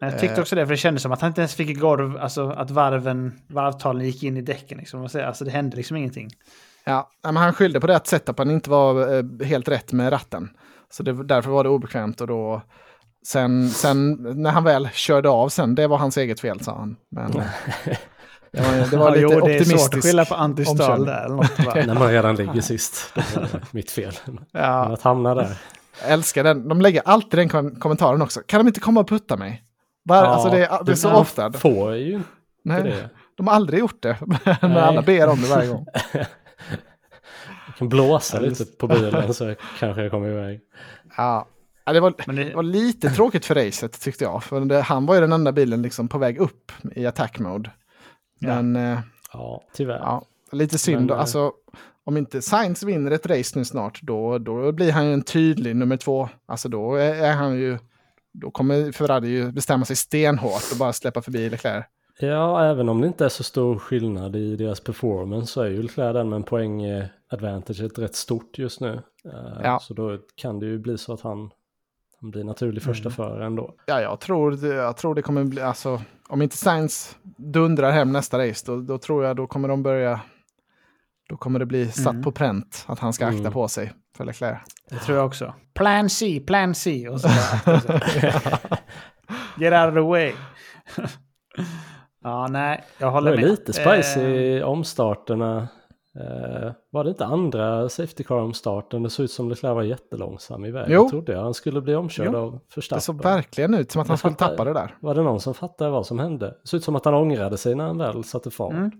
Men 0.00 0.10
jag 0.10 0.20
tyckte 0.20 0.34
Eh. 0.36 0.40
också 0.40 0.56
det, 0.56 0.66
för 0.66 0.72
det 0.72 0.76
kändes 0.76 1.02
som 1.02 1.12
att 1.12 1.20
han 1.20 1.28
inte 1.30 1.40
ens 1.40 1.54
fick 1.54 1.78
golv, 1.80 2.16
alltså 2.16 2.48
att 2.50 2.70
varven, 2.70 3.40
varvtalen 3.48 4.06
gick 4.06 4.22
in 4.22 4.36
i 4.36 4.40
däcken. 4.42 4.78
Liksom, 4.78 5.02
alltså 5.02 5.44
det 5.44 5.50
hände 5.50 5.76
liksom 5.76 5.96
ingenting. 5.96 6.28
Ja, 6.84 7.10
men 7.22 7.36
han 7.36 7.52
skyllde 7.52 7.80
på 7.80 7.86
det 7.86 7.96
att 7.96 8.06
setupen 8.06 8.50
inte 8.50 8.70
var 8.70 9.14
eh, 9.16 9.46
helt 9.46 9.68
rätt 9.68 9.92
med 9.92 10.12
ratten. 10.12 10.48
Så 10.90 11.02
det, 11.02 11.24
därför 11.24 11.50
var 11.50 11.64
det 11.64 11.70
obekvämt 11.70 12.20
och 12.20 12.26
då... 12.26 12.62
Sen, 13.26 13.68
sen 13.70 14.12
när 14.42 14.50
han 14.50 14.64
väl 14.64 14.88
körde 14.92 15.28
av 15.28 15.48
sen, 15.48 15.74
det 15.74 15.86
var 15.86 15.98
hans 15.98 16.16
eget 16.16 16.40
fel 16.40 16.60
sa 16.60 16.76
han. 16.78 16.96
Men, 17.10 17.30
det 18.52 18.60
var, 18.60 18.90
det 18.90 18.96
var 18.96 19.06
Ja, 19.06 19.10
lite 19.10 19.20
jo, 19.22 19.28
det 19.28 19.34
är 19.36 19.40
svårt 19.40 19.50
att 19.50 19.60
optimistiskt. 19.60 20.04
skylla 20.06 20.24
på 20.24 20.34
antistal 20.34 21.04
där. 21.06 21.24
Eller 21.24 21.34
något, 21.36 21.58
va? 21.58 21.74
När 21.86 21.94
man 21.94 22.08
redan 22.08 22.36
ligger 22.36 22.60
sist. 22.60 23.12
Det 23.14 23.36
var 23.36 23.48
mitt 23.70 23.90
fel. 23.90 24.12
Men 24.24 24.44
Ja, 24.52 24.92
att 24.92 25.02
hamna 25.02 25.34
där. 25.34 25.56
jag 26.02 26.10
älskar 26.12 26.44
den. 26.44 26.68
De 26.68 26.80
lägger 26.80 27.02
alltid 27.04 27.38
den 27.38 27.48
kom 27.48 27.80
kommentaren 27.80 28.22
också. 28.22 28.40
Kan 28.46 28.60
de 28.60 28.66
inte 28.68 28.80
komma 28.80 29.00
och 29.00 29.08
putta 29.08 29.36
mig? 29.36 29.62
Bara, 30.04 30.18
Ja, 30.20 30.26
alltså 30.26 30.50
det, 30.50 30.66
är- 30.66 30.84
det 30.84 30.92
är 30.92 30.96
så 30.96 31.10
ofta. 31.12 31.52
får 31.52 31.94
ju 31.94 32.12
inte 32.14 32.28
Nej, 32.64 32.82
det. 32.82 33.08
de 33.36 33.46
har 33.46 33.54
aldrig 33.54 33.80
gjort 33.80 34.02
det. 34.02 34.16
Men 34.62 34.76
alla 34.76 35.02
ber 35.02 35.28
om 35.28 35.40
det 35.42 35.48
varje 35.48 35.68
gång. 35.68 35.86
Jag 37.66 37.76
kan 37.78 37.88
blåsa 37.88 38.36
Ja, 38.36 38.42
lite 38.48 38.64
på 38.64 38.86
bilen 38.88 39.34
så 39.34 39.54
kanske 39.78 40.02
jag 40.02 40.10
kommer 40.10 40.28
iväg. 40.28 40.60
Ja. 41.16 41.46
Ja, 41.86 41.92
det, 41.92 42.00
var, 42.00 42.14
Men 42.26 42.36
det 42.36 42.44
det, 42.44 42.54
var 42.54 42.62
lite 42.62 43.10
tråkigt 43.10 43.44
för 43.44 43.54
racet 43.54 44.00
tyckte 44.00 44.24
jag. 44.24 44.44
För 44.44 44.60
det, 44.60 44.80
han 44.80 45.06
var 45.06 45.14
ju 45.14 45.20
den 45.20 45.32
enda 45.32 45.52
bilen 45.52 45.82
liksom 45.82 46.08
på 46.08 46.18
väg 46.18 46.38
upp 46.38 46.72
i 46.94 47.06
attack 47.06 47.38
mode. 47.38 47.70
Ja. 48.38 48.62
Men 48.62 48.76
eh, 48.76 48.98
Ja, 49.32 49.62
tyvärr. 49.72 49.98
ja, 49.98 50.22
lite 50.52 50.78
synd. 50.78 51.00
Men, 51.06 51.10
eh, 51.10 51.20
Alltså, 51.20 51.52
om 52.04 52.16
inte 52.16 52.42
Sainz 52.42 52.82
vinner 52.82 53.10
ett 53.10 53.26
race 53.26 53.58
nu 53.58 53.64
snart, 53.64 54.00
då, 54.02 54.38
då 54.38 54.72
blir 54.72 54.92
han 54.92 55.06
ju 55.06 55.12
en 55.12 55.22
tydlig 55.22 55.76
nummer 55.76 55.96
två. 55.96 56.28
Alltså 56.46 56.68
då 56.68 56.94
är, 56.94 57.32
han 57.32 57.56
ju... 57.56 57.78
Då 58.32 58.50
kommer 58.50 58.92
Ferrari 58.92 59.28
ju 59.28 59.52
bestämma 59.52 59.84
sig 59.84 59.96
stenhårt 59.96 60.72
och 60.72 60.78
bara 60.78 60.92
släppa 60.92 61.22
förbi 61.22 61.50
Leclerc. 61.50 61.84
Ja, 62.18 62.64
även 62.64 62.88
om 62.88 63.00
det 63.00 63.06
inte 63.06 63.24
är 63.24 63.28
så 63.28 63.42
stor 63.42 63.78
skillnad 63.78 64.36
i 64.36 64.56
deras 64.56 64.80
performance 64.80 65.52
så 65.52 65.62
är 65.62 65.68
ju 65.68 65.82
Leclerc 65.82 66.14
den 66.14 66.28
med 66.28 66.36
en 66.36 66.42
poäng 66.42 66.82
eh, 66.84 67.04
advantage 67.28 67.80
rätt 67.98 68.14
stort 68.14 68.58
just 68.58 68.80
nu. 68.80 69.02
Ja. 69.62 69.78
Så 69.82 69.94
då 69.94 70.18
kan 70.34 70.58
det 70.58 70.66
ju 70.66 70.78
bli 70.78 70.98
så 70.98 71.12
att 71.12 71.20
han, 71.20 71.50
han 72.20 72.30
blir 72.30 72.44
naturlig 72.44 72.82
första 72.82 73.08
Mm. 73.08 73.16
förare 73.16 73.46
ändå. 73.46 73.74
Ja, 73.86 74.00
jag 74.00 74.20
tror, 74.20 74.50
det- 74.52 74.74
jag 74.74 74.96
tror 74.96 75.14
det 75.14 75.22
kommer 75.22 75.44
bli... 75.44 75.62
Alltså, 75.62 76.00
om 76.28 76.42
inte 76.42 76.56
Sainz 76.56 77.16
dundrar 77.36 77.90
hem 77.90 78.12
nästa 78.12 78.48
race, 78.48 78.66
då, 78.66 78.80
då 78.80 78.98
tror 78.98 79.24
jag 79.24 79.36
då 79.36 79.46
kommer 79.46 79.68
de 79.68 79.82
börja... 79.82 80.20
Då 81.28 81.36
kommer 81.36 81.58
det 81.58 81.66
bli 81.66 81.88
satt 81.92 82.12
Mm. 82.12 82.22
på 82.22 82.32
pränt 82.32 82.84
att 82.88 82.98
han 82.98 83.12
ska 83.12 83.26
akta 83.26 83.38
Mm. 83.40 83.52
på 83.52 83.68
sig 83.68 83.92
för 84.16 84.24
Leclerc. 84.24 84.58
det 84.90 84.96
tror 84.98 85.16
jag 85.18 85.26
också. 85.26 85.54
Plan 85.74 86.10
C, 86.10 86.42
plan 86.46 86.74
C. 86.74 87.08
Och 87.08 87.20
så 87.20 87.28
Get 89.58 89.72
out 89.72 89.88
of 89.88 89.94
the 89.94 90.00
way. 90.00 90.32
ja, 92.22 92.46
nej, 92.50 92.84
jag 92.98 93.08
Det 93.08 93.12
håller 93.12 93.30
var 93.30 93.36
med. 93.36 93.46
lite 93.50 93.72
spicy 93.72 94.20
Eh, 94.20 94.26
i 94.26 94.62
omstarterna. 94.62 95.68
Eh, 96.20 96.72
var 96.90 97.04
det 97.04 97.10
inte 97.10 97.24
andra 97.24 97.88
Safety 97.88 98.24
Car-omstarten? 98.24 99.02
Det 99.02 99.10
såg 99.10 99.24
ut 99.24 99.30
som 99.30 99.48
Leclerc 99.48 99.74
var 99.74 99.82
jättelångsam 99.82 100.64
i 100.64 100.70
vägen. 100.70 100.92
Jo. 100.92 101.10
trodde 101.10 101.32
jag. 101.32 101.42
Han 101.42 101.54
skulle 101.54 101.80
bli 101.80 101.94
omkörd 101.94 102.26
Jo. 102.32 102.36
av 102.38 102.52
Det 102.52 102.58
Verstappen. 102.76 103.00
såg 103.00 103.22
verkligen 103.22 103.74
ut 103.74 103.90
som 103.92 104.02
att 104.02 104.08
han 104.08 104.12
Jag 104.12 104.18
skulle 104.18 104.32
fattar. 104.34 104.48
tappa 104.48 104.64
det 104.64 104.72
där. 104.72 104.94
Var 105.00 105.14
det 105.14 105.22
någon 105.22 105.40
som 105.40 105.54
fattade 105.54 105.90
vad 105.90 106.06
som 106.06 106.18
hände? 106.18 106.46
Det 106.46 106.68
såg 106.68 106.78
ut 106.78 106.84
som 106.84 106.96
att 106.96 107.04
han 107.04 107.14
ångrade 107.14 107.56
sig 107.58 107.74
när 107.74 107.86
han 107.86 107.98
väl 107.98 108.24
satte 108.24 108.50
fart. 108.50 108.72
Mm. 108.72 108.90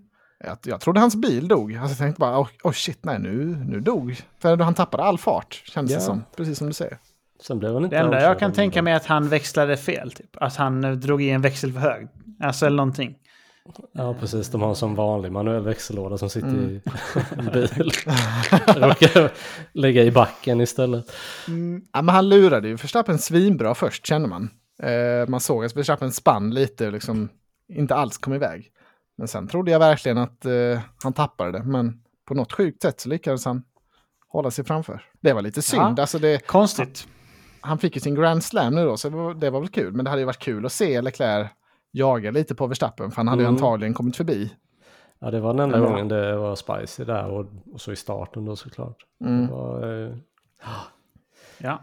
Jag, 0.45 0.57
jag 0.65 0.79
trodde 0.81 0.99
hans 0.99 1.15
bil 1.15 1.47
dog. 1.47 1.75
Alltså, 1.75 1.91
jag 1.91 1.97
tänkte 1.97 2.19
bara, 2.19 2.39
oh, 2.39 2.47
oh 2.63 2.71
shit, 2.71 2.99
nej, 3.05 3.19
nu, 3.19 3.45
nu 3.67 3.79
dog. 3.79 4.15
För 4.41 4.57
han 4.57 4.73
tappade 4.73 5.03
all 5.03 5.17
fart, 5.17 5.53
kändes 5.65 5.91
Ja. 5.93 5.97
det 5.99 6.03
som. 6.05 6.23
Precis 6.35 6.57
som 6.57 6.67
du 6.67 6.73
säger. 6.73 6.97
Sen 7.41 7.59
blev 7.59 7.73
han 7.73 7.83
inte 7.83 7.95
Det 7.95 7.99
enda 7.99 8.21
jag 8.21 8.39
kan 8.39 8.51
tänka 8.53 8.81
mig 8.81 8.93
är 8.93 8.97
att 8.97 9.05
han 9.05 9.29
växlade 9.29 9.77
fel. 9.77 10.11
Typ. 10.11 10.29
Att 10.37 10.55
han 10.55 10.83
eh, 10.83 10.91
drog 10.91 11.21
i 11.21 11.29
en 11.29 11.41
växel 11.41 11.73
för 11.73 11.79
hög. 11.79 12.07
Alltså 12.43 12.65
eller 12.65 12.77
någonting. 12.77 13.15
Ja, 13.91 14.13
precis. 14.19 14.49
De 14.49 14.61
har 14.61 14.69
en 14.69 14.75
sån 14.75 14.95
vanlig 14.95 15.31
manuell 15.31 15.63
växellåda 15.63 16.17
som 16.17 16.29
sitter 16.29 16.47
Mm. 16.47 16.69
i 16.75 16.81
en 17.37 17.45
bil. 17.45 17.91
Råkar 18.75 19.31
lägga 19.73 20.03
i 20.03 20.11
backen 20.11 20.61
istället. 20.61 21.11
Ja, 21.93 22.01
men 22.01 22.09
han 22.15 22.29
lurade 22.29 22.67
ju 22.67 22.75
Verstappen 22.75 23.19
svinbra 23.19 23.75
först, 23.75 24.05
känner 24.07 24.27
man. 24.27 24.49
Eh, 24.83 25.27
man 25.27 25.39
såg 25.39 25.65
att 25.65 25.75
Verstappen 25.75 26.11
spann 26.11 26.53
lite 26.53 26.87
och 26.87 26.93
liksom 26.93 27.29
inte 27.73 27.95
alls 27.95 28.17
kom 28.17 28.33
iväg. 28.33 28.71
Men 29.17 29.27
sen 29.27 29.47
trodde 29.47 29.71
jag 29.71 29.79
verkligen 29.79 30.17
att 30.17 30.45
eh, 30.45 30.79
han 31.03 31.13
tappade 31.13 31.51
det. 31.51 31.63
Men 31.63 31.99
på 32.27 32.33
något 32.33 32.53
sjukt 32.53 32.81
sätt 32.81 32.99
så 33.01 33.09
lyckades 33.09 33.45
han 33.45 33.63
hålla 34.29 34.51
sig 34.51 34.65
framför. 34.65 35.01
Det 35.21 35.33
var 35.33 35.41
lite 35.41 35.61
synd. 35.61 35.81
Ja. 35.97 36.01
Alltså 36.01 36.19
det, 36.19 36.47
Konstigt. 36.47 37.07
han 37.61 37.77
fick 37.77 37.95
ju 37.95 38.01
sin 38.01 38.15
Grand 38.15 38.43
Slam 38.43 38.75
nu 38.75 38.85
då, 38.85 38.97
så 38.97 39.09
det 39.09 39.15
var, 39.15 39.33
det 39.33 39.49
var 39.49 39.59
väl 39.59 39.69
kul. 39.69 39.93
Men 39.93 40.05
det 40.05 40.09
hade 40.11 40.21
ju 40.21 40.25
varit 40.25 40.39
kul 40.39 40.65
att 40.65 40.71
se 40.71 41.01
Leclerc 41.01 41.49
jaga 41.97 42.31
lite 42.31 42.55
på 42.55 42.67
Verstappen, 42.67 43.11
för 43.11 43.15
han 43.17 43.27
hade 43.27 43.41
ju 43.41 43.47
Mm. 43.47 43.55
antagligen 43.55 43.93
kommit 43.93 44.17
förbi. 44.17 44.53
Ja, 45.19 45.31
det 45.31 45.39
var 45.39 45.53
den 45.53 45.59
enda 45.59 45.77
Ja. 45.79 45.83
gången 45.85 46.07
det 46.07 46.35
var 46.37 46.55
spicy 46.55 47.03
där 47.05 47.25
och, 47.27 47.45
och 47.73 47.81
så 47.81 47.91
i 47.91 47.95
starten 47.95 48.45
då 48.45 48.55
såklart. 48.55 48.97
Mm. 49.25 49.47
Det 49.47 49.53
var 49.53 50.03
eh, 50.05 50.11
Ja. 51.57 51.79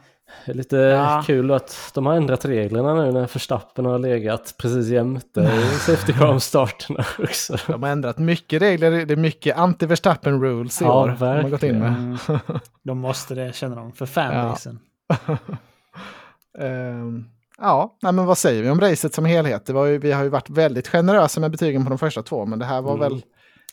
lite 0.46 0.76
Ja. 0.76 1.22
kul 1.26 1.50
att 1.50 1.90
de 1.94 2.06
har 2.06 2.14
ändrat 2.14 2.44
reglerna 2.44 2.94
nu 2.94 3.12
när 3.12 3.20
Verstappen 3.20 3.84
har 3.84 3.98
legat 3.98 4.54
precis 4.58 4.88
jämte 4.88 5.40
i 5.40 5.78
Safety 5.78 6.12
Car-starterna 6.12 7.04
också. 7.18 7.56
De 7.66 7.82
har 7.82 7.90
ändrat 7.90 8.18
mycket 8.18 8.62
regler, 8.62 8.90
det 9.06 9.14
är 9.14 9.16
mycket 9.16 9.56
anti-Verstappen 9.56 10.40
rules 10.42 10.82
i 10.82 10.84
Ja, 10.84 11.02
år. 11.02 11.16
De 11.18 11.26
har 11.26 11.48
gått 11.50 11.62
in 11.62 11.78
med. 11.78 11.88
Mm. 11.92 12.16
De 12.82 12.98
måste 12.98 13.34
det, 13.34 13.54
känner 13.54 13.76
de. 13.76 13.92
För 13.92 14.06
fanbasen. 14.06 14.78
Ehm, 16.58 17.24
ja, 17.58 17.96
nej, 18.02 18.12
men 18.12 18.26
vad 18.26 18.38
säger 18.38 18.62
vi 18.62 18.70
om 18.70 18.80
racet 18.80 19.14
som 19.14 19.24
helhet? 19.24 19.66
Det 19.66 19.72
var 19.72 19.86
ju, 19.86 19.98
vi 19.98 20.12
har 20.12 20.22
ju 20.22 20.28
varit 20.28 20.50
väldigt 20.50 20.88
generösa 20.88 21.40
med 21.40 21.50
betygen 21.50 21.84
på 21.84 21.88
de 21.88 21.98
första 21.98 22.22
två, 22.22 22.46
men 22.46 22.58
det 22.58 22.64
här 22.64 22.82
var 22.82 22.94
Mm. 22.94 23.00
väl... 23.08 23.22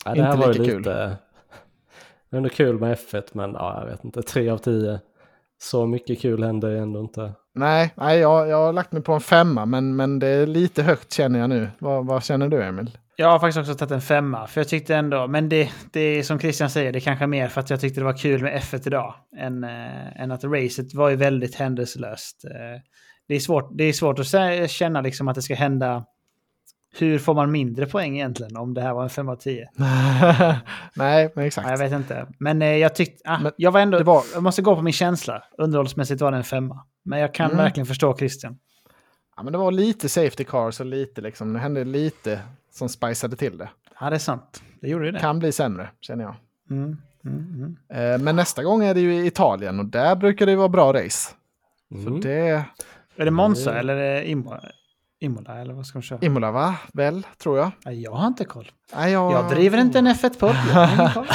Ja, 0.04 0.14
det 0.14 0.22
här 0.22 0.32
Inte 0.32 0.46
var 0.46 0.52
lika 0.52 0.62
lite... 0.62 0.72
kul. 0.74 0.82
Det 0.82 1.16
var 2.30 2.36
ändå 2.36 2.48
kul 2.48 2.78
med 2.80 2.96
F1 2.98 3.22
men 3.32 3.52
ja, 3.52 3.80
jag 3.80 3.86
vet 3.90 4.04
inte, 4.04 4.22
tre 4.22 4.48
av 4.50 4.58
tio. 4.58 5.00
Så 5.62 5.86
mycket 5.86 6.20
kul 6.20 6.42
händer 6.44 6.68
ju 6.68 6.78
ändå 6.78 7.00
inte. 7.00 7.32
Nej, 7.54 7.92
nej 7.96 8.18
jag, 8.18 8.48
jag 8.48 8.56
har 8.56 8.72
lagt 8.72 8.92
mig 8.92 9.02
på 9.02 9.12
en 9.12 9.20
femma, 9.20 9.66
men, 9.66 9.96
men 9.96 10.18
det 10.18 10.26
är 10.26 10.46
lite 10.46 10.82
högt 10.82 11.12
känner 11.12 11.38
jag 11.38 11.50
nu. 11.50 11.68
Vad, 11.78 12.06
vad 12.06 12.24
känner 12.24 12.48
du, 12.48 12.62
Emil? 12.62 12.98
Jag 13.16 13.28
har 13.28 13.38
faktiskt 13.38 13.58
också 13.58 13.74
tagit 13.74 13.92
en 13.92 14.00
femma. 14.00 14.46
För 14.46 14.60
jag 14.60 14.68
tyckte 14.68 14.96
ändå, 14.96 15.26
men 15.26 15.48
det, 15.48 15.70
det 15.92 16.00
är 16.00 16.22
som 16.22 16.38
Christian 16.38 16.70
säger, 16.70 16.92
det 16.92 16.98
är 16.98 17.00
kanske 17.00 17.26
mer 17.26 17.48
för 17.48 17.60
att 17.60 17.70
jag 17.70 17.80
tyckte 17.80 18.00
det 18.00 18.04
var 18.04 18.18
kul 18.18 18.42
med 18.42 18.60
F1 18.62 18.86
idag. 18.86 19.14
Än, 19.38 19.64
äh, 19.64 20.22
än 20.22 20.30
att 20.30 20.44
racet 20.44 20.94
var 20.94 21.08
ju 21.10 21.16
väldigt 21.16 21.54
händelselöst. 21.54 22.44
Eh, 22.44 22.80
det, 23.28 23.34
är 23.34 23.40
svårt, 23.40 23.68
det 23.72 23.84
är 23.84 23.92
svårt 23.92 24.18
att 24.18 24.70
känna 24.70 25.00
liksom 25.00 25.28
att 25.28 25.34
det 25.34 25.42
ska 25.42 25.54
hända. 25.54 26.04
Hur 26.98 27.18
får 27.18 27.34
man 27.34 27.52
mindre 27.52 27.86
poäng 27.86 28.14
egentligen 28.16 28.56
om 28.56 28.74
det 28.74 28.80
här 28.80 28.92
var 28.94 29.02
en 29.02 29.10
5 29.10 29.28
av 29.28 29.36
10? 29.36 29.68
nej, 30.94 31.32
men 31.34 31.44
exakt. 31.46 31.66
Ja, 31.66 31.70
jag 31.72 31.78
vet 31.78 31.92
inte. 31.92 32.26
Men 32.38 32.62
eh, 32.62 32.68
jag 32.76 32.94
tyckte, 32.94 33.22
ah, 33.30 33.38
Men 33.38 33.52
jag 33.56 33.70
var 33.72 33.80
ändå, 33.80 33.98
det 33.98 34.04
var- 34.04 34.22
jag 34.34 34.42
måste 34.42 34.62
gå 34.62 34.76
på 34.76 34.82
min 34.82 34.92
känsla. 34.92 35.42
Underhållsmässigt 35.58 36.20
var 36.20 36.30
det 36.30 36.36
en 36.36 36.44
femma. 36.44 36.84
Men 37.02 37.18
jag 37.20 37.34
kan 37.34 37.46
Mm. 37.46 37.56
verkligen 37.56 37.86
förstå 37.86 38.16
Christian. 38.16 38.58
Ja, 39.36 39.42
men 39.42 39.52
det 39.52 39.58
var 39.58 39.70
lite 39.72 40.08
safety 40.08 40.44
cars 40.44 40.80
och 40.80 40.86
lite 40.86 41.20
liksom, 41.20 41.52
det 41.52 41.58
hände 41.58 41.84
lite 41.84 42.40
som 42.72 42.88
spiceade 42.88 43.36
till 43.36 43.58
det. 43.58 43.68
Ja, 44.00 44.10
det 44.10 44.16
är 44.16 44.20
sant. 44.20 44.62
Det 44.80 44.88
gjorde 44.88 45.04
ju 45.06 45.12
det. 45.12 45.18
Kan 45.20 45.38
bli 45.38 45.52
sämre, 45.52 45.88
känner 46.00 46.24
jag. 46.24 46.34
Mm, 46.70 46.96
mm, 47.24 47.76
mm. 47.88 48.12
Eh, 48.14 48.18
men 48.24 48.36
nästa 48.36 48.62
gång 48.62 48.84
är 48.84 48.94
det 48.94 49.00
ju 49.00 49.14
i 49.14 49.26
Italien 49.26 49.78
och 49.80 49.86
där 49.86 50.16
brukar 50.16 50.46
det 50.46 50.56
vara 50.56 50.68
bra 50.68 50.92
race. 50.92 51.30
Så 51.90 52.08
Mm. 52.08 52.20
det... 52.20 52.64
Är 53.16 53.24
det 53.24 53.30
Monza 53.30 53.70
Mm. 53.70 53.80
eller 53.80 53.96
är 53.96 54.14
det 54.14 54.28
Imola? 54.30 54.60
Imola 55.20 55.58
eller 55.60 55.74
vad 55.74 55.86
ska 55.86 55.98
de 55.98 56.02
köra? 56.02 56.18
Imola, 56.22 56.50
va? 56.50 56.74
Väl, 56.92 57.26
tror 57.42 57.58
jag. 57.58 57.70
Nej, 57.84 58.02
jag 58.02 58.12
har 58.12 58.26
inte 58.26 58.44
koll. 58.44 58.70
Nej, 58.96 59.12
jag... 59.12 59.32
Jag 59.32 59.50
driver 59.50 59.78
inte 59.78 59.98
en 59.98 60.06
F1-podd. 60.08 60.56
jag 60.68 60.86
har 60.86 60.94
ingen 60.94 61.12
koll. 61.12 61.26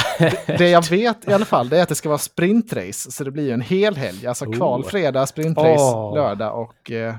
Det 0.58 0.68
jag 0.70 0.90
vet 0.90 1.28
i 1.28 1.32
alla 1.32 1.44
fall 1.44 1.68
det 1.68 1.78
är 1.78 1.82
att 1.82 1.88
det 1.88 1.94
ska 1.94 2.08
vara 2.08 2.18
sprintrace. 2.18 3.10
Så 3.10 3.24
det 3.24 3.30
blir 3.30 3.44
ju 3.44 3.50
en 3.52 3.60
hel 3.60 3.96
helg. 3.96 4.26
Alltså 4.26 4.44
Oh. 4.44 4.52
kval 4.52 4.84
fredag, 4.84 5.26
sprintrace 5.26 5.94
Åh. 5.94 6.14
lördag 6.14 6.60
och 6.62 6.90
eh, 6.90 7.14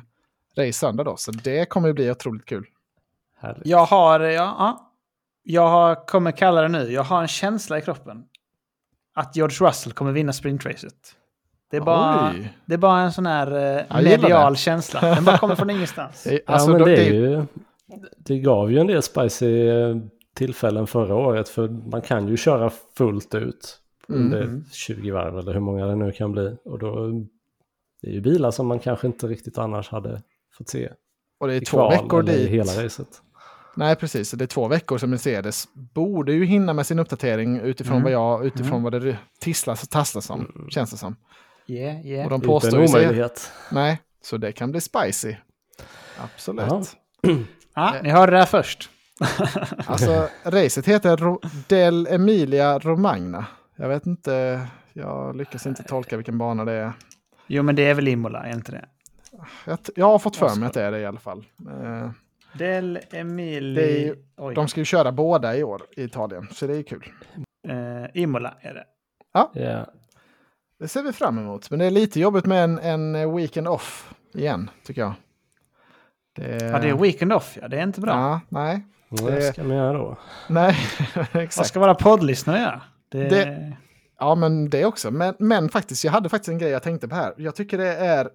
race 0.57 0.73
söndag 0.73 1.03
då. 1.03 1.17
Så 1.17 1.31
det 1.31 1.65
kommer 1.69 1.87
ju 1.87 1.93
bli 1.93 2.11
otroligt 2.11 2.45
kul. 2.45 2.65
Härligt. 3.39 3.65
Jag 3.67 3.85
har, 3.85 4.19
ja, 4.19 4.55
ja, 4.59 4.91
jag 5.43 5.67
har, 5.67 6.07
kommer 6.07 6.31
kalla 6.31 6.61
det 6.61 6.67
nu, 6.67 6.91
jag 6.91 7.03
har 7.03 7.21
en 7.21 7.27
känsla 7.27 7.77
i 7.77 7.81
kroppen. 7.81 8.23
Att 9.15 9.35
George 9.35 9.67
Russell 9.67 9.93
kommer 9.93 10.11
vinna 10.11 10.33
sprintracet. 10.33 11.15
Det 11.71 11.77
är 11.77 11.81
bara, 11.81 12.31
Oj. 12.35 12.53
det 12.65 12.73
är 12.73 12.77
bara 12.77 12.99
en 13.01 13.11
sån 13.11 13.25
här 13.25 13.77
eh, 13.91 14.01
medial 14.03 14.53
det. 14.53 14.57
känsla. 14.57 15.01
Den 15.01 15.23
bara 15.25 15.37
kommer 15.37 15.55
från 15.55 15.69
ingenstans. 15.69 16.23
Det, 16.27 16.29
är- 16.33 16.41
Ja, 16.47 16.53
alltså, 16.53 16.69
men 16.69 16.81
det, 16.83 16.91
är 16.91 16.95
det, 17.11 17.17
ju, 17.17 17.43
det 18.17 18.39
gav 18.39 18.71
ju 18.71 18.79
en 18.79 18.87
del 18.87 19.01
spicy 19.01 19.67
eh, 19.67 19.97
tillfällen 20.35 20.87
förra 20.87 21.15
året 21.15 21.49
för 21.49 21.69
man 21.91 22.01
kan 22.01 22.27
ju 22.27 22.37
köra 22.37 22.71
fullt 22.97 23.35
ut 23.35 23.79
under 24.07 24.41
Mm. 24.41 24.63
20 24.71 25.11
varv 25.11 25.37
eller 25.37 25.53
hur 25.53 25.59
många 25.59 25.85
det 25.85 25.95
nu 25.95 26.11
kan 26.11 26.31
bli. 26.31 26.57
Och 26.65 26.79
då 26.79 27.07
det 28.01 28.07
är 28.07 28.11
ju 28.11 28.21
bilar 28.21 28.51
som 28.51 28.67
man 28.67 28.79
kanske 28.79 29.07
inte 29.07 29.27
riktigt 29.27 29.57
annars 29.57 29.89
hade 29.89 30.21
fått 30.57 30.69
se 30.69 30.89
och 31.39 31.47
det 31.47 31.53
är 31.53 31.61
i 31.61 31.65
två 31.65 31.77
kval 31.77 31.91
veckor 31.91 32.23
dit. 32.23 32.49
hela 32.49 32.83
racet. 32.85 33.07
Nej, 33.75 33.95
precis. 33.95 34.31
Det 34.31 34.45
är 34.45 34.47
två 34.47 34.67
veckor 34.67 34.97
som 34.97 35.09
Mercedes 35.09 35.67
borde 35.95 36.33
ju 36.33 36.45
hinna 36.45 36.73
med 36.73 36.85
sin 36.85 36.99
uppdatering 36.99 37.59
utifrån 37.59 37.93
Mm. 37.97 38.03
vad 38.03 38.11
jag, 38.11 38.45
utifrån 38.45 38.83
vad 38.83 39.01
det 39.01 39.17
tisslas 39.39 39.83
och 39.83 39.89
tasslas 39.89 40.29
om, 40.29 40.67
känns 40.69 40.91
det 40.91 40.97
som. 40.97 41.15
Yeah, 41.69 42.07
yeah. 42.07 42.23
Och 42.25 42.29
de 42.29 42.29
Det 42.29 42.33
är 42.33 42.35
inte 42.35 42.47
påstår 42.47 42.77
en 42.77 42.81
ju 42.81 42.87
sig, 42.87 43.01
omöjlighet. 43.01 43.51
Nej, 43.71 44.01
så 44.21 44.37
det 44.37 44.51
kan 44.51 44.71
bli 44.71 44.81
spicy. 44.81 45.35
Absolut. 46.17 46.65
Ja. 46.69 46.81
Ja, 47.75 47.95
ni 48.03 48.09
hörde 48.09 48.31
det 48.31 48.37
här 48.37 48.45
först. 48.45 48.89
Alltså, 49.85 50.29
racet 50.43 50.85
heter 50.85 51.17
Ro- 51.17 51.41
Del 51.67 52.07
Emilia 52.07 52.79
Romagna. 52.79 53.45
Jag 53.75 53.89
vet 53.89 54.05
inte, 54.05 54.67
jag 54.93 55.35
lyckas 55.35 55.65
inte 55.65 55.83
tolka 55.83 56.17
vilken 56.17 56.37
bana 56.37 56.65
det 56.65 56.71
är. 56.73 56.91
Jo, 57.47 57.63
men 57.63 57.75
det 57.75 57.83
är 57.89 57.93
väl 57.93 58.07
Imola, 58.07 58.43
är 58.43 58.53
inte 58.53 58.71
det? 58.71 58.85
Jag, 59.65 59.79
jag 59.95 60.05
har 60.05 60.19
fått 60.19 60.35
för 60.35 60.55
mig 60.55 60.67
att 60.67 60.73
det 60.73 60.83
är 60.83 60.91
det 60.91 60.99
i 60.99 61.05
alla 61.05 61.19
fall. 61.19 61.45
Eh, 61.83 62.09
Del 62.57 62.99
Emili... 63.11 64.03
Ju-. 64.03 64.53
De 64.55 64.67
ska 64.67 64.79
ju 64.81 64.85
köra 64.85 65.11
båda 65.11 65.57
i 65.57 65.63
år 65.63 65.81
i 65.97 66.03
Italien, 66.03 66.47
så 66.51 66.67
det 66.67 66.77
är 66.77 66.83
kul. 66.83 67.05
Eh, 67.67 68.21
Imola 68.21 68.53
är 68.61 68.73
det. 68.73 68.83
Ja. 69.33 69.51
Det 70.79 70.87
ser 70.87 71.03
vi 71.03 71.13
fram 71.13 71.37
emot. 71.37 71.69
Men 71.69 71.79
det 71.79 71.85
är 71.85 71.91
lite 71.91 72.19
jobbigt 72.19 72.45
med 72.45 72.63
en, 72.63 72.79
en 72.79 73.35
weekend 73.35 73.67
off 73.67 74.13
igen, 74.33 74.69
tycker 74.85 75.01
jag. 75.01 75.13
Det, 76.35 76.65
Ja, 76.65 76.79
det 76.79 76.89
är 76.89 76.93
weekend 76.97 77.33
off, 77.33 77.57
ja. 77.61 77.67
Det 77.67 77.77
är 77.77 77.83
inte 77.83 78.01
bra. 78.01 78.11
Ja, 78.11 78.39
nej. 78.49 78.85
Vad 79.09 79.33
Det- 79.33 79.41
ska 79.53 79.63
man 79.63 79.77
göra 79.77 79.93
då? 79.93 80.17
Nej, 80.49 80.75
Vad 81.33 81.43
exakt. 81.43 81.67
ska 81.69 81.79
våra 81.79 81.95
poddlyssnare 81.95 82.59
göra? 82.59 82.81
Det... 83.09 83.29
Det- 83.29 83.77
Ja, 84.21 84.35
men 84.35 84.69
det 84.69 84.85
också. 84.85 85.11
Men, 85.11 85.35
men 85.39 85.69
faktiskt, 85.69 86.03
jag 86.03 86.11
hade 86.11 86.29
faktiskt 86.29 86.49
en 86.49 86.57
grej 86.57 86.69
jag 86.71 86.83
tänkte 86.83 87.07
på 87.07 87.15
här. 87.15 87.33
Jag 87.37 87.55
tycker 87.55 87.77
det 87.77 87.95
är 87.95 88.29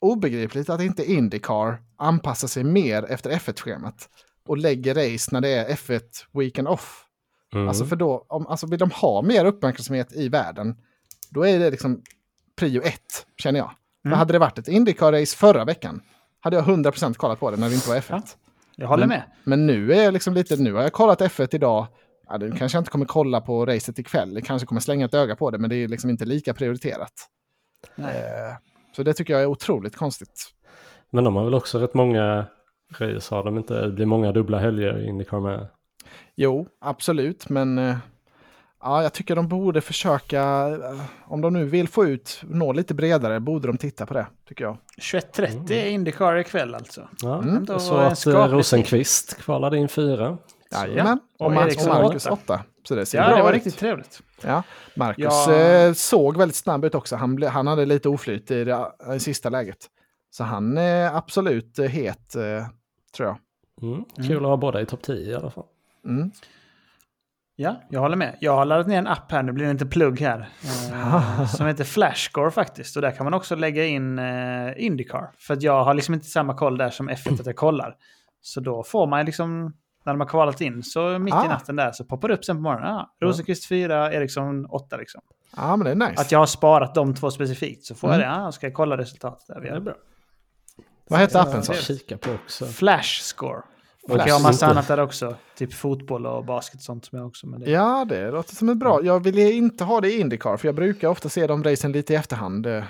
obegripligt 0.00 0.70
att 0.70 0.80
inte 0.80 1.12
Indycar 1.12 1.82
anpassar 1.96 2.48
sig 2.48 2.64
mer 2.64 3.04
efter 3.10 3.30
F1-schemat 3.30 4.08
och 4.46 4.58
lägger 4.58 4.94
race 4.94 5.28
när 5.32 5.40
det 5.40 5.48
är 5.48 5.68
F1 5.74 6.00
weekend 6.32 6.68
off. 6.68 7.04
Mm. 7.54 7.68
Alltså 7.68 7.84
för 7.86 7.96
då, 7.96 8.24
om, 8.28 8.46
alltså 8.46 8.66
vill 8.66 8.78
de 8.78 8.90
ha 8.90 9.22
mer 9.22 9.44
uppmärksamhet 9.44 10.12
i 10.12 10.28
världen, 10.28 10.76
då 11.30 11.46
är 11.46 11.58
det 11.58 11.70
liksom 11.70 12.02
prio 12.58 12.82
ett, 12.82 13.26
känner 13.36 13.58
jag. 13.60 13.70
Mm. 14.04 14.12
För 14.12 14.18
hade 14.18 14.32
det 14.32 14.38
varit 14.38 14.58
ett 14.58 14.68
Indycar-race 14.68 15.36
förra 15.36 15.64
veckan, 15.64 16.02
hade 16.40 16.56
jag 16.56 16.64
100% 16.64 17.14
kollat 17.14 17.40
på 17.40 17.50
det 17.50 17.56
när 17.56 17.68
det 17.68 17.74
inte 17.74 17.88
var 17.88 17.96
F1. 17.96 18.22
Jag 18.76 18.88
håller 18.88 19.06
Men- 19.06 19.18
med. 19.18 19.22
Men 19.44 19.66
nu 19.66 19.92
är 19.92 20.02
jag 20.04 20.12
liksom 20.12 20.34
lite, 20.34 20.56
nu 20.56 20.72
har 20.72 20.82
jag 20.82 20.92
kollat 20.92 21.20
F1 21.20 21.54
idag. 21.54 21.86
Ja, 22.28 22.36
nu 22.38 22.50
kanske 22.52 22.76
jag 22.76 22.80
inte 22.80 22.90
kommer 22.90 23.06
kolla 23.06 23.40
på 23.40 23.66
racet 23.66 23.98
ikväll. 23.98 24.34
Jag 24.34 24.44
kanske 24.44 24.66
kommer 24.66 24.80
slänga 24.80 25.04
ett 25.06 25.14
öga 25.14 25.36
på 25.36 25.50
det, 25.50 25.58
men 25.58 25.70
det 25.70 25.76
är 25.76 25.88
liksom 25.88 26.10
inte 26.10 26.24
lika 26.24 26.54
prioriterat. 26.54 27.12
Nej. 27.94 28.16
Eh, 28.16 28.56
så 28.96 29.02
det 29.02 29.14
tycker 29.14 29.32
jag 29.32 29.42
är 29.42 29.46
otroligt 29.46 29.96
konstigt. 29.96 30.50
Men 31.10 31.24
de 31.24 31.36
har 31.36 31.44
väl 31.44 31.54
också 31.54 31.78
rätt 31.78 31.94
många 31.94 32.46
race, 32.98 33.34
har 33.34 33.44
de 33.44 33.56
inte? 33.58 33.80
Det 33.86 33.92
blir 33.92 34.06
många 34.06 34.32
dubbla 34.32 34.58
helger 34.58 34.98
i 34.98 35.06
Indycar 35.06 35.40
med. 35.40 35.66
Jo, 36.34 36.68
absolut, 36.80 37.48
men 37.48 37.78
eh, 37.78 37.96
ja, 38.82 39.02
jag 39.02 39.12
tycker 39.12 39.36
de 39.36 39.48
borde 39.48 39.80
försöka, 39.80 40.40
eh, 40.68 41.00
om 41.26 41.40
de 41.40 41.52
nu 41.52 41.64
vill 41.64 41.88
få 41.88 42.06
ut, 42.06 42.40
nå 42.44 42.72
lite 42.72 42.94
bredare, 42.94 43.40
borde 43.40 43.66
de 43.68 43.78
titta 43.78 44.06
på 44.06 44.14
det, 44.14 44.26
tycker 44.48 44.64
jag. 44.64 44.76
21.30 45.00 45.72
är 45.72 45.86
Indycar 45.90 46.36
ikväll 46.36 46.74
alltså. 46.74 47.08
Ja, 47.22 47.38
Mm. 47.42 47.64
Då 47.64 47.72
jag 47.72 47.78
var 47.78 48.14
såg 48.14 48.34
en 48.34 48.40
att 48.40 48.50
eh, 48.50 48.56
Rosenqvist 48.56 49.38
kvalade 49.38 49.78
in 49.78 49.88
fyra. 49.88 50.38
Jajamän, 50.72 51.20
Och 51.38 51.46
och, 51.46 51.52
Marcus 51.52 52.26
åtta. 52.26 52.64
Så 52.88 52.94
det 52.94 53.06
ser 53.06 53.18
Ja, 53.18 53.26
bra 53.28 53.36
det 53.36 53.42
var 53.42 53.48
ut. 53.50 53.54
riktigt 53.54 53.78
trevligt. 53.78 54.22
Ja, 54.42 54.62
Marcus 54.96 55.24
Ja. 55.48 55.54
eh, 55.54 55.92
såg 55.92 56.36
väldigt 56.36 56.56
snabb 56.56 56.84
ut 56.84 56.94
också. 56.94 57.16
Han, 57.16 57.36
ble, 57.36 57.48
han 57.48 57.66
hade 57.66 57.86
lite 57.86 58.08
oflyt 58.08 58.50
i 58.50 58.64
det 58.64 58.86
i 59.16 59.20
sista 59.20 59.48
läget. 59.48 59.86
Så 60.30 60.44
han 60.44 60.78
är 60.78 61.16
absolut 61.16 61.78
het, 61.78 62.34
eh, 62.36 62.42
tror 63.16 63.28
jag. 63.28 63.36
Mm. 63.90 64.04
Kul 64.28 64.36
att 64.36 64.42
ha 64.50 64.56
båda 64.56 64.80
i 64.80 64.86
topp 64.86 65.02
10 65.02 65.30
i 65.30 65.34
alla 65.34 65.50
fall. 65.50 65.64
Mm. 66.06 66.30
Ja, 67.62 67.80
jag 67.88 68.00
håller 68.00 68.16
med. 68.16 68.36
Jag 68.40 68.56
har 68.56 68.64
laddat 68.64 68.86
ner 68.86 68.98
en 68.98 69.06
app 69.06 69.32
här, 69.32 69.42
nu 69.42 69.52
blir 69.52 69.64
det 69.64 69.70
inte 69.70 69.86
plugg 69.86 70.20
här, 70.20 70.48
eh, 70.92 71.46
som 71.56 71.66
heter 71.66 71.84
Flashscore 71.84 72.50
faktiskt. 72.50 72.96
Och 72.96 73.02
där 73.02 73.10
kan 73.10 73.24
man 73.24 73.34
också 73.34 73.56
lägga 73.56 73.84
in 73.86 74.18
eh, 74.18 74.84
Indycar. 74.84 75.30
För 75.38 75.54
att 75.54 75.62
jag 75.62 75.84
har 75.84 75.94
liksom 75.94 76.14
inte 76.14 76.26
samma 76.26 76.54
koll 76.54 76.78
där 76.78 76.90
som 76.90 77.10
F1 77.10 77.40
att 77.40 77.46
jag 77.46 77.56
kollar. 77.56 77.96
Så 78.40 78.60
då 78.60 78.82
får 78.82 79.06
man 79.06 79.26
liksom, 79.26 79.62
när 80.04 80.12
de 80.12 80.20
har 80.20 80.28
kvalat 80.28 80.60
in, 80.60 80.82
så 80.82 81.18
mitt 81.18 81.34
Ah. 81.34 81.44
i 81.44 81.48
natten 81.48 81.76
där 81.76 81.92
så 81.92 82.04
poppar 82.04 82.28
det 82.28 82.34
upp 82.34 82.44
sen 82.44 82.56
på 82.56 82.62
morgonen. 82.62 82.88
Ah, 82.94 83.10
Rosenqvist 83.22 83.66
4, 83.68 84.12
Eriksson 84.12 84.66
8 84.66 84.96
liksom. 84.96 85.20
Ja, 85.56 85.76
men 85.76 85.84
det 85.84 85.90
är 85.90 86.08
nice. 86.10 86.22
Att 86.22 86.32
jag 86.32 86.38
har 86.38 86.46
sparat 86.46 86.94
de 86.94 87.14
två 87.14 87.30
specifikt 87.30 87.84
så 87.84 87.94
får 87.94 88.08
Mm. 88.08 88.20
jag 88.20 88.30
det. 88.30 88.34
Ah, 88.46 88.52
ska 88.52 88.66
jag 88.66 88.74
kolla 88.74 88.96
resultatet 88.96 89.46
där? 89.46 89.60
Det 89.60 89.68
är 89.68 89.80
bra. 89.80 89.94
Vad 91.08 91.20
hette 91.20 91.40
appen 91.40 91.60
du? 91.68 91.74
kika 91.74 92.16
på 92.18 92.30
också. 92.44 92.64
Flashscore. 92.66 93.62
Och 94.08 94.18
jag 94.18 94.34
har 94.34 94.42
massa 94.42 94.66
annat 94.66 94.88
där 94.88 95.00
också. 95.00 95.34
Typ 95.58 95.74
fotboll 95.74 96.26
och 96.26 96.44
basket 96.44 96.74
och 96.76 96.82
sånt 96.82 97.04
som 97.04 97.18
jag 97.18 97.26
också. 97.28 97.46
Men 97.46 97.60
det... 97.60 97.70
Ja, 97.70 98.06
det 98.08 98.30
låter 98.30 98.54
som 98.56 98.68
ett 98.68 98.76
bra. 98.78 99.00
Jag 99.02 99.24
vill 99.24 99.38
inte 99.38 99.84
ha 99.84 100.00
det 100.00 100.08
i 100.12 100.20
Indycar, 100.20 100.56
för 100.56 100.68
jag 100.68 100.74
brukar 100.74 101.08
ofta 101.08 101.28
se 101.28 101.46
de 101.46 101.64
racen 101.64 101.92
lite 101.92 102.12
i 102.12 102.16
efterhand. 102.16 102.66
eh, 102.66 102.84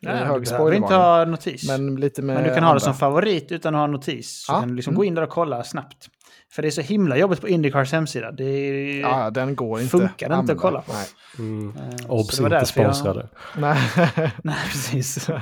Ja, 0.00 0.10
hög 0.10 0.42
du 0.44 0.50
behöver 0.50 0.72
inte 0.74 0.94
ha 0.94 1.24
notis. 1.24 1.68
Men, 1.68 1.84
Men 1.86 1.96
lite 2.00 2.22
med 2.22 2.36
du 2.44 2.48
kan 2.48 2.54
ha 2.54 2.60
det 2.60 2.66
andra. 2.66 2.80
som 2.80 2.94
favorit 2.94 3.52
utan 3.52 3.74
att 3.74 3.78
ha 3.80 3.86
notis. 3.86 4.44
Så 4.46 4.52
Ja, 4.52 4.60
kan 4.60 4.68
du 4.68 4.74
liksom 4.74 4.90
mm. 4.90 4.98
gå 4.98 5.04
in 5.04 5.14
där 5.14 5.22
och 5.22 5.28
kolla 5.30 5.64
snabbt. 5.64 6.08
För 6.52 6.62
det 6.62 6.68
är 6.68 6.70
så 6.70 6.80
himla 6.80 7.16
jobbigt 7.16 7.40
på 7.40 7.48
Indycars 7.48 7.92
hemsida. 7.92 8.32
Det 8.32 8.44
är... 8.44 9.00
Ja, 9.00 9.30
den 9.30 9.56
går 9.56 9.80
inte. 9.80 9.90
Funkar 9.90 10.40
inte 10.40 10.52
att 10.52 10.58
kolla 10.58 10.80
på. 10.80 10.92
Nej. 10.92 11.06
Mm. 11.38 11.72
Eh, 11.76 12.10
Obs 12.10 12.38
inte 12.38 12.50
därför 12.50 12.82
jag- 12.82 12.96
sponsrade. 12.96 13.28
Nej. 13.56 13.78
Nej, 14.42 14.56
precis. 14.70 15.28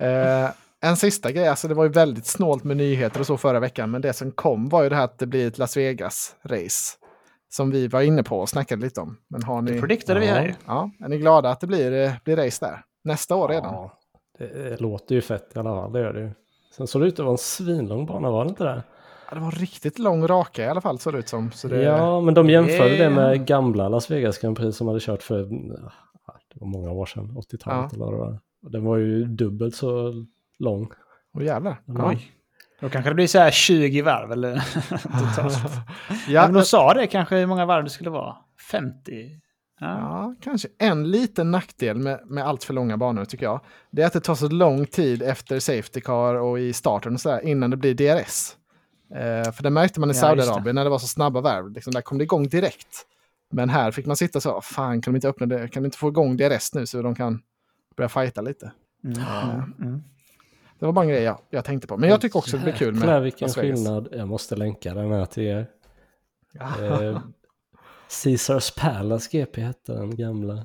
Eh, 0.00 0.48
en 0.82 0.96
sista 0.96 1.32
grej, 1.32 1.48
alltså 1.48 1.68
det 1.68 1.74
var 1.74 1.84
ju 1.84 1.90
väldigt 1.90 2.26
snålt 2.26 2.64
med 2.64 2.76
nyheter 2.76 3.20
och 3.20 3.26
så 3.26 3.36
förra 3.36 3.60
veckan, 3.60 3.90
men 3.90 4.00
det 4.02 4.12
som 4.12 4.30
kom 4.32 4.68
var 4.68 4.82
ju 4.82 4.88
det 4.88 4.96
här 4.96 5.04
att 5.04 5.18
det 5.18 5.26
blir 5.26 5.46
ett 5.48 5.58
Las 5.58 5.76
Vegas-race. 5.76 6.96
Som 7.52 7.70
vi 7.70 7.88
var 7.88 8.00
inne 8.02 8.22
på 8.22 8.38
och 8.40 8.48
snackade 8.48 8.82
lite 8.82 9.00
om. 9.00 9.16
Men 9.28 9.42
har 9.42 9.62
Det 9.62 9.72
ni, 9.72 9.80
prediktade 9.80 10.20
vi 10.20 10.26
här 10.26 10.44
ju. 10.46 10.54
ja, 10.66 10.90
är 11.04 11.08
ni 11.08 11.18
glada 11.18 11.50
att 11.50 11.60
det 11.60 11.66
blir, 11.66 11.92
eh, 11.92 12.12
blir 12.24 12.36
race 12.36 12.66
där? 12.66 12.82
Nästa 13.04 13.36
år 13.36 13.48
redan? 13.48 13.74
Ja, 13.74 13.98
det, 14.38 14.46
det 14.70 14.80
låter 14.80 15.14
ju 15.14 15.20
fett 15.20 15.52
i 15.54 15.58
alla 15.58 15.70
fall, 15.70 15.92
det 15.92 16.00
gör 16.00 16.12
det 16.12 16.20
ju. 16.20 16.30
Sen 16.76 16.86
såg 16.86 17.02
det 17.02 17.08
ut 17.08 17.12
att 17.18 17.24
vara 17.24 17.32
en 17.32 17.38
svinlång 17.38 18.06
bana, 18.06 18.30
var 18.30 18.44
det 18.44 18.48
inte 18.48 18.64
det? 18.64 18.82
Ja, 19.28 19.34
det 19.34 19.40
var 19.40 19.50
riktigt 19.50 19.98
lång 19.98 20.26
raka 20.26 20.64
i 20.64 20.68
alla 20.68 20.80
fall 20.80 20.98
såg 20.98 21.12
det 21.12 21.18
ut 21.18 21.28
som. 21.28 21.50
Så 21.52 21.68
det, 21.68 21.82
Ja, 21.82 22.20
men 22.20 22.34
de 22.34 22.50
jämförde 22.50 22.88
Det- 22.90 22.96
det 23.04 23.10
med 23.10 23.46
gamla 23.46 23.88
Las 23.88 24.10
Vegas 24.10 24.38
Grand 24.38 24.56
Prix 24.56 24.76
som 24.76 24.88
hade 24.88 25.00
kört 25.00 25.22
för, 25.22 25.38
det 26.54 26.60
var 26.60 26.66
många 26.66 26.90
år 26.90 27.06
sedan, 27.06 27.36
80-talet 27.36 27.90
Ja. 27.92 27.96
eller 27.96 28.04
vad 28.04 28.14
det 28.14 28.18
var. 28.18 28.38
Den 28.70 28.84
var 28.84 28.96
ju 28.96 29.24
dubbelt 29.24 29.74
så 29.74 30.12
lång. 30.60 30.90
Åh 31.34 31.44
jävlar. 31.44 31.80
Ja. 31.84 32.08
Oj. 32.08 32.32
Då 32.80 32.88
kanske 32.88 33.10
det 33.10 33.14
blir 33.14 33.26
så 33.26 33.38
här 33.38 33.50
20 33.50 34.02
varv 34.02 34.32
eller 34.32 34.54
totalt. 35.34 35.58
Ja, 36.28 36.42
Men 36.42 36.54
de 36.54 36.64
sa 36.64 36.94
det 36.94 37.06
kanske 37.06 37.36
hur 37.36 37.46
många 37.46 37.66
varv 37.66 37.84
det 37.84 37.90
skulle 37.90 38.10
vara. 38.10 38.36
50? 38.70 39.30
Ja. 39.80 39.98
Ja, 39.98 40.34
kanske 40.40 40.68
en 40.78 41.10
liten 41.10 41.50
nackdel 41.50 41.98
med, 41.98 42.20
med 42.26 42.46
allt 42.46 42.64
för 42.64 42.74
långa 42.74 42.96
banor 42.96 43.24
tycker 43.24 43.44
jag. 43.46 43.60
Det 43.90 44.02
är 44.02 44.06
att 44.06 44.12
det 44.12 44.20
tar 44.20 44.34
så 44.34 44.48
lång 44.48 44.86
tid 44.86 45.22
efter 45.22 45.60
Safety 45.60 46.00
Car 46.00 46.34
och 46.34 46.60
i 46.60 46.72
starten 46.72 47.14
och 47.14 47.20
sådär 47.20 47.40
innan 47.46 47.70
det 47.70 47.76
blir 47.76 47.94
DRS. 47.94 48.56
Eh, 49.14 49.52
för 49.52 49.62
det 49.62 49.70
märkte 49.70 50.00
man 50.00 50.10
i 50.10 50.14
Ja, 50.14 50.20
Saudiarabien 50.20 50.74
när 50.74 50.84
det 50.84 50.90
var 50.90 50.98
så 50.98 51.06
snabba 51.06 51.40
varv. 51.40 51.70
Liksom, 51.70 51.92
där 51.92 52.00
kom 52.00 52.18
det 52.18 52.24
igång 52.24 52.48
direkt. 52.48 53.06
Men 53.52 53.68
här 53.68 53.90
fick 53.90 54.06
man 54.06 54.16
sitta 54.16 54.40
så, 54.40 54.60
fan 54.60 55.02
kan 55.02 55.12
de 55.12 55.16
inte 55.16 55.28
öppna 55.28 55.46
det? 55.46 55.68
Kan 55.68 55.82
de 55.82 55.86
inte 55.86 55.98
få 55.98 56.08
igång 56.08 56.36
DRS 56.36 56.74
nu 56.74 56.86
så 56.86 57.02
de 57.02 57.14
kan 57.14 57.42
börja 57.96 58.08
fighta 58.08 58.40
lite? 58.40 58.72
Mm, 59.04 59.18
mm, 59.18 59.74
mm. 59.80 60.02
Det 60.80 60.86
var 60.86 60.92
bara 60.92 61.02
en 61.04 61.08
grej 61.08 61.22
jag, 61.22 61.38
jag 61.50 61.64
tänkte 61.64 61.86
på. 61.88 61.96
Men 61.96 62.08
jag 62.10 62.20
tycker 62.20 62.38
också 62.38 62.56
det 62.56 62.62
blir 62.62 62.72
kul 62.72 62.94
med 62.94 63.00
Jäklar 63.00 63.20
vilken 63.20 63.46
Las 63.48 63.58
Vegas. 63.58 63.78
skillnad. 63.78 64.08
Jag 64.12 64.28
måste 64.28 64.56
länka 64.56 64.94
den 64.94 65.12
här 65.12 65.24
till 65.26 65.42
er. 65.42 65.66
Eh, 66.60 67.20
Caesars 68.24 68.70
Palace 68.74 69.28
GP 69.32 69.60
hette 69.60 69.92
den 69.92 70.16
gamla. 70.16 70.54
Mhm. 70.54 70.64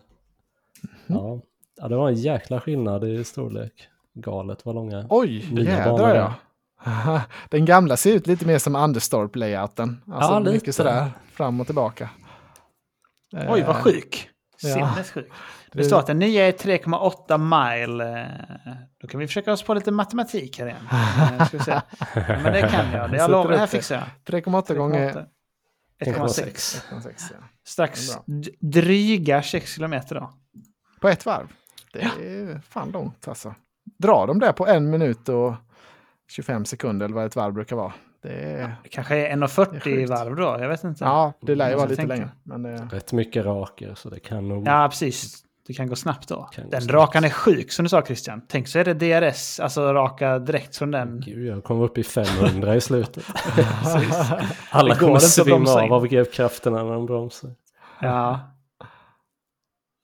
Ja. 1.07 1.39
ja, 1.81 1.87
det 1.87 1.95
var 1.95 2.09
en 2.09 2.15
jäkla 2.15 2.61
skillnad 2.61 3.03
i 3.03 3.23
storlek. 3.23 3.87
Galet 4.13 4.65
vad 4.65 4.75
långa. 4.75 5.05
Oj, 5.09 5.49
Nya 5.51 5.71
jädrar 5.77 6.15
ja. 6.15 7.21
Den 7.49 7.65
gamla 7.65 7.97
ser 7.97 8.13
ut 8.13 8.27
lite 8.27 8.45
mer 8.45 8.59
som 8.59 8.75
Anderstorp-layouten. 8.75 9.95
Alltså 10.11 10.33
Ja, 10.33 10.39
lite. 10.39 10.51
mycket 10.53 10.75
sådär 10.75 11.09
fram 11.31 11.59
och 11.59 11.65
tillbaka. 11.65 12.09
Oj, 13.33 13.47
vad 13.47 13.59
Eh, 13.75 13.81
sjuk. 13.81 14.29
ja. 14.61 14.69
Sinnessjuk. 14.73 15.31
Det 15.75 15.83
står 15.83 15.99
att 15.99 16.07
den 16.07 16.19
nya 16.19 16.47
är 16.47 16.51
3,8 16.51 17.37
mile. 17.37 18.21
eh, 18.65 18.73
Då 19.01 19.07
kan 19.07 19.19
vi 19.19 19.27
försöka 19.27 19.51
oss 19.53 19.63
på 19.63 19.73
lite 19.73 19.91
matematik 19.91 20.59
här 20.59 20.65
igen. 20.67 20.87
Eh, 21.39 21.45
Ska 21.47 21.57
vi 21.57 21.63
se. 21.63 21.81
Men 22.15 22.53
det 22.53 22.61
kan 22.71 22.91
jag. 22.91 23.11
Det 23.11 23.17
jag 23.17 23.31
lovar, 23.31 23.51
det 23.51 23.57
här 23.57 23.67
fixar 23.67 23.95
jag. 24.25 24.41
3,8 24.43 24.75
gånger 24.75 25.11
1,6. 25.11 25.25
1,6. 25.99 26.81
1,6. 26.91 27.11
Ja. 27.31 27.37
Strax 27.67 28.11
dryga 28.59 29.43
6 29.43 29.73
kilometer 29.73 30.15
då. 30.15 30.33
På 31.01 31.09
ett 31.09 31.25
varv. 31.25 31.47
Det 31.93 32.01
är 32.01 32.59
fan 32.69 32.91
långt 32.91 33.27
alltså. 33.27 33.55
Drar 33.99 34.27
de 34.27 34.39
det 34.39 34.53
på 34.53 34.67
en 34.67 34.89
minut 34.89 35.29
och 35.29 35.53
25 36.27 36.65
sekunder 36.65 37.05
eller 37.05 37.15
vad 37.15 37.25
ett 37.25 37.35
varv 37.35 37.53
brukar 37.53 37.75
vara. 37.75 37.93
Det 38.21 38.29
är, 38.29 38.75
Det 38.83 38.89
kanske 38.89 39.15
är 39.15 39.19
Det 39.21 39.27
är 39.27 39.35
1,40 39.37 39.79
sjukt. 39.79 40.09
varv 40.09 40.35
då. 40.35 40.43
Jag 40.43 40.69
vet 40.69 40.83
inte. 40.83 41.03
ja, 41.05 41.33
det 41.41 41.55
lär 41.55 41.69
ju 41.69 41.75
vara 41.75 41.85
lite 41.87 42.05
längre. 42.05 42.29
Men 42.43 42.63
det, 42.63 42.75
Rätt 42.91 43.13
mycket 43.13 43.45
raker 43.45 43.95
så 43.95 44.09
det 44.09 44.19
kan 44.19 44.47
nog... 44.47 44.67
Ja, 44.67 44.87
precis. 44.89 45.44
Det 45.67 45.73
kan 45.73 45.87
gå 45.87 45.95
snabbt 45.95 46.27
då. 46.29 46.43
Kan 46.43 46.69
den 46.69 46.81
snabbt. 46.81 46.93
rakan 46.93 47.23
är 47.23 47.29
sjuk 47.29 47.71
som 47.71 47.83
du 47.83 47.89
sa 47.89 48.05
Christian. 48.05 48.41
Tänk 48.47 48.67
så 48.67 48.79
är 48.79 48.83
det 48.85 48.93
DRS, 48.93 49.59
alltså 49.59 49.93
raka 49.93 50.39
direkt 50.39 50.75
från 50.77 50.91
den. 50.91 51.21
Gud, 51.25 51.47
jag 51.47 51.63
kom 51.63 51.81
upp 51.81 51.97
i 51.97 52.03
500 52.03 52.75
i 52.75 52.81
slutet. 52.81 53.23
Alla 54.69 54.93
Det 54.93 54.99
kommer 54.99 55.19
svimma 55.19 55.69
av 55.71 55.93
av 55.93 56.07
greppkrafterna 56.07 56.83
när 56.83 56.93
de 56.93 57.05
bromsar. 57.05 57.51
Ja. 58.01 58.39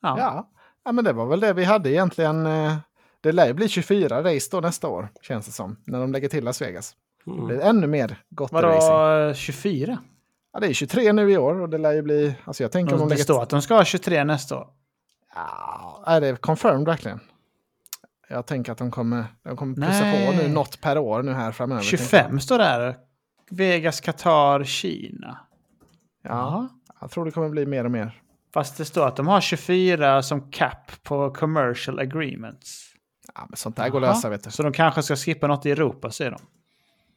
Ja. 0.01 0.16
ja. 0.20 0.49
ja, 0.86 0.91
men 0.91 1.05
det 1.05 1.14
var 1.14 1.26
väl 1.26 1.39
det 1.39 1.53
vi 1.53 1.64
hade 1.64 1.91
egentligen. 1.91 2.45
eh, 2.45 2.76
Det 3.22 3.32
lär 3.32 3.47
ju 3.47 3.53
bli 3.53 3.68
24 3.70 4.24
race 4.24 4.47
då 4.51 4.59
nästa 4.59 4.88
år, 4.88 5.09
känns 5.22 5.45
det 5.45 5.51
som. 5.51 5.78
När 5.86 5.99
de 5.99 6.12
lägger 6.12 6.30
till 6.30 6.43
Las 6.43 6.62
Vegas. 6.62 6.95
Det 7.26 7.32
Mm. 7.32 7.45
blir 7.47 7.59
ännu 7.62 7.88
mer 7.88 8.18
gott 8.30 8.53
racing. 8.53 8.89
Vadå 8.91 9.34
24? 9.34 9.97
Ja, 10.53 10.59
det 10.59 10.68
är 10.68 10.74
23 10.74 11.14
nu 11.14 11.32
i 11.32 11.38
år 11.38 11.62
och 11.62 11.70
det 11.70 11.78
lär 11.78 11.91
ju 11.93 12.01
bli... 12.01 12.36
Alltså 12.45 12.64
jag 12.64 12.72
tänker 12.72 12.93
om 12.93 12.99
de 12.99 13.05
Det 13.05 13.09
lägger... 13.09 13.24
står 13.24 13.43
att 13.43 13.49
de 13.49 13.62
ska 13.62 13.76
ha 13.76 13.86
23 13.86 14.24
nästa 14.24 14.57
år. 14.57 14.68
Ja, 15.36 16.03
är 16.05 16.21
det 16.21 16.41
confirmed 16.41 16.86
verkligen? 16.86 17.19
Jag 18.27 18.45
tänker 18.45 18.71
att 18.71 18.77
de 18.77 18.91
kommer, 18.91 19.25
de 19.43 19.57
kommer 19.57 19.75
plussa 19.75 20.01
Nej. 20.01 20.27
på 20.27 20.43
nu 20.43 20.53
något 20.53 20.82
per 20.82 20.97
år 20.97 21.23
nu 21.23 21.34
här 21.34 21.51
framöver. 21.51 21.82
tänker 21.82 21.97
25 21.97 22.39
står 22.39 22.57
där. 22.57 22.97
Vegas, 23.49 24.01
Qatar, 24.01 24.63
Kina. 24.63 25.38
Ja, 26.23 26.67
jag 27.01 27.11
tror 27.11 27.25
det 27.25 27.32
kommer 27.32 27.49
bli 27.49 27.65
mer 27.65 27.84
och 27.86 27.91
mer. 27.91 28.21
Fast 28.53 28.77
det 28.77 28.86
står 28.86 29.07
att 29.07 29.15
de 29.15 29.27
har 29.27 29.41
24 29.41 30.23
som 30.23 30.51
cap 30.51 30.91
på 31.03 31.32
commercial 31.32 31.99
agreements. 31.99 32.88
Ja, 33.36 33.45
men 33.49 33.57
sånt 33.57 33.75
där 33.75 33.89
går 33.89 34.03
att 34.03 34.15
lösa 34.15 34.29
vet 34.29 34.43
du. 34.43 34.51
Så 34.51 34.63
de 34.63 34.73
kanske 34.73 35.03
ska 35.03 35.15
skippa 35.15 35.47
något 35.47 35.65
i 35.65 35.71
Europa, 35.71 36.11
säger 36.11 36.32
de. 36.32 36.39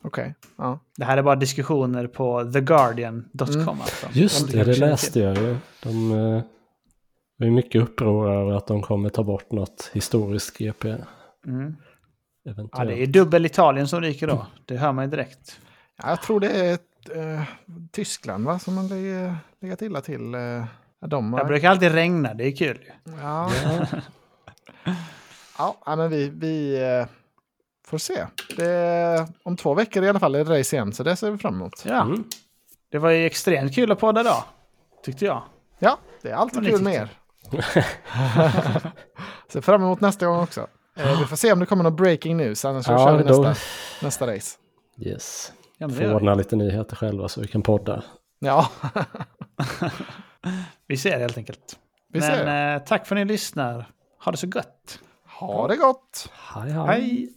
Okej. 0.05 0.35
Ja. 0.57 0.79
Det 0.97 1.05
här 1.05 1.17
är 1.17 1.23
bara 1.23 1.37
diskussioner 1.37 2.07
på 2.07 2.53
theguardian.com. 2.53 3.49
Mm. 3.49 3.69
Alltså. 3.69 4.07
Just 4.13 4.53
det, 4.53 4.65
det 4.65 4.79
läste 4.79 5.21
jag 5.21 5.37
ju. 5.37 5.57
De 5.83 6.43
var 7.37 7.47
ju 7.47 7.53
mycket 7.53 7.83
uppror 7.83 8.31
över 8.33 8.53
att 8.53 8.67
de 8.67 8.83
kommer 8.83 9.09
ta 9.09 9.23
bort 9.25 9.53
något 9.53 9.91
historiskt 9.93 10.59
GP. 10.59 10.89
Mm. 11.47 11.77
Eventuellt. 12.47 12.73
Ja, 12.79 12.85
det 12.85 13.03
är 13.03 13.07
dubbel 13.07 13.47
Italien 13.47 13.89
som 13.89 14.01
ryker 14.01 14.27
då. 14.27 14.47
Det 14.65 14.77
hör 14.77 14.93
man 14.93 15.05
ju 15.05 15.11
direkt. 15.11 15.61
Ja, 16.03 16.09
jag 16.09 16.23
tror 16.23 16.41
det 16.41 16.49
är 16.51 16.75
ett, 16.75 17.17
eh, 17.17 17.43
Tyskland 17.93 18.45
va, 18.45 18.59
som 18.59 18.77
har 18.77 18.85
legat, 18.89 19.33
legat 19.61 19.83
illa 19.83 20.01
till. 20.01 20.35
Eh, 20.35 20.65
de 21.07 21.31
Det 21.31 21.37
har, 21.37 21.45
brukar 21.45 21.71
alltid 21.71 21.93
regna, 21.93 22.35
det 22.35 22.45
är 22.45 22.57
kul 22.57 22.79
ja. 23.23 23.51
ja, 25.59 25.77
ja, 25.87 25.97
men 25.97 26.11
vi, 26.11 26.29
vi 26.29 26.83
eh, 26.83 27.07
får 27.87 27.99
se. 27.99 28.27
Det, 28.57 29.27
om 29.43 29.57
två 29.57 29.75
veckor 29.75 30.05
i 30.05 30.09
alla 30.09 30.21
fall 30.21 30.35
är 30.35 30.45
det 30.45 30.59
race 30.61 30.77
igen, 30.77 30.93
så 30.93 31.03
det 31.03 31.17
ser 31.17 31.31
vi 31.31 31.39
fram 31.39 31.55
emot. 31.55 31.85
Ja, 31.87 32.03
Mm. 32.03 32.25
det 32.91 32.99
var 32.99 33.11
ju 33.11 33.27
extremt 33.27 33.75
kul 33.75 33.93
att 33.93 33.99
podda 34.01 34.23
då. 34.23 34.45
Tyckte 35.05 35.25
jag. 35.25 35.43
Ja, 35.79 35.99
det 36.23 36.31
är 36.31 36.35
alltid 36.35 36.67
kul 36.67 36.83
med 36.83 36.95
er. 36.95 37.09
Ser 39.53 39.61
fram 39.61 39.83
emot 39.83 40.01
nästa 40.01 40.27
gång 40.27 40.41
också. 40.41 40.67
Eh, 40.97 41.19
vi 41.21 41.25
får 41.27 41.37
se 41.37 41.53
om 41.53 41.59
det 41.61 41.67
kommer 41.67 41.85
någon 41.85 41.97
breaking 41.97 42.37
news, 42.37 42.65
annars 42.65 42.87
så 42.87 42.93
Ja, 42.93 42.99
kör 42.99 43.17
vi 43.17 43.23
då- 43.25 43.43
nästa, 43.43 44.05
nästa 44.07 44.27
race. 44.35 44.57
Yes. 44.99 45.53
Ja, 45.79 45.89
Får 45.89 46.15
ordna 46.15 46.35
lite 46.35 46.57
nyheter 46.57 46.97
själva 46.97 47.29
så 47.29 47.41
vi 47.41 47.47
kan 47.49 47.63
podda. 47.63 48.03
Ja, 48.39 48.69
vi 50.87 50.97
ser 50.97 51.19
helt 51.19 51.39
enkelt. 51.39 51.79
vi 52.13 52.21
Men 52.21 52.29
ser. 52.31 52.75
eh, 52.75 52.83
tack 52.83 53.07
för 53.07 53.17
att 53.17 53.21
ni 53.21 53.25
lyssnar. 53.33 53.87
Ha 54.25 54.31
det 54.33 54.37
så 54.39 54.47
gott. 54.47 54.99
Ha 55.41 55.69
det 55.69 55.77
gott! 55.77 56.31
Hej 56.55 56.71
hej. 56.73 56.87
Hej! 56.87 57.29